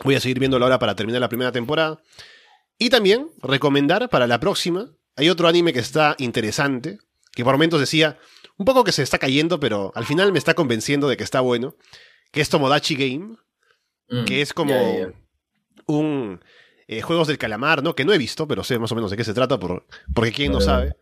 Voy 0.02 0.14
a 0.14 0.20
seguir 0.20 0.38
viéndolo 0.38 0.64
ahora 0.64 0.78
para 0.78 0.96
terminar 0.96 1.20
la 1.20 1.28
primera 1.28 1.52
temporada. 1.52 2.00
Y 2.78 2.88
también 2.88 3.28
recomendar 3.42 4.08
para 4.08 4.26
la 4.26 4.40
próxima, 4.40 4.90
hay 5.16 5.28
otro 5.28 5.48
anime 5.48 5.74
que 5.74 5.80
está 5.80 6.16
interesante, 6.18 6.98
que 7.32 7.44
por 7.44 7.52
momentos 7.52 7.78
decía, 7.78 8.18
un 8.56 8.64
poco 8.64 8.84
que 8.84 8.92
se 8.92 9.02
está 9.02 9.18
cayendo, 9.18 9.60
pero 9.60 9.92
al 9.94 10.06
final 10.06 10.32
me 10.32 10.38
está 10.38 10.54
convenciendo 10.54 11.08
de 11.08 11.18
que 11.18 11.24
está 11.24 11.40
bueno, 11.40 11.76
que 12.32 12.40
es 12.40 12.48
Tomodachi 12.48 12.96
Game, 12.96 13.36
Mm, 14.08 14.24
que 14.24 14.42
es 14.42 14.52
como 14.52 14.74
un 15.86 16.40
eh, 16.86 17.00
Juegos 17.02 17.28
del 17.28 17.38
Calamar, 17.38 17.82
¿no? 17.82 17.94
Que 17.94 18.04
no 18.04 18.12
he 18.12 18.18
visto, 18.18 18.46
pero 18.46 18.64
sé 18.64 18.78
más 18.78 18.92
o 18.92 18.94
menos 18.94 19.10
de 19.10 19.16
qué 19.16 19.24
se 19.24 19.34
trata, 19.34 19.58
por, 19.58 19.86
porque 20.14 20.32
quién 20.32 20.52
no 20.52 20.60
sabe. 20.60 20.96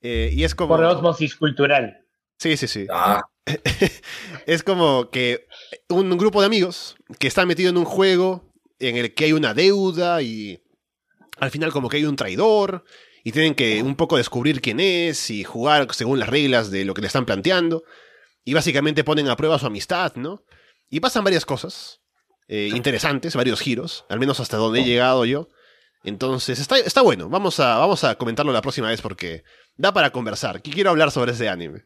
Eh, 0.00 0.30
y 0.32 0.44
es 0.44 0.54
como... 0.54 0.76
Por 0.76 0.84
osmosis 0.84 1.36
cultural. 1.36 2.04
Sí, 2.38 2.56
sí, 2.56 2.68
sí. 2.68 2.86
Ah. 2.90 3.22
es 4.46 4.62
como 4.62 5.10
que 5.10 5.46
un 5.88 6.16
grupo 6.16 6.40
de 6.40 6.46
amigos 6.46 6.96
que 7.18 7.28
están 7.28 7.48
metidos 7.48 7.72
en 7.72 7.78
un 7.78 7.84
juego 7.84 8.52
en 8.78 8.96
el 8.96 9.14
que 9.14 9.24
hay 9.24 9.32
una 9.32 9.54
deuda 9.54 10.20
y 10.22 10.62
al 11.38 11.50
final 11.50 11.72
como 11.72 11.88
que 11.88 11.98
hay 11.98 12.04
un 12.04 12.16
traidor 12.16 12.84
y 13.24 13.32
tienen 13.32 13.54
que 13.54 13.82
un 13.82 13.96
poco 13.96 14.16
descubrir 14.16 14.60
quién 14.60 14.80
es 14.80 15.30
y 15.30 15.44
jugar 15.44 15.92
según 15.94 16.18
las 16.18 16.28
reglas 16.28 16.70
de 16.70 16.84
lo 16.84 16.94
que 16.94 17.00
le 17.00 17.06
están 17.08 17.26
planteando. 17.26 17.84
Y 18.44 18.54
básicamente 18.54 19.02
ponen 19.02 19.28
a 19.28 19.36
prueba 19.36 19.58
su 19.58 19.66
amistad, 19.66 20.14
¿no? 20.14 20.44
Y 20.88 21.00
pasan 21.00 21.24
varias 21.24 21.44
cosas. 21.44 22.00
Eh, 22.48 22.70
interesantes, 22.74 23.34
varios 23.34 23.60
giros, 23.60 24.04
al 24.08 24.20
menos 24.20 24.38
hasta 24.40 24.56
donde 24.56 24.80
he 24.80 24.84
llegado 24.84 25.24
yo. 25.24 25.48
Entonces, 26.04 26.60
está, 26.60 26.78
está 26.78 27.02
bueno. 27.02 27.28
Vamos 27.28 27.58
a, 27.58 27.78
vamos 27.78 28.04
a 28.04 28.14
comentarlo 28.14 28.52
la 28.52 28.62
próxima 28.62 28.88
vez 28.88 29.00
porque 29.00 29.42
da 29.76 29.92
para 29.92 30.10
conversar. 30.10 30.62
Quiero 30.62 30.90
hablar 30.90 31.10
sobre 31.10 31.32
ese 31.32 31.48
anime. 31.48 31.84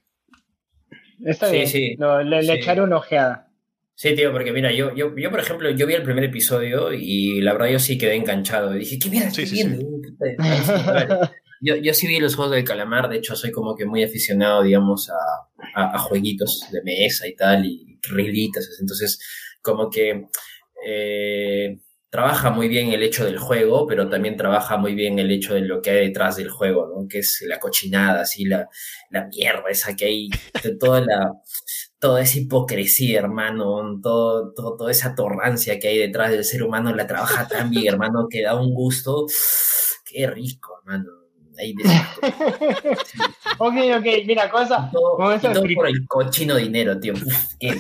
Está 1.25 1.51
bien. 1.51 1.67
Sí. 1.67 1.97
le, 2.25 2.55
echaré 2.55 2.83
una 2.83 2.99
ojeada. 2.99 3.49
Sí, 3.95 4.15
tío, 4.15 4.33
porque 4.33 4.53
mira, 4.53 4.73
yo, 4.73 4.95
yo, 4.95 5.15
yo, 5.17 5.31
por 5.31 5.41
ejemplo, 5.41 5.71
yo 5.71 5.87
vi 5.87 5.95
el 5.95 6.03
primer 6.03 6.25
episodio 6.25 6.93
y 6.93 7.41
la 7.41 7.53
verdad 7.53 7.69
yo 7.69 7.79
sí 7.79 7.99
quedé 7.99 8.15
enganchado. 8.15 8.73
Dije, 8.73 8.99
¿qué 8.99 9.11
mierda 9.11 9.29
estoy 9.29 9.45
viendo? 9.47 9.85
Yo, 11.63 11.77
yo 11.77 11.93
sí 11.93 12.07
vi 12.07 12.19
los 12.21 12.37
juegos 12.37 12.55
del 12.55 12.65
calamar, 12.65 13.11
de 13.11 13.19
hecho 13.19 13.37
soy 13.37 13.51
como 13.51 13.77
que 13.77 13.85
muy 13.85 14.03
aficionado, 14.03 14.63
digamos, 14.63 15.11
a, 15.11 15.95
a, 15.95 15.99
jueguitos 15.99 16.65
de 16.73 16.83
mesa 16.83 17.29
y 17.29 17.37
tal, 17.37 17.67
y 17.67 17.99
reglitas, 18.01 18.67
entonces 18.81 19.21
como 19.63 19.91
que 19.91 20.27
eh, 20.87 21.79
trabaja 22.11 22.51
muy 22.51 22.69
bien 22.69 22.93
el 22.93 23.03
hecho 23.03 23.25
del 23.25 23.39
juego, 23.39 23.87
pero 23.87 24.09
también 24.09 24.37
trabaja 24.37 24.77
muy 24.77 24.95
bien 24.95 25.19
el 25.19 25.31
hecho 25.31 25.55
de 25.55 25.61
lo 25.61 25.81
que 25.81 25.91
hay 25.91 26.07
detrás 26.09 26.37
del 26.37 26.51
juego, 26.51 26.89
¿no? 26.89 27.07
Que 27.09 27.21
es 27.21 27.45
la 27.47 27.61
cochinada, 27.61 28.23
así, 28.23 28.45
la, 28.45 28.69
la 29.11 29.27
mierda 29.29 29.65
esa 29.69 29.95
que 29.95 30.07
hay, 30.07 30.31
toda 30.81 31.01
la, 31.01 31.33
toda 32.01 32.23
esa 32.23 32.39
hipocresía, 32.39 33.21
hermano, 33.21 34.01
todo, 34.03 34.53
todo, 34.53 34.77
toda 34.77 34.91
esa 34.91 35.15
torrancia 35.15 35.79
que 35.79 35.89
hay 35.89 35.99
detrás 35.99 36.33
del 36.33 36.45
ser 36.45 36.65
humano, 36.65 36.95
la 36.95 37.07
trabaja 37.07 37.47
tan 37.47 37.71
bien, 37.71 37.87
hermano, 37.87 38.27
que 38.29 38.43
da 38.43 38.61
un 38.61 38.75
gusto. 38.75 39.27
Qué 40.05 40.27
rico, 40.27 40.81
hermano. 40.81 41.11
Ahí 41.59 41.75
ok, 43.59 43.75
ok, 43.99 44.07
mira, 44.27 44.51
cosa. 44.51 44.91
Todo, 44.91 45.17
por 45.17 45.89
el 45.89 46.07
cochino 46.09 46.57
dinero, 46.57 46.99
tío. 46.99 47.13
qué, 47.59 47.79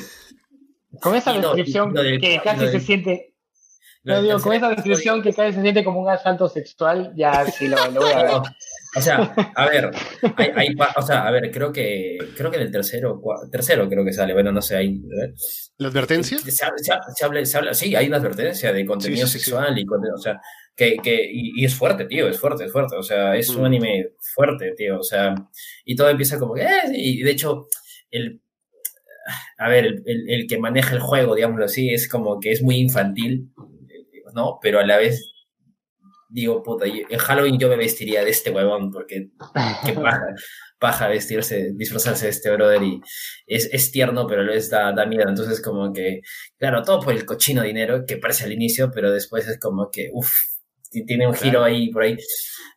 con 1.00 1.14
esa 1.14 1.32
descripción 1.32 1.94
que 1.94 2.40
casi 2.42 2.68
se 2.68 2.80
siente. 2.80 3.34
No, 4.02 4.22
digo, 4.22 4.40
con 4.40 4.54
esa 4.54 4.70
descripción 4.70 5.22
que 5.22 5.32
casi 5.32 5.54
se 5.54 5.62
siente 5.62 5.84
como 5.84 6.00
un 6.00 6.08
asalto 6.08 6.48
sexual, 6.48 7.12
ya 7.16 7.44
sí 7.46 7.68
lo, 7.68 7.76
voy 7.92 8.10
a 8.12 8.22
ver. 8.22 8.32
O 8.96 9.00
sea, 9.00 9.32
a 9.54 9.68
ver, 9.68 9.88
hay, 10.56 10.74
o 10.96 11.02
sea, 11.02 11.24
a 11.24 11.30
ver, 11.30 11.52
creo 11.52 11.72
que 11.72 12.18
creo 12.36 12.50
que 12.50 12.56
en 12.56 12.64
el 12.64 12.72
tercero, 12.72 13.22
tercero 13.48 13.88
creo 13.88 14.04
que 14.04 14.12
sale, 14.12 14.32
bueno, 14.32 14.50
no 14.50 14.60
sé, 14.60 14.78
hay, 14.78 15.00
¿La 15.78 15.88
advertencia? 15.88 16.38
Se, 16.38 16.64
habla, 16.64 17.44
se, 17.44 17.56
habla, 17.56 17.72
sí, 17.72 17.94
hay 17.94 18.08
una 18.08 18.16
advertencia 18.16 18.72
de 18.72 18.84
contenido 18.84 19.28
sexual 19.28 19.78
y 19.78 19.86
o 19.88 20.18
sea, 20.18 20.40
Que, 20.74 20.96
que, 20.96 21.30
y, 21.32 21.64
es 21.64 21.74
fuerte, 21.74 22.06
tío, 22.06 22.28
es 22.28 22.38
fuerte, 22.40 22.64
es 22.64 22.72
fuerte. 22.72 22.96
O 22.96 23.02
sea, 23.02 23.36
es 23.36 23.48
un 23.50 23.62
mm. 23.62 23.64
anime 23.64 24.08
fuerte, 24.34 24.74
tío. 24.76 24.98
O 24.98 25.02
sea, 25.02 25.34
y 25.84 25.94
todo 25.94 26.08
empieza 26.08 26.38
como 26.38 26.54
que. 26.54 26.62
Eh, 26.62 26.90
y 26.92 27.22
de 27.22 27.30
hecho, 27.30 27.68
el. 28.10 28.42
A 29.58 29.68
ver, 29.68 30.02
el, 30.06 30.30
el, 30.30 30.46
que 30.46 30.58
maneja 30.58 30.94
el 30.94 31.00
juego, 31.00 31.34
digámoslo 31.34 31.66
así, 31.66 31.90
es 31.90 32.08
como 32.08 32.40
que 32.40 32.52
es 32.52 32.62
muy 32.62 32.76
infantil, 32.76 33.50
¿no? 34.34 34.58
Pero 34.62 34.80
a 34.80 34.86
la 34.86 34.96
vez 34.96 35.30
digo, 36.30 36.62
puta, 36.62 36.86
en 36.86 37.18
Halloween 37.18 37.58
yo 37.58 37.68
me 37.68 37.76
vestiría 37.76 38.24
de 38.24 38.30
este 38.30 38.50
huevón, 38.50 38.90
porque 38.90 39.30
qué 39.84 39.92
paja, 39.94 40.26
paja 40.78 41.08
vestirse, 41.08 41.72
disfrazarse 41.74 42.26
de 42.26 42.30
este 42.30 42.50
brother 42.50 42.82
y 42.82 43.00
es, 43.46 43.68
es 43.72 43.90
tierno, 43.90 44.26
pero 44.26 44.50
es 44.52 44.70
da, 44.70 44.92
da, 44.92 45.06
miedo. 45.06 45.28
Entonces, 45.28 45.60
como 45.60 45.92
que, 45.92 46.20
claro, 46.56 46.82
todo 46.82 47.00
por 47.00 47.12
el 47.12 47.26
cochino 47.26 47.62
dinero 47.62 48.04
que 48.06 48.16
parece 48.16 48.44
al 48.44 48.52
inicio, 48.52 48.90
pero 48.94 49.10
después 49.10 49.46
es 49.48 49.58
como 49.58 49.90
que, 49.90 50.10
uff, 50.12 50.32
tiene 50.90 51.26
un 51.26 51.34
giro 51.34 51.62
ahí 51.62 51.90
por 51.90 52.02
ahí. 52.02 52.16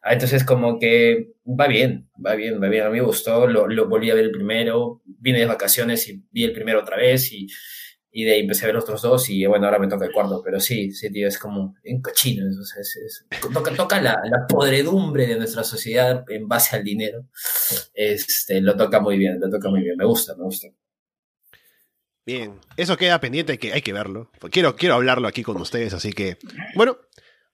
Ah, 0.01 0.13
entonces, 0.13 0.43
como 0.43 0.79
que 0.79 1.33
va 1.47 1.67
bien, 1.67 2.09
va 2.23 2.35
bien, 2.35 2.61
va 2.61 2.69
bien. 2.69 2.85
A 2.85 2.89
mí 2.89 2.99
me 2.99 3.05
gustó, 3.05 3.47
lo, 3.47 3.67
lo 3.67 3.87
volví 3.87 4.09
a 4.11 4.15
ver 4.15 4.25
el 4.25 4.31
primero, 4.31 5.01
vine 5.05 5.39
de 5.39 5.45
vacaciones 5.45 6.07
y 6.09 6.23
vi 6.31 6.43
el 6.43 6.53
primero 6.53 6.81
otra 6.81 6.97
vez 6.97 7.31
y 7.31 7.47
y 8.15 8.23
de 8.25 8.33
ahí 8.33 8.41
empecé 8.41 8.65
a 8.65 8.67
ver 8.67 8.75
los 8.75 8.83
otros 8.83 9.01
dos 9.01 9.29
y 9.29 9.43
bueno, 9.47 9.65
ahora 9.65 9.79
me 9.79 9.87
toca 9.87 10.05
el 10.05 10.11
cuarto, 10.11 10.41
pero 10.45 10.59
sí, 10.59 10.91
sí, 10.91 11.11
tío, 11.11 11.27
es 11.27 11.39
como 11.39 11.75
un 11.83 12.01
cochino, 12.01 12.45
es, 12.47 13.25
toca, 13.51 13.73
toca 13.73 13.99
la, 13.99 14.21
la, 14.29 14.45
podredumbre 14.47 15.25
de 15.25 15.35
nuestra 15.35 15.63
sociedad 15.63 16.23
en 16.29 16.47
base 16.47 16.75
al 16.75 16.83
dinero, 16.83 17.25
este, 17.95 18.61
lo 18.61 18.77
toca 18.77 18.99
muy 18.99 19.17
bien, 19.17 19.39
lo 19.39 19.49
toca 19.49 19.67
muy 19.67 19.81
bien, 19.81 19.97
me 19.97 20.05
gusta, 20.05 20.35
me 20.35 20.43
gusta. 20.43 20.67
Bien, 22.23 22.59
eso 22.77 22.97
queda 22.97 23.19
pendiente, 23.19 23.57
que 23.57 23.73
hay 23.73 23.81
que 23.81 23.93
verlo, 23.93 24.29
quiero, 24.51 24.75
quiero 24.75 24.93
hablarlo 24.93 25.27
aquí 25.27 25.41
con 25.41 25.57
ustedes, 25.57 25.93
así 25.93 26.13
que, 26.13 26.37
bueno, 26.75 26.97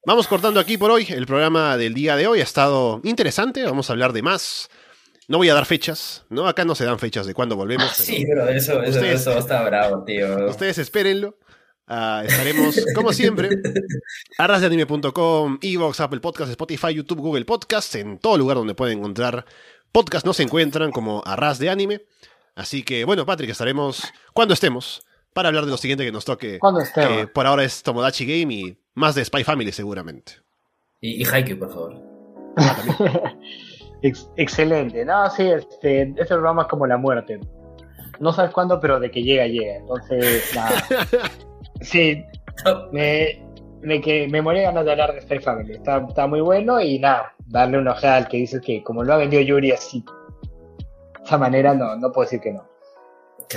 vamos 0.05 0.27
cortando 0.27 0.59
aquí 0.59 0.77
por 0.77 0.91
hoy, 0.91 1.07
el 1.09 1.25
programa 1.25 1.77
del 1.77 1.93
día 1.93 2.15
de 2.15 2.27
hoy 2.27 2.39
ha 2.39 2.43
estado 2.43 3.01
interesante, 3.03 3.63
vamos 3.63 3.89
a 3.89 3.93
hablar 3.93 4.13
de 4.13 4.21
más 4.21 4.69
no 5.29 5.37
voy 5.37 5.47
a 5.47 5.53
dar 5.53 5.67
fechas, 5.67 6.25
¿no? 6.29 6.47
Acá 6.47 6.65
no 6.65 6.73
se 6.73 6.85
dan 6.85 6.97
fechas 6.97 7.27
de 7.27 7.35
cuándo 7.35 7.55
volvemos. 7.55 7.91
sí, 7.95 8.25
pero 8.27 8.49
eso, 8.49 8.81
eso, 8.81 9.37
está 9.37 9.61
bravo, 9.61 10.03
tío. 10.03 10.49
Ustedes 10.49 10.79
espérenlo. 10.79 11.37
Ah, 11.87 12.23
estaremos, 12.25 12.83
como 12.95 13.13
siempre, 13.13 13.49
arrasdeanime.com, 14.39 15.59
Evox, 15.61 15.99
Apple 15.99 16.19
Podcasts, 16.19 16.51
Spotify, 16.51 16.95
YouTube, 16.95 17.19
Google 17.19 17.45
Podcasts, 17.45 17.93
en 17.95 18.17
todo 18.17 18.37
lugar 18.39 18.57
donde 18.57 18.73
pueden 18.73 18.99
encontrar 18.99 19.45
podcasts, 19.91 20.25
no 20.25 20.33
se 20.33 20.43
encuentran 20.43 20.91
como 20.91 21.21
Arras 21.23 21.59
de 21.59 21.69
Anime. 21.69 22.01
Así 22.55 22.81
que, 22.81 23.05
bueno, 23.05 23.25
Patrick, 23.25 23.51
estaremos 23.51 24.03
cuando 24.33 24.55
estemos 24.55 25.03
para 25.33 25.49
hablar 25.49 25.65
de 25.65 25.71
lo 25.71 25.77
siguiente 25.77 26.05
que 26.05 26.11
nos 26.11 26.25
toque. 26.25 26.59
Cuando 26.59 26.81
estemos. 26.81 27.29
por 27.31 27.45
ahora 27.45 27.63
es 27.63 27.83
Tomodachi 27.83 28.25
Game 28.25 28.53
y 28.53 28.77
más 28.95 29.15
de 29.15 29.23
Spy 29.23 29.43
Family, 29.43 29.71
seguramente. 29.71 30.33
Y, 31.01 31.21
y 31.21 31.25
Haikyuu, 31.25 31.59
por 31.59 31.69
favor. 31.69 31.95
excelente. 34.35 35.05
No, 35.05 35.29
sí, 35.29 35.47
este, 35.47 36.01
este 36.01 36.25
programa 36.25 36.63
es 36.63 36.67
como 36.67 36.87
la 36.87 36.97
muerte. 36.97 37.39
No 38.19 38.33
sabes 38.33 38.51
cuándo, 38.51 38.79
pero 38.79 38.99
de 38.99 39.09
que 39.11 39.23
llega, 39.23 39.47
llega. 39.47 39.77
Entonces, 39.77 40.51
nada. 40.55 40.83
Sí, 41.81 42.23
me, 42.91 43.45
me, 43.81 44.01
que, 44.01 44.27
me 44.27 44.41
morí 44.41 44.61
ganas 44.61 44.83
de 44.83 44.91
hablar 44.91 45.13
de 45.13 45.21
Spy 45.21 45.39
Family. 45.39 45.73
Está, 45.73 46.05
está 46.07 46.27
muy 46.27 46.41
bueno 46.41 46.81
y 46.81 46.99
nada, 46.99 47.33
darle 47.45 47.77
una 47.77 47.93
ojeada 47.93 48.17
al 48.17 48.27
que 48.27 48.37
dice 48.37 48.59
que 48.59 48.83
como 48.83 49.03
lo 49.03 49.13
ha 49.13 49.17
vendido 49.17 49.41
Yuri 49.41 49.71
así, 49.71 50.03
de 50.03 51.23
esa 51.23 51.37
manera, 51.37 51.73
no, 51.73 51.95
no 51.95 52.11
puedo 52.11 52.25
decir 52.25 52.41
que 52.41 52.51
no 52.51 52.68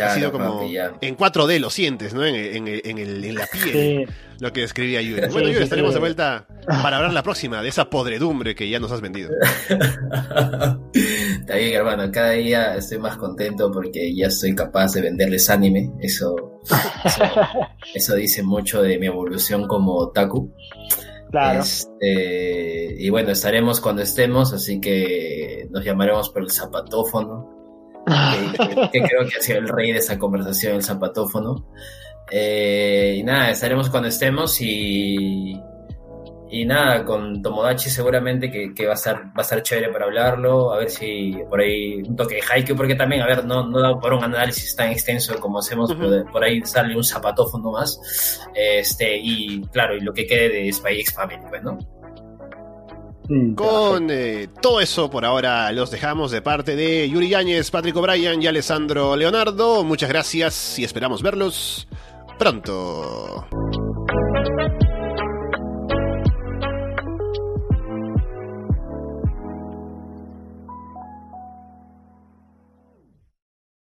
ha 0.01 0.14
sido 0.14 0.32
como 0.32 0.62
en 0.62 1.16
4D 1.16 1.59
lo 1.59 1.68
sientes, 1.68 2.14
¿no? 2.14 2.24
En, 2.24 2.34
en, 2.34 2.66
en, 2.66 2.99
el, 2.99 3.24
en 3.24 3.34
la 3.34 3.47
piel, 3.47 4.09
lo 4.40 4.53
que 4.53 4.62
describía 4.62 5.03
Yuri. 5.03 5.28
Bueno, 5.30 5.49
Yuri, 5.49 5.64
estaremos 5.64 5.93
de 5.93 6.01
vuelta 6.01 6.47
para 6.66 6.97
hablar 6.97 7.12
la 7.12 7.22
próxima 7.22 7.61
de 7.62 7.68
esa 7.68 7.90
podredumbre 7.90 8.55
que 8.55 8.68
ya 8.68 8.80
nos 8.80 8.90
has 8.90 9.03
vendido. 9.03 9.30
Está 10.95 11.57
bien, 11.57 11.74
hermano. 11.74 12.11
Cada 12.11 12.30
día 12.30 12.76
estoy 12.76 12.99
más 12.99 13.16
contento 13.16 13.70
porque 13.70 14.14
ya 14.14 14.30
soy 14.30 14.55
capaz 14.55 14.93
de 14.93 15.03
venderles 15.03 15.51
anime. 15.51 15.93
Eso, 16.01 16.61
eso, 17.95 18.14
dice 18.14 18.43
mucho 18.43 18.82
de 18.82 18.99
mi 18.99 19.07
evolución 19.07 19.68
como 19.68 19.97
otaku. 19.97 20.55
Claro. 21.30 21.61
Este, 21.61 22.95
y 22.99 23.11
bueno, 23.11 23.30
estaremos 23.30 23.80
cuando 23.80 24.03
estemos, 24.03 24.53
así 24.53 24.80
que 24.80 25.66
nos 25.70 25.84
llamaremos 25.84 26.30
por 26.30 26.43
el 26.43 26.51
zapatófono 26.51 27.62
que, 28.93 29.03
creo 29.03 29.29
que 29.29 29.37
ha 29.39 29.43
sido 29.43 29.59
el 29.59 29.69
rey 29.69 29.93
de 29.93 29.99
esa 29.99 30.19
conversación, 30.19 30.77
el 30.77 30.83
zapatófono. 30.83 31.67
Eh, 32.31 33.17
y 33.19 33.23
nada, 33.23 33.51
estaremos 33.51 33.91
cuando 33.91 34.09
estemos 34.09 34.61
y, 34.61 35.61
y 36.53 36.65
nada, 36.65 37.05
con 37.05 37.43
Tomodachi 37.43 37.89
seguramente 37.89 38.51
que, 38.51 38.87
va, 38.87 38.93
a 38.93 38.95
estar, 38.95 39.17
va 39.27 39.39
a 39.39 39.41
estar 39.41 39.63
chévere 39.63 39.91
para 39.91 40.05
hablarlo, 40.05 40.73
a 40.73 40.79
ver 40.79 40.91
si 40.91 41.35
por 41.49 41.61
ahí 41.61 42.03
un 42.03 42.15
toque 42.15 42.37
de 42.37 42.43
Haikyuu, 42.43 42.77
porque 42.77 42.95
también, 42.95 43.23
a 43.23 43.27
ver, 43.27 43.45
no, 43.45 43.67
no 43.67 43.81
da 43.81 43.99
por 43.99 44.13
un 44.13 44.25
análisis 44.25 44.77
tan 44.77 44.91
extenso 44.91 45.35
como 45.41 45.61
hacemos, 45.61 45.95
por 46.31 46.45
ahí 46.45 46.61
sale 46.63 46.95
un 46.95 47.05
zapatófono 47.05 47.73
más, 47.73 48.47
este, 48.55 49.17
y 49.17 49.63
claro, 49.69 49.97
y 49.97 50.01
lo 50.01 50.13
que 50.13 50.27
quede 50.27 50.49
de 50.51 50.73
Spy 50.73 51.01
X 51.01 51.15
Family, 51.15 51.43
pues, 51.49 51.63
¿no? 51.63 51.79
Con 53.55 54.09
eh, 54.11 54.49
todo 54.61 54.81
eso, 54.81 55.11
por 55.11 55.25
ahora 55.25 55.70
los 55.73 55.91
dejamos 55.91 56.31
de 56.31 56.43
parte 56.43 56.77
de 56.77 57.09
Yuri 57.09 57.29
Yáñez, 57.29 57.70
Patrick 57.70 57.97
O'Brien 57.97 58.43
y 58.43 58.47
Alessandro 58.47 59.16
Leonardo. 59.16 59.85
Muchas 59.85 60.09
gracias 60.09 60.79
y 60.79 60.85
esperamos 60.85 61.23
verlos 61.23 61.87
pronto. 62.39 63.47